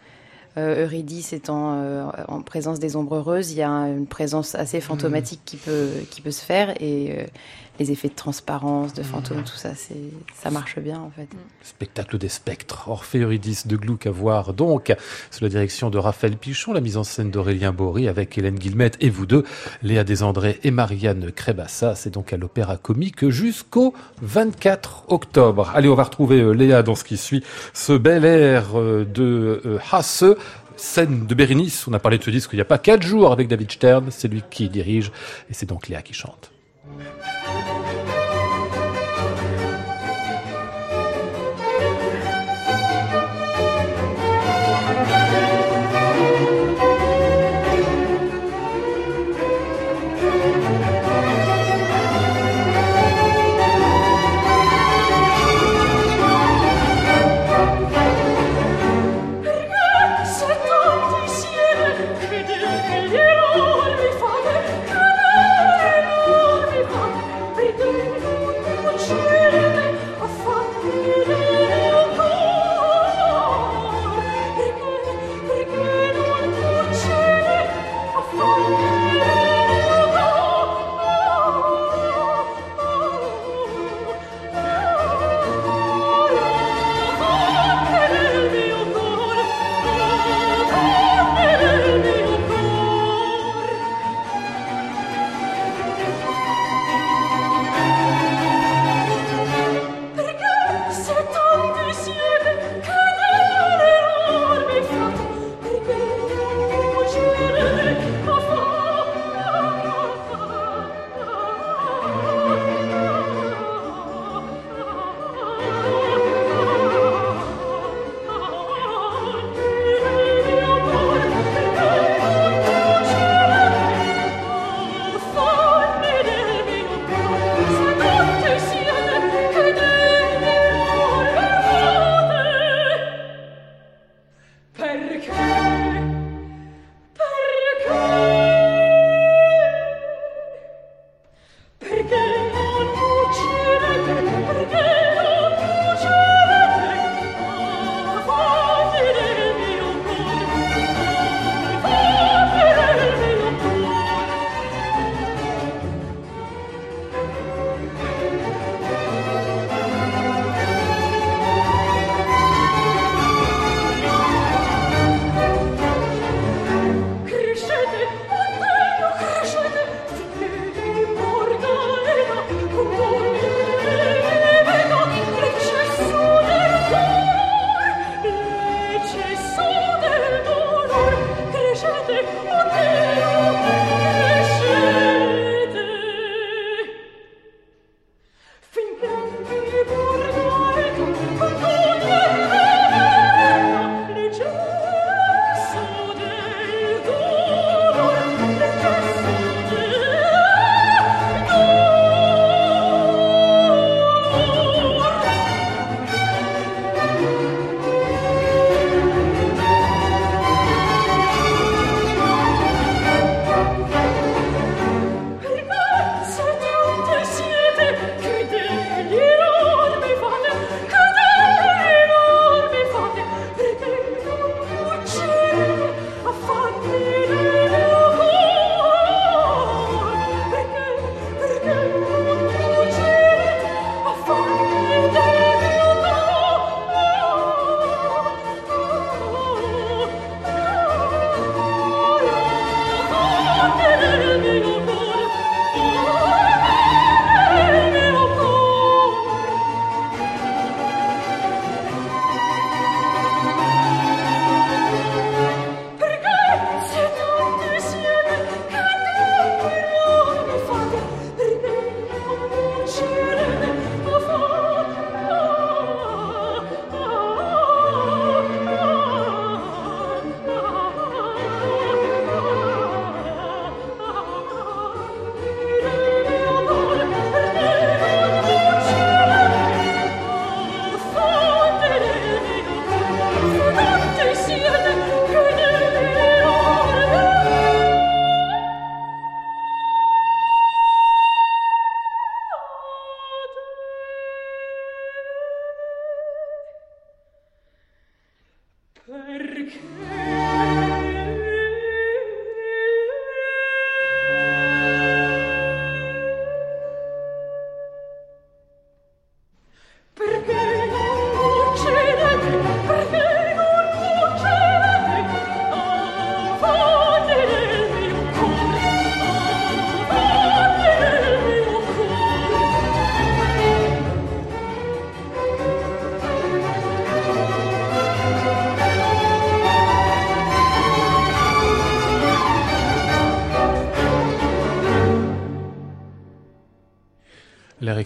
euh, 0.59 0.85
Eurydice 0.85 1.35
étant 1.35 1.74
euh, 1.74 2.05
en 2.29 2.41
présence 2.41 2.79
des 2.79 2.97
ombres 2.97 3.16
heureuses, 3.16 3.53
il 3.53 3.59
y 3.59 3.62
a 3.62 3.68
une 3.68 4.07
présence 4.07 4.55
assez 4.55 4.81
fantomatique 4.81 5.41
qui, 5.45 5.59
peut, 5.59 5.91
qui 6.11 6.22
peut 6.22 6.31
se 6.31 6.43
faire 6.43 6.70
et 6.81 7.12
euh, 7.18 7.24
les 7.79 7.93
effets 7.93 8.09
de 8.09 8.14
transparence, 8.14 8.95
de 8.95 9.03
fantômes, 9.03 9.45
tout 9.45 9.57
ça, 9.57 9.74
c'est, 9.74 9.95
ça 10.35 10.51
marche 10.51 10.79
bien 10.79 10.99
en 10.99 11.11
fait. 11.11 11.29
Spectacle 11.62 12.18
des 12.18 12.29
spectres. 12.29 12.89
Orphée 12.89 13.20
Eurydice 13.20 13.66
de 13.66 13.77
Gluck 13.77 14.07
à 14.07 14.11
voir 14.11 14.53
donc 14.53 14.95
sous 15.31 15.45
la 15.45 15.51
direction 15.51 15.91
de 15.91 15.99
Raphaël 15.99 16.37
Pichon, 16.37 16.72
la 16.72 16.81
mise 16.81 16.97
en 16.97 17.05
scène 17.05 17.31
d'Aurélien 17.31 17.72
Bory 17.72 18.09
avec 18.09 18.37
Hélène 18.39 18.57
Guillemette 18.57 18.97
et 19.01 19.11
vous 19.11 19.27
deux, 19.27 19.45
Léa 19.83 20.05
Desandré 20.05 20.59
et 20.62 20.70
Marianne 20.70 21.33
Crébassa. 21.33 21.95
C'est 21.95 22.11
donc 22.11 22.33
à 22.33 22.37
l'Opéra 22.37 22.77
Comique 22.77 23.29
jusqu'au 23.29 23.95
24 24.22 25.05
octobre. 25.09 25.70
Allez, 25.74 25.89
on 25.89 25.95
va 25.95 26.05
retrouver 26.05 26.41
euh, 26.41 26.53
Léa 26.53 26.83
dans 26.83 26.95
ce 26.95 27.05
qui 27.05 27.16
suit 27.16 27.43
ce 27.74 27.93
bel 27.93 28.24
air 28.24 28.79
euh, 28.79 29.05
de 29.05 29.62
euh, 29.64 29.79
Hasse. 29.91 30.24
Scène 30.77 31.27
de 31.27 31.35
Bérénice, 31.35 31.89
on 31.89 31.95
a 31.95 31.99
parlé 31.99 32.18
de 32.18 32.22
ce 32.22 32.29
disque 32.29 32.51
il 32.53 32.57
n'y 32.57 32.62
a 32.62 32.66
pas 32.66 32.77
quatre 32.77 33.03
jours 33.03 33.33
avec 33.33 33.49
David 33.49 33.72
Stern, 33.72 34.09
c'est 34.11 34.29
lui 34.29 34.43
qui 34.51 34.68
dirige 34.68 35.11
et 35.49 35.55
c'est 35.55 35.64
donc 35.64 35.89
Léa 35.89 36.03
qui 36.03 36.12
chante. 36.12 36.53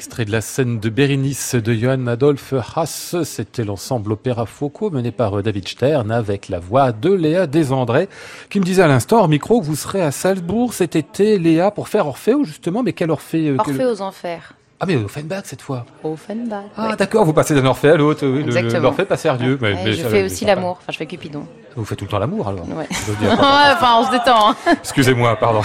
Extrait 0.00 0.24
de 0.24 0.32
la 0.32 0.40
scène 0.40 0.80
de 0.80 0.88
Bérénice 0.88 1.54
de 1.56 1.74
Johann 1.74 2.08
Adolphe 2.08 2.54
Haas, 2.74 3.16
c'était 3.24 3.64
l'ensemble 3.64 4.12
Opéra 4.12 4.46
Foucault 4.46 4.88
mené 4.90 5.10
par 5.10 5.38
euh, 5.38 5.42
David 5.42 5.68
Stern 5.68 6.10
avec 6.10 6.48
la 6.48 6.58
voix 6.58 6.90
de 6.92 7.12
Léa 7.12 7.46
Desandré 7.46 8.08
qui 8.48 8.60
me 8.60 8.64
disait 8.64 8.80
à 8.80 8.86
l'instant 8.86 9.18
hors 9.18 9.28
micro 9.28 9.60
que 9.60 9.66
vous 9.66 9.76
serez 9.76 10.00
à 10.00 10.10
Salzbourg 10.10 10.72
cet 10.72 10.96
été, 10.96 11.38
Léa, 11.38 11.70
pour 11.70 11.88
faire 11.88 12.06
Orphée 12.06 12.32
justement, 12.44 12.82
mais 12.82 12.94
quel 12.94 13.10
Orphée 13.10 13.48
euh, 13.50 13.58
quel- 13.62 13.74
Orphée 13.74 13.84
aux 13.86 14.00
enfers. 14.00 14.54
Ah 14.82 14.86
mais 14.86 14.96
Offenbach 14.96 15.42
cette 15.44 15.60
fois. 15.60 15.84
Offenbach. 16.02 16.62
Ah 16.78 16.88
ouais. 16.88 16.96
d'accord, 16.96 17.26
vous 17.26 17.34
passez 17.34 17.54
d'un 17.54 17.66
Orphée 17.66 17.90
à 17.90 17.96
l'autre, 17.96 18.26
oui, 18.26 18.38
le- 18.42 18.46
Exactement. 18.56 18.80
l'Orphée 18.84 19.04
pas 19.04 19.18
sérieux. 19.18 19.58
mais- 19.60 19.74
Ouais, 19.74 19.80
mais 19.84 19.92
je 19.92 20.02
ça- 20.02 20.08
fais 20.08 20.22
mais 20.22 20.24
aussi 20.24 20.46
l'amour. 20.46 20.78
Enfin, 20.80 20.92
je 20.92 20.96
fais 20.96 21.04
Cupidon. 21.04 21.46
Vous 21.76 21.84
faites 21.84 21.98
tout 21.98 22.06
le 22.06 22.10
temps 22.10 22.18
l'amour 22.18 22.48
alors 22.48 22.66
Ouais. 22.70 22.88
Je 22.90 23.12
dire, 23.22 23.32
enfin, 23.38 23.98
on 24.00 24.06
se 24.06 24.10
détend. 24.12 24.50
hein. 24.52 24.56
Excusez-moi, 24.80 25.36
pardon. 25.36 25.60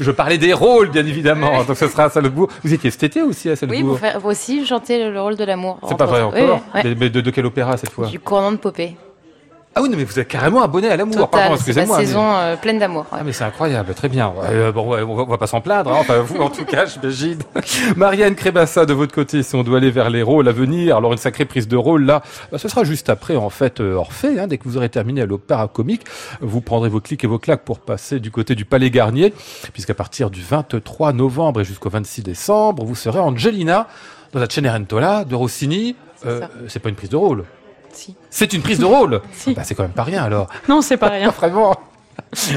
Je 0.00 0.10
parlais 0.10 0.38
des 0.38 0.52
rôles, 0.52 0.90
bien 0.90 1.06
évidemment. 1.06 1.64
Donc 1.64 1.76
ce 1.76 1.88
sera 1.88 2.04
à 2.04 2.10
Salzbourg. 2.10 2.48
Vous 2.64 2.72
étiez 2.74 2.90
cet 2.90 3.02
été 3.04 3.22
aussi 3.22 3.48
à 3.48 3.52
Oui, 3.52 3.56
Salzbourg 3.58 3.90
vous, 3.90 3.96
faire, 3.96 4.20
vous 4.20 4.28
aussi 4.30 4.64
chanter 4.66 5.02
le, 5.04 5.12
le 5.12 5.20
rôle 5.20 5.36
de 5.36 5.44
l'amour. 5.44 5.78
C'est 5.88 5.96
pas 5.96 6.06
vrai 6.06 6.22
encore 6.22 6.60
Oui, 6.74 6.82
oui, 6.84 6.96
Mais, 6.98 7.10
de, 7.10 7.20
de 7.20 7.30
quel 7.30 7.46
opéra 7.46 7.76
cette 7.76 7.90
fois? 7.90 8.06
Du 8.06 8.18
courant 8.20 8.52
de 8.52 8.56
Popée. 8.56 8.96
Ah 9.78 9.82
oui, 9.82 9.88
non, 9.90 9.96
mais 9.96 10.02
vous 10.02 10.18
êtes 10.18 10.26
carrément 10.26 10.60
abonné 10.62 10.88
à 10.88 10.96
l'amour. 10.96 11.14
Total, 11.14 11.28
Pardon, 11.30 11.56
c'est 11.56 11.72
la 11.72 11.82
excusez-moi. 11.82 11.98
mais- 11.98 12.04
saison 12.06 12.32
euh, 12.34 12.56
pleine 12.56 12.80
d'amour. 12.80 13.02
ouais. 13.12 13.18
Ah 13.20 13.22
mais 13.24 13.32
c'est 13.32 13.44
incroyable, 13.44 13.94
très 13.94 14.08
bien. 14.08 14.32
Euh, 14.50 14.72
bon, 14.72 14.82
on, 14.86 14.90
va, 14.90 15.04
on 15.04 15.24
va 15.26 15.38
pas 15.38 15.46
s'en 15.46 15.60
plaindre, 15.60 15.92
hein. 15.92 15.98
enfin 16.00 16.18
vous 16.18 16.38
en 16.38 16.50
tout 16.50 16.64
cas, 16.64 16.84
j'imagine. 17.02 17.38
Marianne 17.96 18.34
Crébassa, 18.34 18.86
de 18.86 18.92
votre 18.92 19.14
côté, 19.14 19.42
si 19.44 19.54
on 19.54 19.62
doit 19.62 19.78
aller 19.78 19.92
vers 19.92 20.10
les 20.10 20.22
rôles 20.22 20.48
à 20.48 20.52
venir, 20.52 20.96
alors 20.96 21.12
une 21.12 21.18
sacrée 21.18 21.44
prise 21.44 21.68
de 21.68 21.76
rôle 21.76 22.04
là, 22.04 22.22
bah, 22.50 22.58
ce 22.58 22.68
sera 22.68 22.82
juste 22.82 23.08
après 23.08 23.36
en 23.36 23.50
fait 23.50 23.80
euh, 23.80 23.94
Orphée, 23.94 24.40
hein, 24.40 24.48
dès 24.48 24.58
que 24.58 24.64
vous 24.64 24.76
aurez 24.76 24.88
terminé 24.88 25.22
à 25.22 25.26
l'Opéra 25.26 25.68
Comique, 25.68 26.02
vous 26.40 26.60
prendrez 26.60 26.88
vos 26.88 27.00
clics 27.00 27.22
et 27.22 27.28
vos 27.28 27.38
claques 27.38 27.62
pour 27.64 27.78
passer 27.78 28.18
du 28.18 28.30
côté 28.32 28.56
du 28.56 28.64
Palais 28.64 28.90
Garnier, 28.90 29.32
puisqu'à 29.72 29.94
partir 29.94 30.30
du 30.30 30.42
23 30.42 31.12
novembre 31.12 31.60
et 31.60 31.64
jusqu'au 31.64 31.88
26 31.90 32.22
décembre, 32.24 32.84
vous 32.84 32.94
serez 32.96 33.20
Angelina 33.20 33.86
dans 34.32 34.40
la 34.40 34.48
Cenerentola 34.50 35.24
de 35.24 35.34
Rossini. 35.36 35.94
Euh, 36.26 36.40
c'est 36.66 36.80
pas 36.80 36.88
une 36.88 36.96
prise 36.96 37.10
de 37.10 37.16
rôle. 37.16 37.44
Si. 37.98 38.14
C'est 38.30 38.52
une 38.52 38.62
prise 38.62 38.78
de 38.78 38.84
rôle. 38.84 39.20
Si. 39.32 39.54
Bah, 39.54 39.62
c'est 39.64 39.74
quand 39.74 39.82
même 39.82 39.92
pas 39.92 40.04
rien 40.04 40.22
alors. 40.24 40.46
Non, 40.68 40.82
c'est 40.82 40.96
pas 40.96 41.08
rien. 41.08 41.30
Vraiment. 41.36 41.74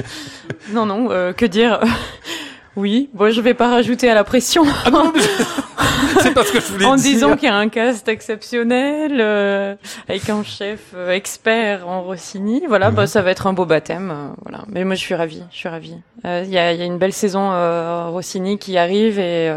Non, 0.71 0.85
non, 0.85 1.09
euh, 1.11 1.33
que 1.33 1.45
dire? 1.45 1.79
Oui, 2.75 3.09
bon, 3.13 3.31
je 3.33 3.41
vais 3.41 3.53
pas 3.53 3.69
rajouter 3.69 4.09
à 4.09 4.13
la 4.13 4.23
pression 4.23 4.63
Ah 4.85 4.89
non, 4.91 5.11
c'est 6.21 6.33
pas 6.33 6.45
ce 6.45 6.53
que 6.53 6.59
je 6.61 6.65
voulais 6.67 6.85
en 6.85 6.95
dire. 6.95 7.03
disant 7.03 7.35
qu'il 7.35 7.49
y 7.49 7.51
a 7.51 7.55
un 7.55 7.67
cast 7.67 8.07
exceptionnel 8.07 9.17
euh, 9.19 9.75
avec 10.07 10.29
un 10.29 10.41
chef 10.43 10.79
euh, 10.95 11.11
expert 11.11 11.87
en 11.87 12.01
Rossini. 12.03 12.63
Voilà, 12.67 12.89
Mhm. 12.89 12.95
bah, 12.95 13.07
ça 13.07 13.21
va 13.21 13.31
être 13.31 13.45
un 13.47 13.53
beau 13.53 13.65
baptême. 13.65 14.11
euh, 14.11 14.27
voilà, 14.43 14.63
mais 14.69 14.85
moi 14.85 14.95
je 14.95 15.01
suis 15.01 15.15
ravie, 15.15 15.43
je 15.51 15.57
suis 15.57 15.69
ravie. 15.69 15.97
Il 16.23 16.49
y, 16.49 16.57
a, 16.57 16.71
y 16.73 16.81
a 16.81 16.85
une 16.85 16.97
belle 16.97 17.13
saison 17.13 17.49
Rossini 18.11 18.57
qui 18.57 18.77
arrive 18.77 19.19
et 19.19 19.51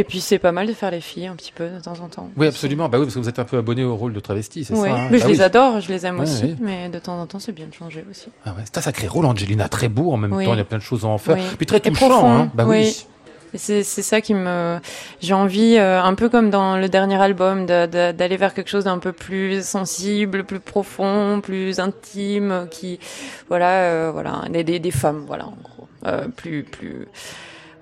et 0.00 0.04
puis 0.04 0.20
c'est 0.20 0.38
pas 0.38 0.52
mal 0.52 0.66
de 0.66 0.72
faire 0.72 0.90
les 0.90 1.00
filles 1.00 1.26
un 1.26 1.36
petit 1.36 1.52
peu 1.54 1.68
de 1.68 1.80
temps 1.80 1.98
en 2.02 2.08
temps. 2.08 2.28
Oui, 2.36 2.46
absolument. 2.46 2.88
Bah 2.88 2.98
oui, 2.98 3.04
parce 3.04 3.14
que 3.14 3.20
vous 3.20 3.28
êtes 3.28 3.38
un 3.38 3.44
peu 3.44 3.58
abonné 3.58 3.84
au 3.84 3.94
rôle 3.96 4.12
de 4.12 4.20
travesti, 4.20 4.64
c'est 4.64 4.74
Oui, 4.74 4.88
ça 4.88 4.94
hein 4.94 5.08
mais 5.10 5.18
je 5.18 5.24
Bah 5.24 5.30
les 5.30 5.36
oui. 5.38 5.42
adore, 5.42 5.80
je 5.80 5.88
les 5.88 6.06
aime 6.06 6.16
Ouais, 6.18 6.22
aussi, 6.22 6.44
ouais. 6.44 6.56
mais 6.60 6.88
de 6.88 6.98
temps 6.98 7.20
en 7.20 7.26
temps 7.26 7.38
c'est 7.38 7.52
bien 7.52 7.66
de 7.66 7.74
changer 7.74 8.04
aussi. 8.10 8.26
Ah 8.44 8.50
ouais, 8.50 8.62
c'est 8.64 8.78
un 8.78 8.80
sacré 8.82 9.06
rôle, 9.06 9.26
Angelina, 9.26 9.68
très 9.68 9.88
beau 9.88 10.12
en 10.12 10.16
même 10.16 10.32
Oui. 10.32 10.44
temps. 10.44 10.54
Il 10.54 10.58
y 10.58 10.60
a 10.60 10.64
plein 10.64 10.78
de 10.78 10.82
choses 10.82 11.04
à 11.04 11.08
en 11.08 11.18
faire. 11.18 11.36
Puis 11.56 11.66
très 11.66 11.80
touchant, 11.80 12.28
hein. 12.30 12.50
Bah 12.54 12.64
oui. 12.66 13.06
C'est 13.52 13.82
c'est 13.82 14.02
ça 14.02 14.20
qui 14.20 14.32
me. 14.32 14.78
J'ai 15.20 15.34
envie, 15.34 15.76
euh, 15.76 16.00
un 16.00 16.14
peu 16.14 16.28
comme 16.28 16.50
dans 16.50 16.76
le 16.76 16.88
dernier 16.88 17.20
album, 17.20 17.66
d'aller 17.66 18.36
vers 18.36 18.54
quelque 18.54 18.68
chose 18.70 18.84
d'un 18.84 18.98
peu 18.98 19.10
plus 19.10 19.66
sensible, 19.66 20.44
plus 20.44 20.60
profond, 20.60 21.40
plus 21.42 21.80
intime, 21.80 22.68
qui, 22.70 23.00
voilà, 23.48 23.70
euh, 23.82 24.10
voilà, 24.12 24.42
des, 24.50 24.62
des, 24.62 24.78
des 24.78 24.90
femmes, 24.92 25.24
voilà, 25.26 25.46
en 25.46 25.56
gros, 25.64 25.88
euh, 26.06 26.28
plus, 26.28 26.62
plus, 26.62 27.08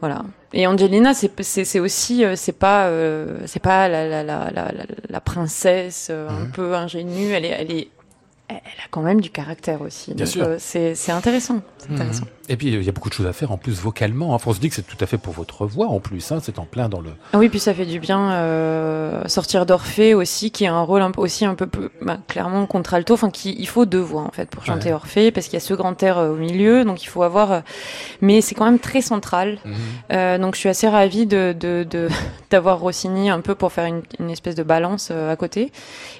voilà. 0.01 0.23
Et 0.55 0.67
Angelina, 0.67 1.13
c'est 1.13 1.81
aussi, 1.81 2.25
euh, 2.25 2.35
c'est 2.35 2.53
pas, 2.53 2.87
euh, 2.87 3.39
c'est 3.47 3.63
pas 3.63 3.89
la 3.89 4.09
la 4.09 4.23
la 4.23 4.51
la, 5.09 5.21
princesse 5.21 6.09
euh, 6.11 6.29
un 6.29 6.47
peu 6.47 6.75
ingénue. 6.75 7.33
Elle 7.33 7.45
est, 7.45 7.49
elle 7.49 7.71
est, 7.71 7.89
elle 8.49 8.57
a 8.57 8.89
quand 8.91 9.03
même 9.03 9.21
du 9.21 9.31
caractère 9.31 9.83
aussi. 9.83 10.15
Bien 10.15 10.27
sûr. 10.27 10.45
euh, 10.45 10.57
c'est 10.59 10.95
c'est 10.95 11.13
intéressant, 11.13 11.61
c'est. 11.79 11.89
Et 12.51 12.57
puis, 12.57 12.69
il 12.69 12.83
y 12.83 12.89
a 12.89 12.93
beaucoup 12.93 13.11
de 13.11 13.15
choses 13.15 13.27
à 13.27 13.35
faire 13.35 13.53
en 13.53 13.59
plus 13.59 13.79
vocalement. 13.79 14.35
Hein. 14.35 14.39
On 14.47 14.55
se 14.55 14.59
dit 14.59 14.71
que 14.71 14.75
c'est 14.75 14.87
tout 14.87 14.97
à 15.03 15.07
fait 15.07 15.19
pour 15.19 15.35
votre 15.35 15.67
voix 15.67 15.89
en 15.89 16.01
plus. 16.01 16.33
Hein. 16.33 16.39
C'est 16.43 16.59
en 16.59 16.65
plein 16.65 16.89
dans 16.89 17.03
le. 17.03 17.11
Ah 17.35 17.39
oui, 17.39 17.51
puis 17.51 17.61
ça 17.61 17.75
fait 17.75 17.85
du 17.85 18.01
bien 18.01 18.33
euh, 18.33 19.23
sortir 19.29 19.67
d'Orphée 19.67 20.15
aussi, 20.15 20.51
qui 20.51 20.67
a 20.67 20.73
un 20.73 20.81
rôle 20.81 21.03
un 21.03 21.11
peu, 21.11 21.21
aussi 21.21 21.45
un 21.45 21.55
peu 21.55 21.67
plus 21.67 21.91
bah, 22.01 22.17
clairement 22.27 22.65
contralto. 22.65 23.13
Enfin, 23.13 23.29
qui 23.31 23.55
il 23.59 23.69
faut 23.69 23.85
deux 23.85 23.99
voix 24.01 24.23
en 24.23 24.31
fait 24.31 24.49
pour 24.49 24.65
chanter 24.65 24.89
Ouais. 24.89 24.95
Orphée, 24.95 25.31
parce 25.31 25.47
qu'il 25.47 25.55
y 25.55 25.57
a 25.59 25.61
ce 25.61 25.75
grand 25.75 26.03
air 26.03 26.17
euh, 26.17 26.33
au 26.33 26.37
milieu, 26.37 26.87
donc 26.87 27.03
il 27.03 27.07
faut 27.09 27.23
avoir. 27.23 27.63
mais 28.23 28.41
c'est 28.41 28.55
quand 28.55 28.65
même 28.65 28.79
très 28.79 29.03
central. 29.03 29.59
Euh, 30.13 30.39
donc 30.39 30.55
je 30.55 30.61
suis 30.61 30.69
assez 30.71 30.89
ravie 30.89 31.27
de 31.27 31.55
de- 31.59 31.85
de- 31.89 32.09
d'avoir 32.51 32.81
Rossini 32.81 33.29
un 33.29 33.41
peu 33.41 33.55
pour 33.57 33.73
faire 33.73 33.85
une, 33.85 34.01
une 34.21 34.31
espèce 34.31 34.55
de 34.55 34.63
balance 34.63 35.11
à 35.11 35.37
côté. 35.37 35.71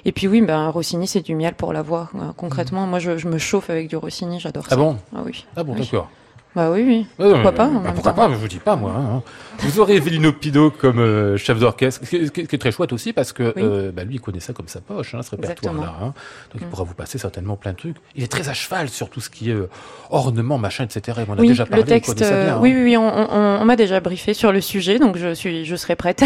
Et 0.05 0.11
puis 0.11 0.27
oui, 0.27 0.41
ben 0.41 0.69
Rossini 0.69 1.07
c'est 1.07 1.21
du 1.21 1.33
miel 1.33 1.55
pour 1.55 1.73
la 1.73 1.81
voix. 1.81 2.09
Euh, 2.21 2.31
concrètement, 2.35 2.85
moi 2.87 2.99
je, 2.99 3.17
je 3.17 3.27
me 3.27 3.37
chauffe 3.37 3.69
avec 3.69 3.87
du 3.87 3.95
Rossini, 3.95 4.39
j'adore 4.39 4.63
ça. 4.67 4.69
Ah 4.73 4.77
bon 4.77 4.97
Ah 5.15 5.19
oui. 5.25 5.45
Ah 5.55 5.63
bon, 5.63 5.73
Oui. 5.73 5.79
d'accord. 5.81 6.09
Bah 6.55 6.71
oui, 6.71 6.83
oui. 6.85 7.05
Pourquoi 7.17 7.51
pas, 7.51 7.67
Bah, 7.67 7.91
pourquoi 7.93 8.11
temps. 8.11 8.27
pas, 8.27 8.29
je 8.31 8.35
vous 8.35 8.47
dis 8.47 8.57
pas 8.57 8.75
moi. 8.75 8.91
hein. 8.97 9.21
Vous 9.59 9.79
aurez 9.79 9.97
Evelino 9.97 10.31
Pido 10.31 10.71
comme 10.71 10.97
euh, 10.99 11.37
chef 11.37 11.59
d'orchestre, 11.59 12.01
ce 12.03 12.09
qui, 12.09 12.15
est- 12.15 12.25
ce 12.25 12.31
qui 12.31 12.57
très 12.57 12.71
chouette 12.71 12.91
aussi 12.91 13.13
parce 13.13 13.33
que 13.33 13.53
Oui. 13.55 13.61
euh, 13.63 13.91
bah, 13.91 14.03
lui 14.03 14.15
il 14.15 14.21
connaît 14.21 14.39
ça 14.39 14.51
comme 14.53 14.67
sa 14.67 14.81
poche, 14.81 15.13
hein, 15.13 15.21
ce 15.21 15.31
répertoire-là. 15.31 15.93
hein. 16.01 16.05
Donc 16.51 16.61
il 16.61 16.65
Mm. 16.65 16.69
pourra 16.69 16.83
vous 16.85 16.95
passer 16.95 17.17
certainement 17.19 17.55
plein 17.55 17.73
de 17.73 17.77
trucs. 17.77 17.97
Il 18.15 18.23
est 18.23 18.27
très 18.31 18.49
à 18.49 18.53
cheval 18.53 18.89
sur 18.89 19.09
tout 19.11 19.21
ce 19.21 19.29
qui 19.29 19.51
est 19.51 19.53
euh, 19.53 19.69
ornement, 20.09 20.57
machin, 20.57 20.85
etc. 20.85 21.19
On 21.29 21.33
a 21.33 21.41
oui, 21.41 21.49
déjà 21.49 21.65
parlé, 21.67 21.83
le 21.83 21.87
texte. 21.89 22.17
ça 22.23 22.29
bien, 22.45 22.55
hein. 22.55 22.59
Oui, 22.61 22.73
oui, 22.75 22.83
oui, 22.83 22.97
on, 22.97 23.03
on- 23.07 23.59
on 23.61 23.65
m'a 23.65 23.75
déjà 23.75 23.99
briefé 23.99 24.33
sur 24.33 24.51
le 24.51 24.61
sujet, 24.61 24.97
donc 24.97 25.17
je 25.17 25.33
suis, 25.35 25.65
je 25.65 25.75
serai 25.75 25.95
prête. 25.95 26.23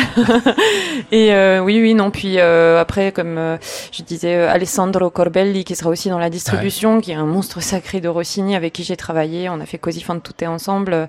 Et 1.12 1.32
oui, 1.60 1.82
oui, 1.82 1.94
non. 1.96 2.12
Puis 2.12 2.40
après, 2.40 3.12
comme 3.12 3.58
je 3.92 4.04
disais, 4.04 4.36
Alessandro 4.36 5.10
Corbelli, 5.10 5.64
qui 5.66 5.76
sera 5.76 5.90
aussi 5.90 6.10
dans 6.10 6.20
la 6.20 6.30
distribution, 6.30 7.02
qui 7.02 7.12
est 7.12 7.16
un 7.16 7.26
monstre 7.26 7.62
sacré 7.62 8.00
de 8.00 8.08
Rossini, 8.08 8.56
avec 8.56 8.74
qui 8.74 8.84
j'ai 8.84 8.96
travaillé. 8.98 9.50
On 9.50 9.60
a 9.60 9.66
fait 9.66 9.78
Così 9.78 10.02
fan 10.14 10.22
tutte 10.22 10.44
ensemble. 10.44 11.08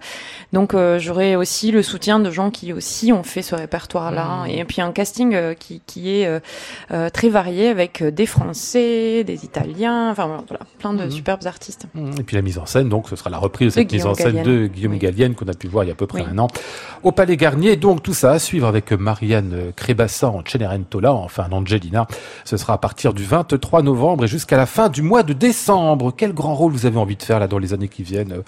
Donc 0.53 0.75
euh, 0.75 0.99
j'aurai 0.99 1.37
aussi 1.37 1.71
le 1.71 1.83
soutien 1.83 2.19
de 2.21 2.31
gens 2.31 2.51
qui 2.51 2.73
aussi 2.73 3.13
ont 3.13 3.23
fait 3.23 3.43
ce 3.43 3.55
répertoire-là. 3.55 4.45
Mmh. 4.47 4.51
Et 4.51 4.65
puis 4.65 4.81
un 4.81 4.93
casting 4.93 5.35
euh, 5.35 5.55
qui, 5.55 5.83
qui 5.87 6.21
est 6.21 6.41
euh, 6.93 7.11
très 7.11 7.29
varié, 7.29 7.69
avec 7.69 8.03
des 8.03 8.27
Français, 8.27 9.25
des 9.25 9.45
Italiens, 9.45 10.11
enfin 10.11 10.27
voilà, 10.49 10.65
plein 10.79 10.93
de 10.95 11.05
Mhm. 11.05 11.11
superbes 11.11 11.47
artistes. 11.47 11.87
Mmh, 11.95 12.11
Et 12.21 12.23
puis 12.23 12.37
la 12.37 12.43
mise 12.43 12.59
en 12.59 12.67
scène, 12.67 12.89
donc 12.89 13.09
ce 13.09 13.17
sera 13.17 13.29
la 13.31 13.39
reprise 13.39 13.75
de 13.75 13.81
De 13.83 13.85
cette 13.85 13.93
mise 13.93 14.07
en 14.07 14.15
scène 14.15 14.43
de. 14.43 14.67
Guillaume 14.67 14.93
Oui. 14.93 14.99
Gallienne 14.99 15.35
qu'on 15.35 15.47
a 15.49 15.53
pu 15.55 15.67
voir 15.69 15.85
il 15.85 15.89
y 15.89 15.91
a 15.91 15.93
à 15.93 15.97
peu 15.97 16.07
près 16.07 16.23
Oui. 16.23 16.29
un 16.33 16.39
an 16.39 16.47
au 17.03 17.13
Palais 17.13 17.37
Garnier. 17.37 17.77
Donc 17.77 18.03
tout 18.03 18.15
ça 18.15 18.33
à 18.33 18.39
suivre 18.39 18.67
avec 18.67 18.93
Marianne 18.93 19.73
Crébassa 19.77 20.29
en 20.29 20.43
Cenerentola, 20.47 21.13
enfin 21.13 21.47
en 21.51 21.57
Angelina. 21.59 22.07
Ce 22.45 22.57
sera 22.57 22.75
à 22.75 22.79
partir 22.79 23.13
du 23.13 23.25
23 23.25 23.83
novembre 23.83 24.25
et 24.25 24.29
jusqu'à 24.29 24.57
la 24.57 24.67
fin 24.67 24.89
du 24.89 25.03
mois 25.03 25.23
de 25.23 25.33
décembre. 25.33 26.13
Quel 26.17 26.33
grand 26.33 26.55
rôle 26.55 26.73
vous 26.73 26.87
avez 26.87 26.97
envie 26.99 27.17
de 27.17 27.23
faire 27.23 27.39
là 27.41 27.49
dans 27.49 27.59
les 27.59 27.75
années 27.75 27.89
qui 27.89 28.03
viennent 28.03 28.43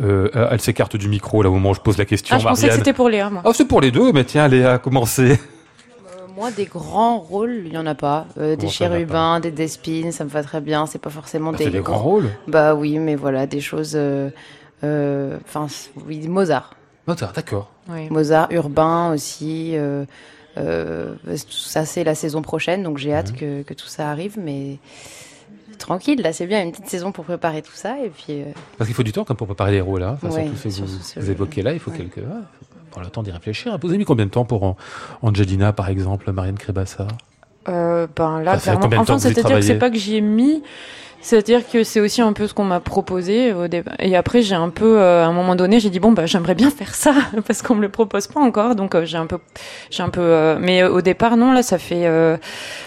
euh, 0.00 0.28
euh, 0.34 0.48
Elle 0.50 0.60
s'écarte 0.60 0.96
du 0.96 1.08
micro 1.08 1.42
là 1.42 1.50
au 1.50 1.52
moment 1.54 1.70
où 1.70 1.74
je 1.74 1.80
pose 1.80 1.98
la 1.98 2.04
question, 2.04 2.36
Ah, 2.36 2.38
je 2.38 2.46
pensais 2.48 2.68
que 2.68 2.74
c'était 2.74 2.92
pour 2.92 3.08
Léa, 3.08 3.30
moi. 3.30 3.42
Oh, 3.44 3.52
c'est 3.52 3.64
pour 3.66 3.80
les 3.80 3.90
deux, 3.90 4.12
mais 4.12 4.24
tiens, 4.24 4.48
Léa, 4.48 4.78
commencez. 4.78 5.32
Euh, 5.32 6.26
Moi, 6.36 6.50
des 6.52 6.64
grands 6.64 7.18
rôles, 7.18 7.62
il 7.66 7.72
y 7.72 7.78
en 7.78 7.86
a 7.86 7.94
pas. 7.94 8.26
Euh, 8.38 8.56
des 8.56 8.68
chérubins, 8.68 9.40
des 9.40 9.50
despines, 9.50 10.12
ça 10.12 10.24
me 10.24 10.30
va 10.30 10.42
très 10.42 10.60
bien. 10.60 10.86
C'est 10.86 10.98
pas 11.00 11.10
forcément 11.10 11.52
Bah, 11.52 11.58
des, 11.58 11.64
c'est 11.64 11.70
des 11.70 11.80
grands 11.80 11.98
rôles. 11.98 12.30
Bah 12.48 12.74
oui, 12.74 12.98
mais 12.98 13.14
voilà, 13.16 13.46
des 13.46 13.60
choses. 13.60 13.92
euh, 13.94 14.30
euh, 14.84 15.36
Enfin, 15.46 15.68
c- 15.68 15.90
oui, 16.06 16.26
Mozart. 16.28 16.74
Mozart, 17.06 17.32
d'accord. 17.32 17.70
Oui. 17.88 18.08
Mozart 18.10 18.48
urbain 18.52 19.12
aussi. 19.12 19.72
euh, 19.74 20.04
euh, 20.58 21.14
ça, 21.48 21.84
c'est 21.84 22.04
la 22.04 22.14
saison 22.14 22.42
prochaine, 22.42 22.82
donc 22.82 22.98
j'ai 22.98 23.10
Mhm. 23.10 23.14
hâte 23.16 23.32
que, 23.36 23.62
que 23.62 23.74
tout 23.74 23.86
ça 23.86 24.08
arrive, 24.10 24.36
mais 24.42 24.78
tranquille, 25.80 26.20
là, 26.22 26.32
c'est 26.32 26.46
bien, 26.46 26.62
une 26.62 26.70
petite 26.70 26.86
saison 26.88 27.10
pour 27.12 27.24
préparer 27.24 27.62
tout 27.62 27.72
ça, 27.74 27.96
et 28.04 28.08
puis. 28.10 28.40
euh, 28.42 28.44
Parce 28.78 28.86
qu'il 28.88 28.94
faut 28.94 29.02
du 29.02 29.12
temps 29.12 29.24
comme 29.24 29.36
pour 29.36 29.46
préparer 29.48 29.72
les 29.72 29.80
rôles. 29.80 30.02
Hein. 30.04 30.16
Enfin, 30.22 30.28
Ouais, 30.34 30.44
surtout 30.44 30.56
ce 30.70 30.80
que 30.80 30.86
vous, 30.86 30.98
ce 31.02 31.20
vous 31.20 31.26
jeu. 31.26 31.32
évoquez 31.32 31.62
là, 31.62 31.72
il 31.72 31.78
faut 31.80 31.90
Ouais. 31.90 31.96
quelques. 31.98 32.16
ouais, 32.18 32.22
faut 32.22 32.66
prendre 32.92 33.06
le 33.06 33.10
temps 33.10 33.22
d'y 33.22 33.30
réfléchir. 33.32 33.76
Vous 33.82 33.88
avez 33.88 33.98
mis 33.98 34.04
combien 34.04 34.26
de 34.26 34.30
temps 34.30 34.44
pour 34.44 34.62
An- 34.62 34.76
Angelina, 35.22 35.72
par 35.72 35.88
exemple, 35.88 36.30
Marianne 36.32 36.58
Crébassa 36.58 37.06
Euh, 37.68 38.06
ben 38.16 38.40
là, 38.40 38.52
Ça 38.54 38.58
fait 38.58 38.62
clairement. 38.64 38.80
combien 38.82 39.00
de 39.02 39.06
temps 39.06 39.14
Enfin, 39.14 39.22
que 39.28 39.28
vous 39.28 39.30
y 39.32 39.34
c'est-à-dire 39.34 39.56
que 39.56 39.62
c'est 39.62 39.78
pas 39.78 39.90
que 39.90 39.98
j'y 39.98 40.16
ai 40.16 40.20
mis. 40.22 40.62
C'est-à-dire 41.22 41.68
que 41.68 41.84
c'est 41.84 42.00
aussi 42.00 42.22
un 42.22 42.32
peu 42.32 42.46
ce 42.46 42.54
qu'on 42.54 42.64
m'a 42.64 42.80
proposé 42.80 43.52
au 43.52 43.68
départ. 43.68 43.94
Et 43.98 44.16
après, 44.16 44.40
j'ai 44.40 44.54
un 44.54 44.70
peu, 44.70 44.98
euh, 44.98 45.22
à 45.22 45.26
un 45.26 45.32
moment 45.32 45.54
donné, 45.54 45.78
j'ai 45.78 45.90
dit 45.90 46.00
bon, 46.00 46.12
bah, 46.12 46.24
j'aimerais 46.26 46.54
bien 46.54 46.70
faire 46.70 46.94
ça 46.94 47.14
parce 47.46 47.60
qu'on 47.62 47.74
me 47.74 47.82
le 47.82 47.90
propose 47.90 48.26
pas 48.26 48.40
encore. 48.40 48.74
Donc, 48.74 48.94
euh, 48.94 49.04
j'ai 49.04 49.18
un 49.18 49.26
peu, 49.26 49.38
j'ai 49.90 50.02
un 50.02 50.08
peu. 50.08 50.20
euh, 50.22 50.56
mais 50.60 50.82
euh, 50.82 50.90
au 50.90 51.02
départ, 51.02 51.36
non, 51.36 51.52
là, 51.52 51.62
ça 51.62 51.78
fait 51.78 52.06
euh, 52.06 52.36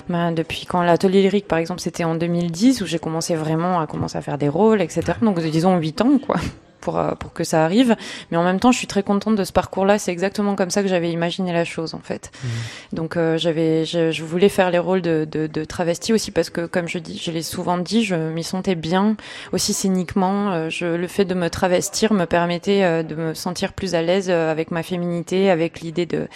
ben, 0.10 0.32
depuis 0.32 0.66
quand 0.66 0.82
l'atelier 0.82 1.22
lyrique, 1.22 1.48
par 1.48 1.60
exemple, 1.60 1.80
c'était 1.80 2.04
en 2.04 2.16
2010 2.16 2.82
où 2.82 2.86
j'ai 2.88 3.00
commencé 3.00 3.36
vraiment 3.36 3.80
à 3.80 3.88
commencer 3.88 4.18
à 4.18 4.22
faire 4.22 4.38
des 4.40 4.50
rôles, 4.50 4.82
etc. 4.82 5.02
Donc, 5.22 5.40
disons 5.40 5.78
8 5.78 6.02
ans, 6.02 6.18
quoi. 6.18 6.38
Pour 6.84 7.00
euh, 7.00 7.12
pour 7.16 7.32
que 7.34 7.44
ça 7.44 7.64
arrive. 7.64 7.96
Mais 8.30 8.38
en 8.38 8.44
même 8.44 8.60
temps, 8.60 8.72
je 8.72 8.78
suis 8.78 8.88
très 8.88 9.04
contente 9.04 9.36
de 9.36 9.44
ce 9.44 9.54
parcours-là. 9.54 9.98
C'est 9.98 10.12
exactement 10.12 10.56
comme 10.56 10.70
ça 10.70 10.82
que 10.84 10.90
j'avais 10.90 11.12
imaginé 11.12 11.54
la 11.54 11.64
chose 11.64 11.94
en 11.94 12.00
fait. 12.00 12.32
Mmh. 12.34 12.48
Donc 12.96 13.16
euh, 13.16 13.38
j'avais, 13.38 13.86
je, 13.86 14.12
je 14.12 14.24
voulais 14.24 14.50
faire 14.50 14.70
les 14.70 14.80
rôles 14.80 15.02
de, 15.02 15.26
de, 15.30 15.48
de 15.48 15.64
travesti 15.64 16.12
aussi 16.14 16.32
parce 16.32 16.50
que 16.50 16.66
comme 16.66 16.88
je 16.88 17.00
dis, 17.00 17.18
je 17.18 17.32
l'ai 17.32 17.42
souvent 17.42 17.78
dit, 17.78 18.04
je 18.04 18.16
m'y 18.16 18.44
sentais 18.44 18.76
bien 18.76 19.16
aussi 19.54 19.74
scéniquement. 19.74 20.52
Euh, 20.52 20.70
je, 20.70 20.86
le 20.86 21.08
fait 21.08 21.26
de 21.26 21.34
me 21.34 21.50
travestir 21.50 22.14
me 22.14 22.26
permettait 22.26 22.84
euh, 22.84 23.04
de 23.04 23.16
me 23.16 23.34
sentir 23.34 23.72
plus 23.74 23.96
à 23.96 24.02
l'aise 24.02 24.30
avec 24.30 24.72
ma 24.72 24.84
féminité, 24.84 25.50
avec 25.50 25.80
l'idée 25.80 26.06
de 26.06 26.28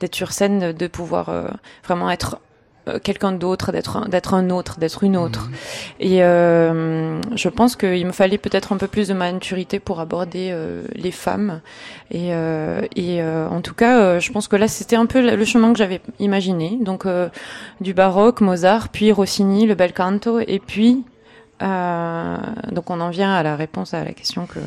d'être 0.00 0.14
sur 0.14 0.32
scène, 0.32 0.58
de, 0.58 0.72
de 0.72 0.86
pouvoir 0.86 1.30
vraiment 1.84 2.10
être 2.10 2.38
quelqu'un 3.02 3.32
d'autre, 3.32 3.72
d'être 3.72 3.96
un- 3.96 4.08
d'être 4.08 4.34
un 4.34 4.50
autre, 4.50 4.78
d'être 4.78 5.04
une 5.04 5.16
autre. 5.16 5.48
Et 6.00 6.22
euh, 6.22 7.20
je 7.34 7.48
pense 7.48 7.76
qu'il 7.76 8.06
me 8.06 8.12
fallait 8.12 8.38
peut-être 8.38 8.72
un 8.72 8.76
peu 8.76 8.86
plus 8.88 9.08
de 9.08 9.14
maturité 9.14 9.78
pour 9.78 10.00
aborder 10.00 10.50
euh, 10.52 10.82
les 10.94 11.10
femmes. 11.10 11.60
Et, 12.10 12.34
euh, 12.34 12.82
et 12.94 13.22
euh, 13.22 13.48
en 13.48 13.60
tout 13.62 13.74
cas, 13.74 13.98
euh, 14.00 14.20
je 14.20 14.30
pense 14.32 14.48
que 14.48 14.56
là, 14.56 14.68
c'était 14.68 14.96
un 14.96 15.06
peu 15.06 15.20
le 15.34 15.44
chemin 15.44 15.72
que 15.72 15.78
j'avais 15.78 16.00
imaginé. 16.18 16.78
Donc 16.80 17.06
euh, 17.06 17.28
du 17.80 17.94
baroque, 17.94 18.40
Mozart, 18.40 18.88
puis 18.90 19.12
Rossini, 19.12 19.66
le 19.66 19.74
bel 19.74 19.92
canto, 19.92 20.40
et 20.40 20.58
puis 20.58 21.04
euh, 21.62 22.36
donc 22.72 22.90
on 22.90 23.00
en 23.00 23.10
vient 23.10 23.32
à 23.32 23.42
la 23.42 23.56
réponse 23.56 23.94
à 23.94 24.04
la 24.04 24.12
question 24.12 24.46
que 24.46 24.58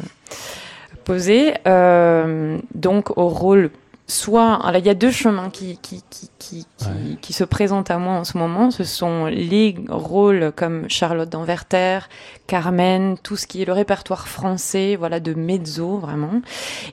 posée. 1.03 1.53
Euh, 1.67 2.57
donc 2.73 3.17
au 3.17 3.27
rôle 3.27 3.69
soit 4.07 4.65
alors, 4.65 4.79
il 4.79 4.85
y 4.85 4.89
a 4.89 4.93
deux 4.93 5.11
chemins 5.11 5.49
qui 5.49 5.77
qui 5.81 6.01
qui 6.09 6.29
qui, 6.39 6.65
qui, 6.77 6.85
Ouais. 6.85 7.17
qui 7.21 7.33
se 7.33 7.43
présentent 7.43 7.91
à 7.91 7.97
moi 7.97 8.13
en 8.13 8.23
ce 8.23 8.37
moment. 8.37 8.71
Ce 8.71 8.83
sont 8.85 9.25
les 9.25 9.75
rôles 9.89 10.51
comme 10.55 10.89
Charlotte 10.89 11.27
d'Anverter, 11.29 11.99
Carmen, 12.47 13.17
tout 13.21 13.35
ce 13.35 13.45
qui 13.47 13.61
est 13.61 13.65
le 13.65 13.73
répertoire 13.73 14.27
français, 14.27 14.95
voilà 14.95 15.19
de 15.19 15.33
mezzo 15.33 15.97
vraiment. 15.97 16.41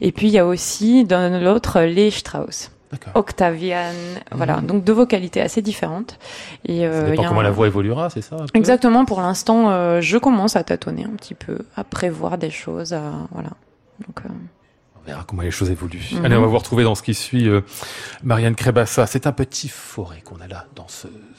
Et 0.00 0.10
puis 0.12 0.26
il 0.26 0.32
y 0.32 0.38
a 0.38 0.46
aussi 0.46 1.04
dans 1.04 1.40
l'autre 1.42 1.80
les 1.82 2.10
Strauss. 2.10 2.70
Octavian, 3.14 3.90
voilà, 4.30 4.58
Mhm. 4.58 4.66
donc 4.66 4.84
deux 4.84 4.92
vocalités 4.92 5.40
assez 5.40 5.62
différentes. 5.62 6.16
Et 6.64 6.80
Ça 6.80 6.84
euh, 6.86 7.02
il 7.06 7.10
dépend 7.10 7.22
y 7.22 7.24
a 7.24 7.28
comment 7.28 7.40
un- 7.40 7.44
la 7.44 7.50
voix 7.50 7.66
évoluera, 7.66 8.08
c'est 8.08 8.20
ça 8.22 8.36
Exactement. 8.54 9.04
Pour 9.04 9.20
l'instant, 9.20 9.70
euh, 9.70 10.00
je 10.00 10.16
commence 10.16 10.54
à 10.54 10.62
tâtonner 10.62 11.04
un 11.04 11.16
petit 11.16 11.34
peu, 11.34 11.58
à 11.76 11.82
prévoir 11.82 12.38
des 12.38 12.50
choses, 12.50 12.92
à 12.92 13.02
voilà. 13.32 13.50
Donc, 14.06 14.20
euh, 14.24 14.28
On 15.04 15.10
verra 15.10 15.24
comment 15.24 15.42
les 15.42 15.50
choses 15.50 15.70
évoluent. 15.70 16.00
Allez, 16.24 16.34
on 16.34 16.40
va 16.40 16.46
vous 16.46 16.56
retrouver 16.56 16.82
dans 16.82 16.94
ce 16.94 17.02
qui 17.02 17.12
suit 17.12 17.46
euh, 17.46 17.60
Marianne 18.22 18.54
Crébassa. 18.54 19.06
C'est 19.06 19.26
un 19.26 19.32
petit 19.32 19.68
forêt 19.68 20.22
qu'on 20.22 20.40
a 20.40 20.46
là, 20.46 20.66
danseuse. 20.74 21.10
Sœurs 21.10 21.33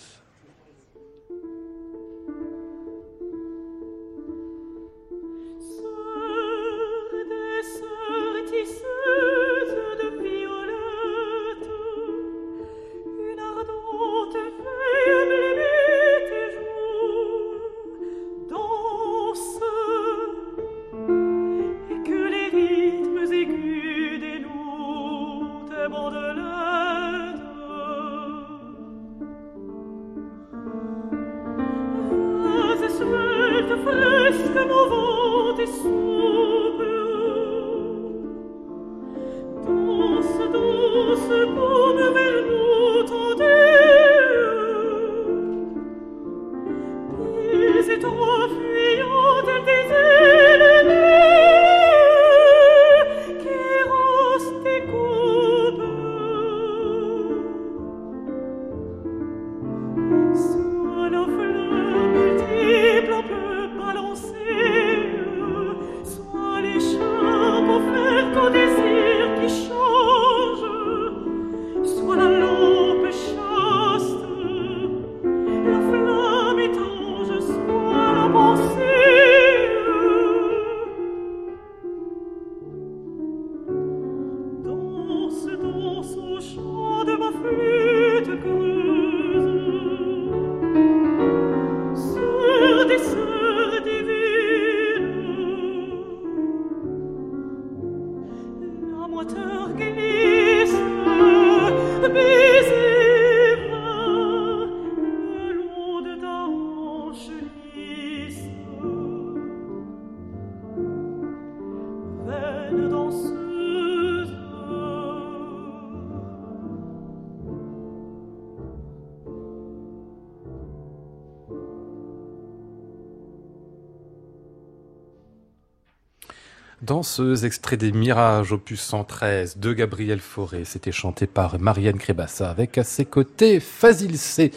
Danseuse, 126.85 127.45
extrait 127.45 127.77
des 127.77 127.91
Mirages, 127.91 128.51
opus 128.51 128.79
113 128.79 129.57
de 129.57 129.73
Gabriel 129.73 130.19
Fauré. 130.19 130.63
C'était 130.65 130.91
chanté 130.91 131.25
par 131.25 131.59
Marianne 131.59 131.97
Crébassa 131.97 132.49
avec 132.49 132.77
à 132.77 132.83
ses 132.83 133.05
côtés 133.05 133.59
Fazil 133.59 134.17
C. 134.17 134.51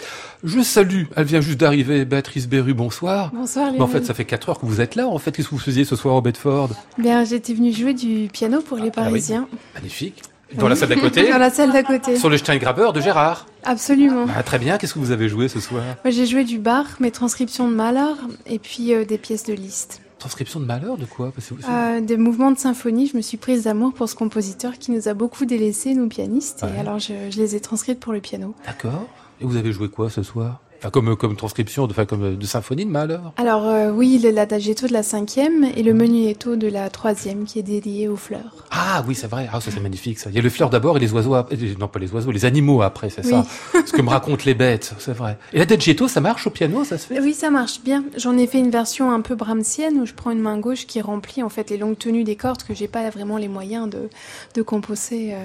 Je 0.45 0.61
salue, 0.61 1.05
elle 1.17 1.25
vient 1.25 1.41
juste 1.41 1.59
d'arriver, 1.59 2.05
Béatrice 2.05 2.47
Berru, 2.47 2.75
bonsoir. 2.75 3.31
Bonsoir 3.33 3.73
en 3.79 3.87
fait, 3.87 4.05
ça 4.05 4.13
fait 4.13 4.27
4 4.27 4.51
heures 4.51 4.61
que 4.61 4.67
vous 4.67 4.81
êtes 4.83 4.95
là. 4.95 5.09
En 5.09 5.19
fait, 5.19 5.33
qu'est-ce 5.33 5.49
que 5.49 5.55
vous 5.55 5.61
faisiez 5.61 5.85
ce 5.85 5.97
soir 5.97 6.15
au 6.17 6.21
Bedford? 6.21 6.71
Bien, 6.99 7.25
j'étais 7.25 7.55
venue 7.55 7.73
jouer 7.73 7.95
du 7.95 8.29
piano 8.31 8.61
pour 8.61 8.77
les 8.77 8.85
Ah 8.97 9.03
oui. 9.05 9.11
Parisiens. 9.11 9.49
Magnifique. 9.75 10.23
Dans 10.55 10.69
la 10.69 10.77
salle 10.77 10.91
d'à 10.91 10.97
côté 10.97 11.29
Dans 11.31 11.39
la 11.39 11.51
salle 11.51 11.73
d'à 11.73 11.83
côté. 11.83 12.17
Sur 12.17 12.29
le 12.31 12.37
Steingraber 12.37 12.91
de 12.95 13.01
Gérard. 13.01 13.47
Absolument. 13.65 14.27
Ah, 14.37 14.43
très 14.43 14.59
bien, 14.59 14.77
qu'est-ce 14.79 14.95
que 14.95 14.99
vous 14.99 15.11
avez 15.13 15.29
joué 15.29 15.49
ce 15.49 15.61
soir? 15.61 15.83
J'ai 16.05 16.27
joué 16.27 16.45
du 16.45 16.59
bar, 16.59 16.85
mes 17.01 17.11
transcriptions 17.11 17.71
de 17.71 17.75
Mahler 17.75 18.13
et 18.47 18.59
puis 18.59 18.95
euh, 18.95 19.05
des 19.05 19.19
pièces 19.19 19.45
de 19.45 19.53
Liszt. 19.55 20.01
Transcription 20.19 20.59
de 20.61 20.65
malheur 20.65 20.97
de 20.97 21.05
quoi 21.05 21.31
Parce 21.33 21.49
que 21.49 21.55
vous- 21.55 21.61
Euh, 21.69 22.01
des 22.01 22.17
mouvements 22.17 22.51
de 22.51 22.59
symphonie. 22.59 23.07
Je 23.07 23.17
me 23.17 23.23
suis 23.23 23.37
prise 23.37 23.65
d'amour 23.65 23.93
pour 23.95 24.09
ce 24.09 24.15
compositeur 24.17 24.79
qui 24.79 24.91
nous 24.91 25.09
a 25.09 25.15
beaucoup 25.15 25.45
délaissés, 25.45 25.95
nous 25.95 26.09
pianistes. 26.09 26.63
Ouais. 26.63 26.77
Et 26.77 26.81
alors, 26.81 26.99
je, 26.99 27.31
je 27.31 27.39
les 27.39 27.55
ai 27.55 27.61
transcrites 27.61 28.01
pour 28.01 28.13
le 28.13 28.21
piano. 28.21 28.55
D'accord. 28.67 29.07
Et 29.41 29.45
vous 29.45 29.57
avez 29.57 29.73
joué 29.73 29.89
quoi 29.89 30.11
ce 30.11 30.23
soir? 30.25 30.61
Enfin, 30.81 30.91
comme, 30.91 31.17
comme 31.17 31.35
transcription 31.37 31.87
de, 31.87 31.93
enfin, 31.93 32.05
comme 32.07 32.37
de 32.37 32.47
symphonie 32.47 32.85
de 32.85 32.91
malheur 32.91 33.33
Alors, 33.37 33.67
euh, 33.67 33.91
oui, 33.91 34.21
le 34.23 34.31
l'adagietto 34.31 34.87
de 34.87 34.93
la 34.93 35.03
cinquième 35.03 35.65
et 35.65 35.83
le 35.83 35.93
menuetto 35.93 36.55
de 36.57 36.69
la 36.69 36.89
troisième 36.89 37.45
qui 37.47 37.59
est 37.59 37.63
dédié 37.65 38.07
aux 38.07 38.17
fleurs. 38.17 38.55
Ah 38.71 39.03
oui, 39.09 39.15
c'est 39.17 39.27
vrai. 39.27 39.49
Ah, 39.53 39.61
ça 39.61 39.71
c'est 39.73 39.81
magnifique 39.81 40.19
ça. 40.21 40.31
Il 40.31 40.37
y 40.37 40.39
a 40.39 40.43
le 40.43 40.51
fleur 40.51 40.71
d'abord 40.71 40.97
et 40.97 41.01
les 41.01 41.13
oiseaux 41.13 41.35
après. 41.35 41.57
Euh, 41.57 41.75
Non, 41.81 41.89
pas 41.89 41.99
les 41.99 42.13
oiseaux, 42.13 42.31
les 42.31 42.45
animaux 42.45 42.83
après, 42.83 43.11
c'est 43.11 43.25
Oui. 43.27 43.31
ça. 43.33 43.45
Ce 43.87 43.93
que 43.93 44.03
me 44.03 44.09
racontent 44.09 44.45
les 44.47 44.55
bêtes, 44.55 44.95
c'est 44.99 45.13
vrai. 45.15 45.37
Et 45.53 45.59
la 45.59 45.67
Degetto, 45.67 46.07
ça 46.07 46.21
marche 46.21 46.47
au 46.47 46.51
piano, 46.51 46.85
ça 46.85 46.97
se 46.97 47.07
fait? 47.07 47.21
Oui, 47.21 47.35
ça 47.35 47.51
marche 47.51 47.81
bien. 47.83 48.05
J'en 48.17 48.37
ai 48.39 48.47
fait 48.47 48.59
une 48.61 48.71
version 48.71 49.11
un 49.11 49.21
peu 49.21 49.35
brahmsienne 49.35 49.99
où 50.01 50.07
je 50.07 50.15
prends 50.15 50.31
une 50.31 50.41
main 50.41 50.59
gauche 50.59 50.87
qui 50.87 51.01
remplit 51.01 51.43
en 51.43 51.49
fait 51.49 51.71
les 51.71 51.77
longues 51.77 51.99
tenues 51.99 52.25
des 52.25 52.37
cordes 52.37 52.63
que 52.63 52.75
j'ai 52.75 52.87
pas 52.89 53.09
vraiment 53.11 53.37
les 53.37 53.49
moyens 53.49 53.91
de, 53.91 54.09
de 54.55 54.63
composer 54.63 55.35
euh, 55.35 55.39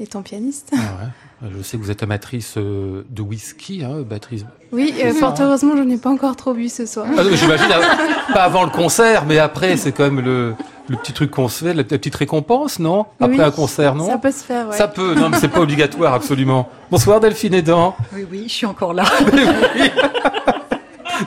étant 0.00 0.22
pianiste. 0.22 0.70
Ah 0.72 0.76
ouais. 0.76 1.08
Je 1.40 1.62
sais 1.62 1.76
que 1.76 1.82
vous 1.82 1.90
êtes 1.92 2.02
amatrice 2.02 2.54
euh, 2.56 3.04
de 3.10 3.22
whisky, 3.22 3.84
hein, 3.84 4.02
Béatrice. 4.04 4.44
Oui, 4.72 4.92
euh, 5.04 5.12
fort 5.14 5.34
heureusement, 5.40 5.76
j'en 5.76 5.88
ai 5.88 5.96
pas 5.96 6.10
encore 6.10 6.34
trop 6.34 6.52
bu 6.52 6.68
ce 6.68 6.84
soir. 6.84 7.06
Ah, 7.16 7.22
J'imagine, 7.32 7.66
euh, 7.72 8.32
pas 8.34 8.42
avant 8.42 8.64
le 8.64 8.70
concert, 8.70 9.24
mais 9.24 9.38
après, 9.38 9.76
c'est 9.76 9.92
quand 9.92 10.02
même 10.02 10.20
le, 10.20 10.54
le 10.88 10.96
petit 10.96 11.12
truc 11.12 11.30
qu'on 11.30 11.46
se 11.48 11.60
fait, 11.64 11.74
la, 11.74 11.82
la 11.82 11.84
petite 11.84 12.16
récompense, 12.16 12.80
non? 12.80 13.06
Après 13.20 13.36
Oui, 13.36 13.40
un 13.44 13.52
concert, 13.52 13.94
non? 13.94 14.08
Ça 14.08 14.18
peut 14.18 14.32
se 14.32 14.42
faire, 14.44 14.68
ouais. 14.68 14.76
Ça 14.76 14.88
peut, 14.88 15.14
non, 15.14 15.28
mais 15.28 15.38
c'est 15.38 15.46
pas 15.46 15.60
obligatoire, 15.60 16.12
absolument. 16.12 16.68
Bonsoir 16.90 17.20
Delphine 17.20 17.54
Edan. 17.54 17.94
Oui, 18.12 18.26
oui, 18.28 18.44
je 18.48 18.52
suis 18.54 18.66
encore 18.66 18.92
là. 18.92 19.04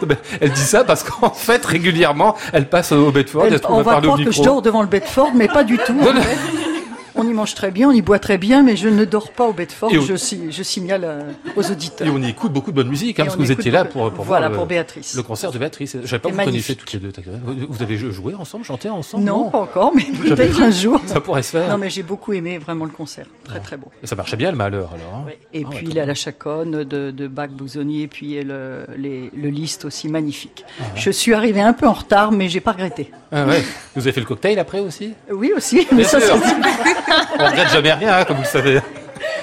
Ben, 0.07 0.16
Elle 0.39 0.51
dit 0.51 0.62
ça 0.62 0.86
parce 0.86 1.03
qu'en 1.03 1.32
fait, 1.32 1.66
régulièrement, 1.66 2.36
elle 2.53 2.70
passe 2.70 2.93
au 2.93 3.12
Bedford 3.12 3.43
et 3.45 3.47
Elle- 3.49 3.59
on 3.68 3.82
va 3.82 3.99
croire 3.99 4.16
que 4.18 4.24
je 4.24 4.30
micro. 4.30 4.43
dors 4.45 4.62
devant 4.62 4.82
le 4.82 4.88
Bedford, 4.88 5.32
mais 5.36 5.49
pas 5.49 5.66
du 5.66 5.78
tout. 5.78 5.93
en 5.99 6.22
fait. 6.22 6.38
On 7.16 7.28
y 7.28 7.34
mange 7.34 7.55
très 7.55 7.72
bien, 7.72 7.89
on 7.89 7.91
y 7.91 8.01
boit 8.01 8.20
très 8.20 8.38
bien, 8.38 8.64
mais 8.64 8.76
je 8.76 8.88
ne 8.88 9.03
dors 9.05 9.32
pas 9.32 9.45
au 9.45 9.53
Bedford. 9.53 9.89
Je, 9.91 10.16
si- 10.16 10.51
je 10.51 10.64
signale 10.64 11.01
euh, 11.03 11.22
aux 11.57 11.70
auditeurs. 11.72 12.07
Et 12.07 12.09
on 12.09 12.22
y 12.22 12.30
écoute 12.30 12.53
beaucoup 12.53 12.72
de 12.72 12.76
bonne 12.78 12.88
musique, 12.88 13.20
hein, 13.20 13.26
parce 13.26 13.36
que 13.36 13.41
vous 13.41 13.51
étiez 13.51 13.70
là 13.72 13.84
pour, 13.86 14.12
pour 14.12 14.24
voilà, 14.24 14.47
voir 14.47 14.51
le, 14.51 14.55
pour 14.57 14.66
Béatrice. 14.68 15.16
le 15.16 15.24
concert 15.24 15.51
de 15.51 15.57
Béatrice. 15.57 15.97
Je 16.01 16.07
savais 16.07 16.20
pas 16.20 16.30
que 16.30 16.36
vous 16.36 16.43
connaissiez 16.43 16.76
toutes 16.76 16.93
les 16.93 16.99
deux. 16.99 17.12
Vous 17.70 17.82
avez 17.84 17.97
joué 17.97 18.34
ensemble, 18.34 18.64
chanté 18.64 18.89
ensemble 18.89 19.24
Non, 19.26 19.49
pas 19.49 19.59
encore, 19.59 19.91
mais 19.95 20.03
peut-être 20.03 20.62
un 20.62 20.72
jour. 20.72 21.01
Ça 21.05 21.20
pourrait 21.20 21.43
se 21.43 21.51
faire. 21.51 21.70
Non, 21.70 21.78
mais 21.78 21.89
j'ai 21.89 22.03
beaucoup 22.03 22.34
aimé 22.34 22.57
vraiment 22.57 22.86
le 22.86 22.91
concert. 22.91 23.26
Très, 23.43 23.59
très 23.59 23.78
beau. 23.78 23.91
Et 24.01 24.07
ça 24.07 24.16
marchait 24.16 24.38
bien 24.38 24.51
le 24.51 24.57
malheur 24.57 24.91
alors. 24.93 25.16
hein 25.28 25.32
Et 25.53 25.64
Ah 25.66 25.70
puis 25.70 25.78
très 25.86 25.91
il 25.93 25.99
a 25.99 26.05
la 26.05 26.14
chaconne 26.16 26.84
de, 26.86 27.12
de 27.12 27.28
Bach 27.28 27.49
Bouzoni 27.49 28.03
et 28.03 28.07
puis 28.07 28.41
le, 28.43 28.86
les- 28.97 29.30
le 29.36 29.49
liste 29.49 29.86
aussi 29.86 30.07
magnifique. 30.07 30.64
Ah 30.80 30.84
ouais. 30.84 30.89
Je 31.01 31.12
suis 31.12 31.34
arrivée 31.34 31.62
un 31.62 31.74
peu 31.74 31.88
en 31.88 31.93
retard, 31.93 32.32
mais 32.32 32.47
j'ai 32.47 32.62
pas 32.62 32.72
regretté. 32.72 33.12
Ah 33.32 33.45
ouais. 33.45 33.63
Vous 33.95 34.01
avez 34.01 34.11
fait 34.11 34.19
le 34.19 34.25
cocktail 34.25 34.59
après 34.59 34.79
aussi? 34.79 35.13
Oui 35.32 35.51
aussi, 35.55 35.88
mais 35.91 36.03
ça 36.03 36.19
On 37.39 37.45
regrette 37.45 37.69
jamais 37.69 37.93
rien, 37.93 38.17
hein, 38.17 38.25
comme 38.25 38.38
vous 38.38 38.43
le 38.43 38.47
savez. 38.47 38.82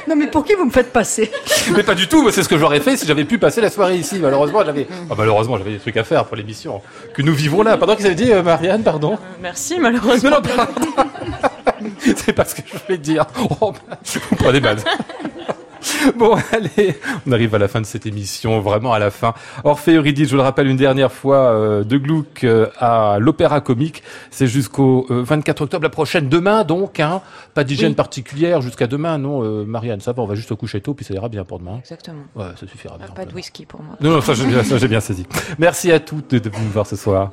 Non 0.06 0.16
mais 0.16 0.26
pour 0.26 0.44
qui 0.44 0.54
vous 0.54 0.64
me 0.64 0.70
faites 0.70 0.92
passer? 0.92 1.30
Mais 1.74 1.82
pas 1.82 1.94
du 1.94 2.08
tout, 2.08 2.30
c'est 2.30 2.42
ce 2.42 2.48
que 2.48 2.56
j'aurais 2.56 2.80
fait 2.80 2.96
si 2.96 3.06
j'avais 3.06 3.24
pu 3.24 3.38
passer 3.38 3.60
la 3.60 3.70
soirée 3.70 3.96
ici. 3.96 4.18
Malheureusement, 4.18 4.64
j'avais 4.64 4.86
ah, 5.10 5.14
malheureusement, 5.16 5.58
j'avais 5.58 5.72
des 5.72 5.78
trucs 5.78 5.96
à 5.98 6.04
faire 6.04 6.24
pour 6.24 6.36
l'émission 6.36 6.80
que 7.14 7.22
nous 7.22 7.34
vivons 7.34 7.62
là. 7.62 7.76
Pardon, 7.76 7.94
qu'est-ce 7.94 8.08
que 8.08 8.14
vous 8.14 8.18
avez 8.18 8.24
dit, 8.26 8.32
euh, 8.32 8.42
Marianne, 8.42 8.82
pardon 8.82 9.18
Merci, 9.42 9.78
malheureusement. 9.78 10.30
Non, 10.30 10.36
non, 10.36 10.56
pardon. 10.56 11.10
C'est 12.16 12.32
pas 12.32 12.44
ce 12.44 12.54
que 12.54 12.62
je 12.66 12.78
voulais 12.78 12.98
dire. 12.98 13.26
Oh, 13.60 13.72
vous 14.30 14.36
prenez 14.36 14.60
mal. 14.60 14.78
Bon, 16.16 16.36
allez, 16.52 16.96
on 17.26 17.32
arrive 17.32 17.54
à 17.54 17.58
la 17.58 17.68
fin 17.68 17.80
de 17.80 17.86
cette 17.86 18.06
émission, 18.06 18.60
vraiment 18.60 18.92
à 18.92 18.98
la 18.98 19.10
fin. 19.10 19.34
Orphée 19.64 19.94
Eurydice, 19.94 20.28
je 20.30 20.36
le 20.36 20.42
rappelle 20.42 20.66
une 20.68 20.76
dernière 20.76 21.12
fois, 21.12 21.52
euh, 21.52 21.84
de 21.84 21.96
Gluck 21.98 22.44
euh, 22.44 22.66
à 22.78 23.18
l'Opéra 23.20 23.60
Comique. 23.60 24.02
C'est 24.30 24.46
jusqu'au 24.46 25.06
euh, 25.10 25.22
24 25.22 25.62
octobre, 25.62 25.82
la 25.82 25.90
prochaine, 25.90 26.28
demain 26.28 26.64
donc. 26.64 27.00
Hein, 27.00 27.20
pas 27.54 27.64
d'hygiène 27.64 27.90
Oui. 27.90 27.94
particulière 27.96 28.60
jusqu'à 28.60 28.86
demain, 28.86 29.18
non, 29.18 29.42
euh, 29.44 29.64
Marianne, 29.64 30.00
ça 30.00 30.12
va, 30.12 30.22
on 30.22 30.26
va 30.26 30.34
juste 30.34 30.52
au 30.52 30.56
coucher 30.56 30.80
tôt, 30.80 30.94
puis 30.94 31.04
ça 31.04 31.14
ira 31.14 31.28
bien 31.28 31.44
pour 31.44 31.58
demain. 31.58 31.78
Exactement. 31.78 32.22
Ouais, 32.36 32.46
ça 32.58 32.66
suffira 32.66 32.96
bien. 32.98 33.06
Pas 33.08 33.24
de 33.24 33.34
whisky 33.34 33.66
pour 33.66 33.82
moi. 33.82 33.96
Non, 34.00 34.10
non, 34.12 34.20
ça 34.20 34.34
j'ai 34.34 34.46
bien, 34.46 34.62
bien 34.62 35.00
saisi. 35.00 35.26
Merci 35.58 35.92
à 35.92 36.00
toutes 36.00 36.30
de, 36.32 36.38
de 36.38 36.48
nous 36.50 36.70
voir 36.70 36.86
ce 36.86 36.96
soir. 36.96 37.30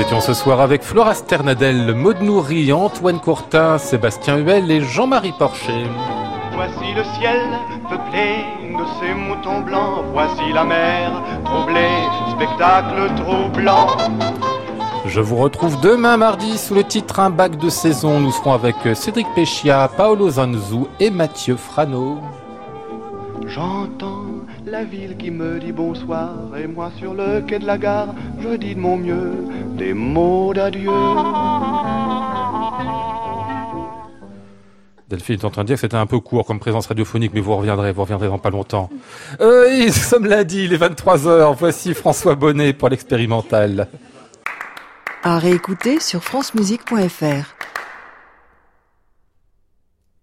Nous 0.00 0.06
étions 0.06 0.20
ce 0.22 0.32
soir 0.32 0.62
avec 0.62 0.82
Flora 0.82 1.12
Sternadel, 1.12 1.94
Maud 1.94 2.22
Nourri, 2.22 2.72
Antoine 2.72 3.20
Courtin, 3.20 3.76
Sébastien 3.76 4.38
Huel 4.38 4.70
et 4.70 4.80
Jean-Marie 4.80 5.34
Porcher. 5.38 5.84
Voici 6.54 6.94
le 6.96 7.04
ciel 7.18 7.42
peuplé 7.82 8.46
de 8.62 8.84
ces 8.98 9.12
moutons 9.12 9.60
blancs. 9.60 10.06
Voici 10.14 10.54
la 10.54 10.64
mer 10.64 11.12
troublée, 11.44 11.98
spectacle 12.30 13.14
troublant. 13.16 13.88
Je 15.04 15.20
vous 15.20 15.36
retrouve 15.36 15.78
demain 15.82 16.16
mardi 16.16 16.56
sous 16.56 16.74
le 16.74 16.84
titre 16.84 17.20
Un 17.20 17.28
bac 17.28 17.58
de 17.58 17.68
saison. 17.68 18.20
Nous 18.20 18.32
serons 18.32 18.54
avec 18.54 18.76
Cédric 18.94 19.26
Péchia, 19.34 19.90
Paolo 19.94 20.30
Zanzu 20.30 20.86
et 20.98 21.10
Mathieu 21.10 21.56
Frano. 21.56 22.20
J'entends 23.44 24.39
la 24.70 24.84
ville 24.84 25.16
qui 25.16 25.30
me 25.30 25.58
dit 25.58 25.72
bonsoir. 25.72 26.30
Et 26.56 26.66
moi 26.66 26.92
sur 26.98 27.12
le 27.12 27.40
quai 27.40 27.58
de 27.58 27.66
la 27.66 27.76
gare, 27.76 28.14
je 28.40 28.56
dis 28.56 28.74
de 28.74 28.80
mon 28.80 28.96
mieux 28.96 29.32
des 29.76 29.92
mots 29.92 30.54
d'adieu. 30.54 30.90
Delphine 35.08 35.40
est 35.40 35.44
en 35.44 35.50
train 35.50 35.62
de 35.62 35.66
dire 35.66 35.74
que 35.74 35.80
c'était 35.80 35.96
un 35.96 36.06
peu 36.06 36.20
court 36.20 36.46
comme 36.46 36.60
présence 36.60 36.86
radiophonique, 36.86 37.32
mais 37.34 37.40
vous 37.40 37.56
reviendrez, 37.56 37.90
vous 37.90 38.02
reviendrez 38.02 38.28
dans 38.28 38.38
pas 38.38 38.50
longtemps. 38.50 38.90
Euh, 39.40 39.66
oui, 39.68 39.86
nous 39.86 39.92
sommes 39.92 40.26
lundi, 40.26 40.64
il 40.64 40.72
est 40.72 40.78
23h. 40.78 41.56
Voici 41.58 41.92
François 41.94 42.36
Bonnet 42.36 42.72
pour 42.72 42.88
l'expérimental. 42.88 43.88
À 45.24 45.38
réécouter 45.38 45.98
sur 45.98 46.22
francemusique.fr. 46.22 47.69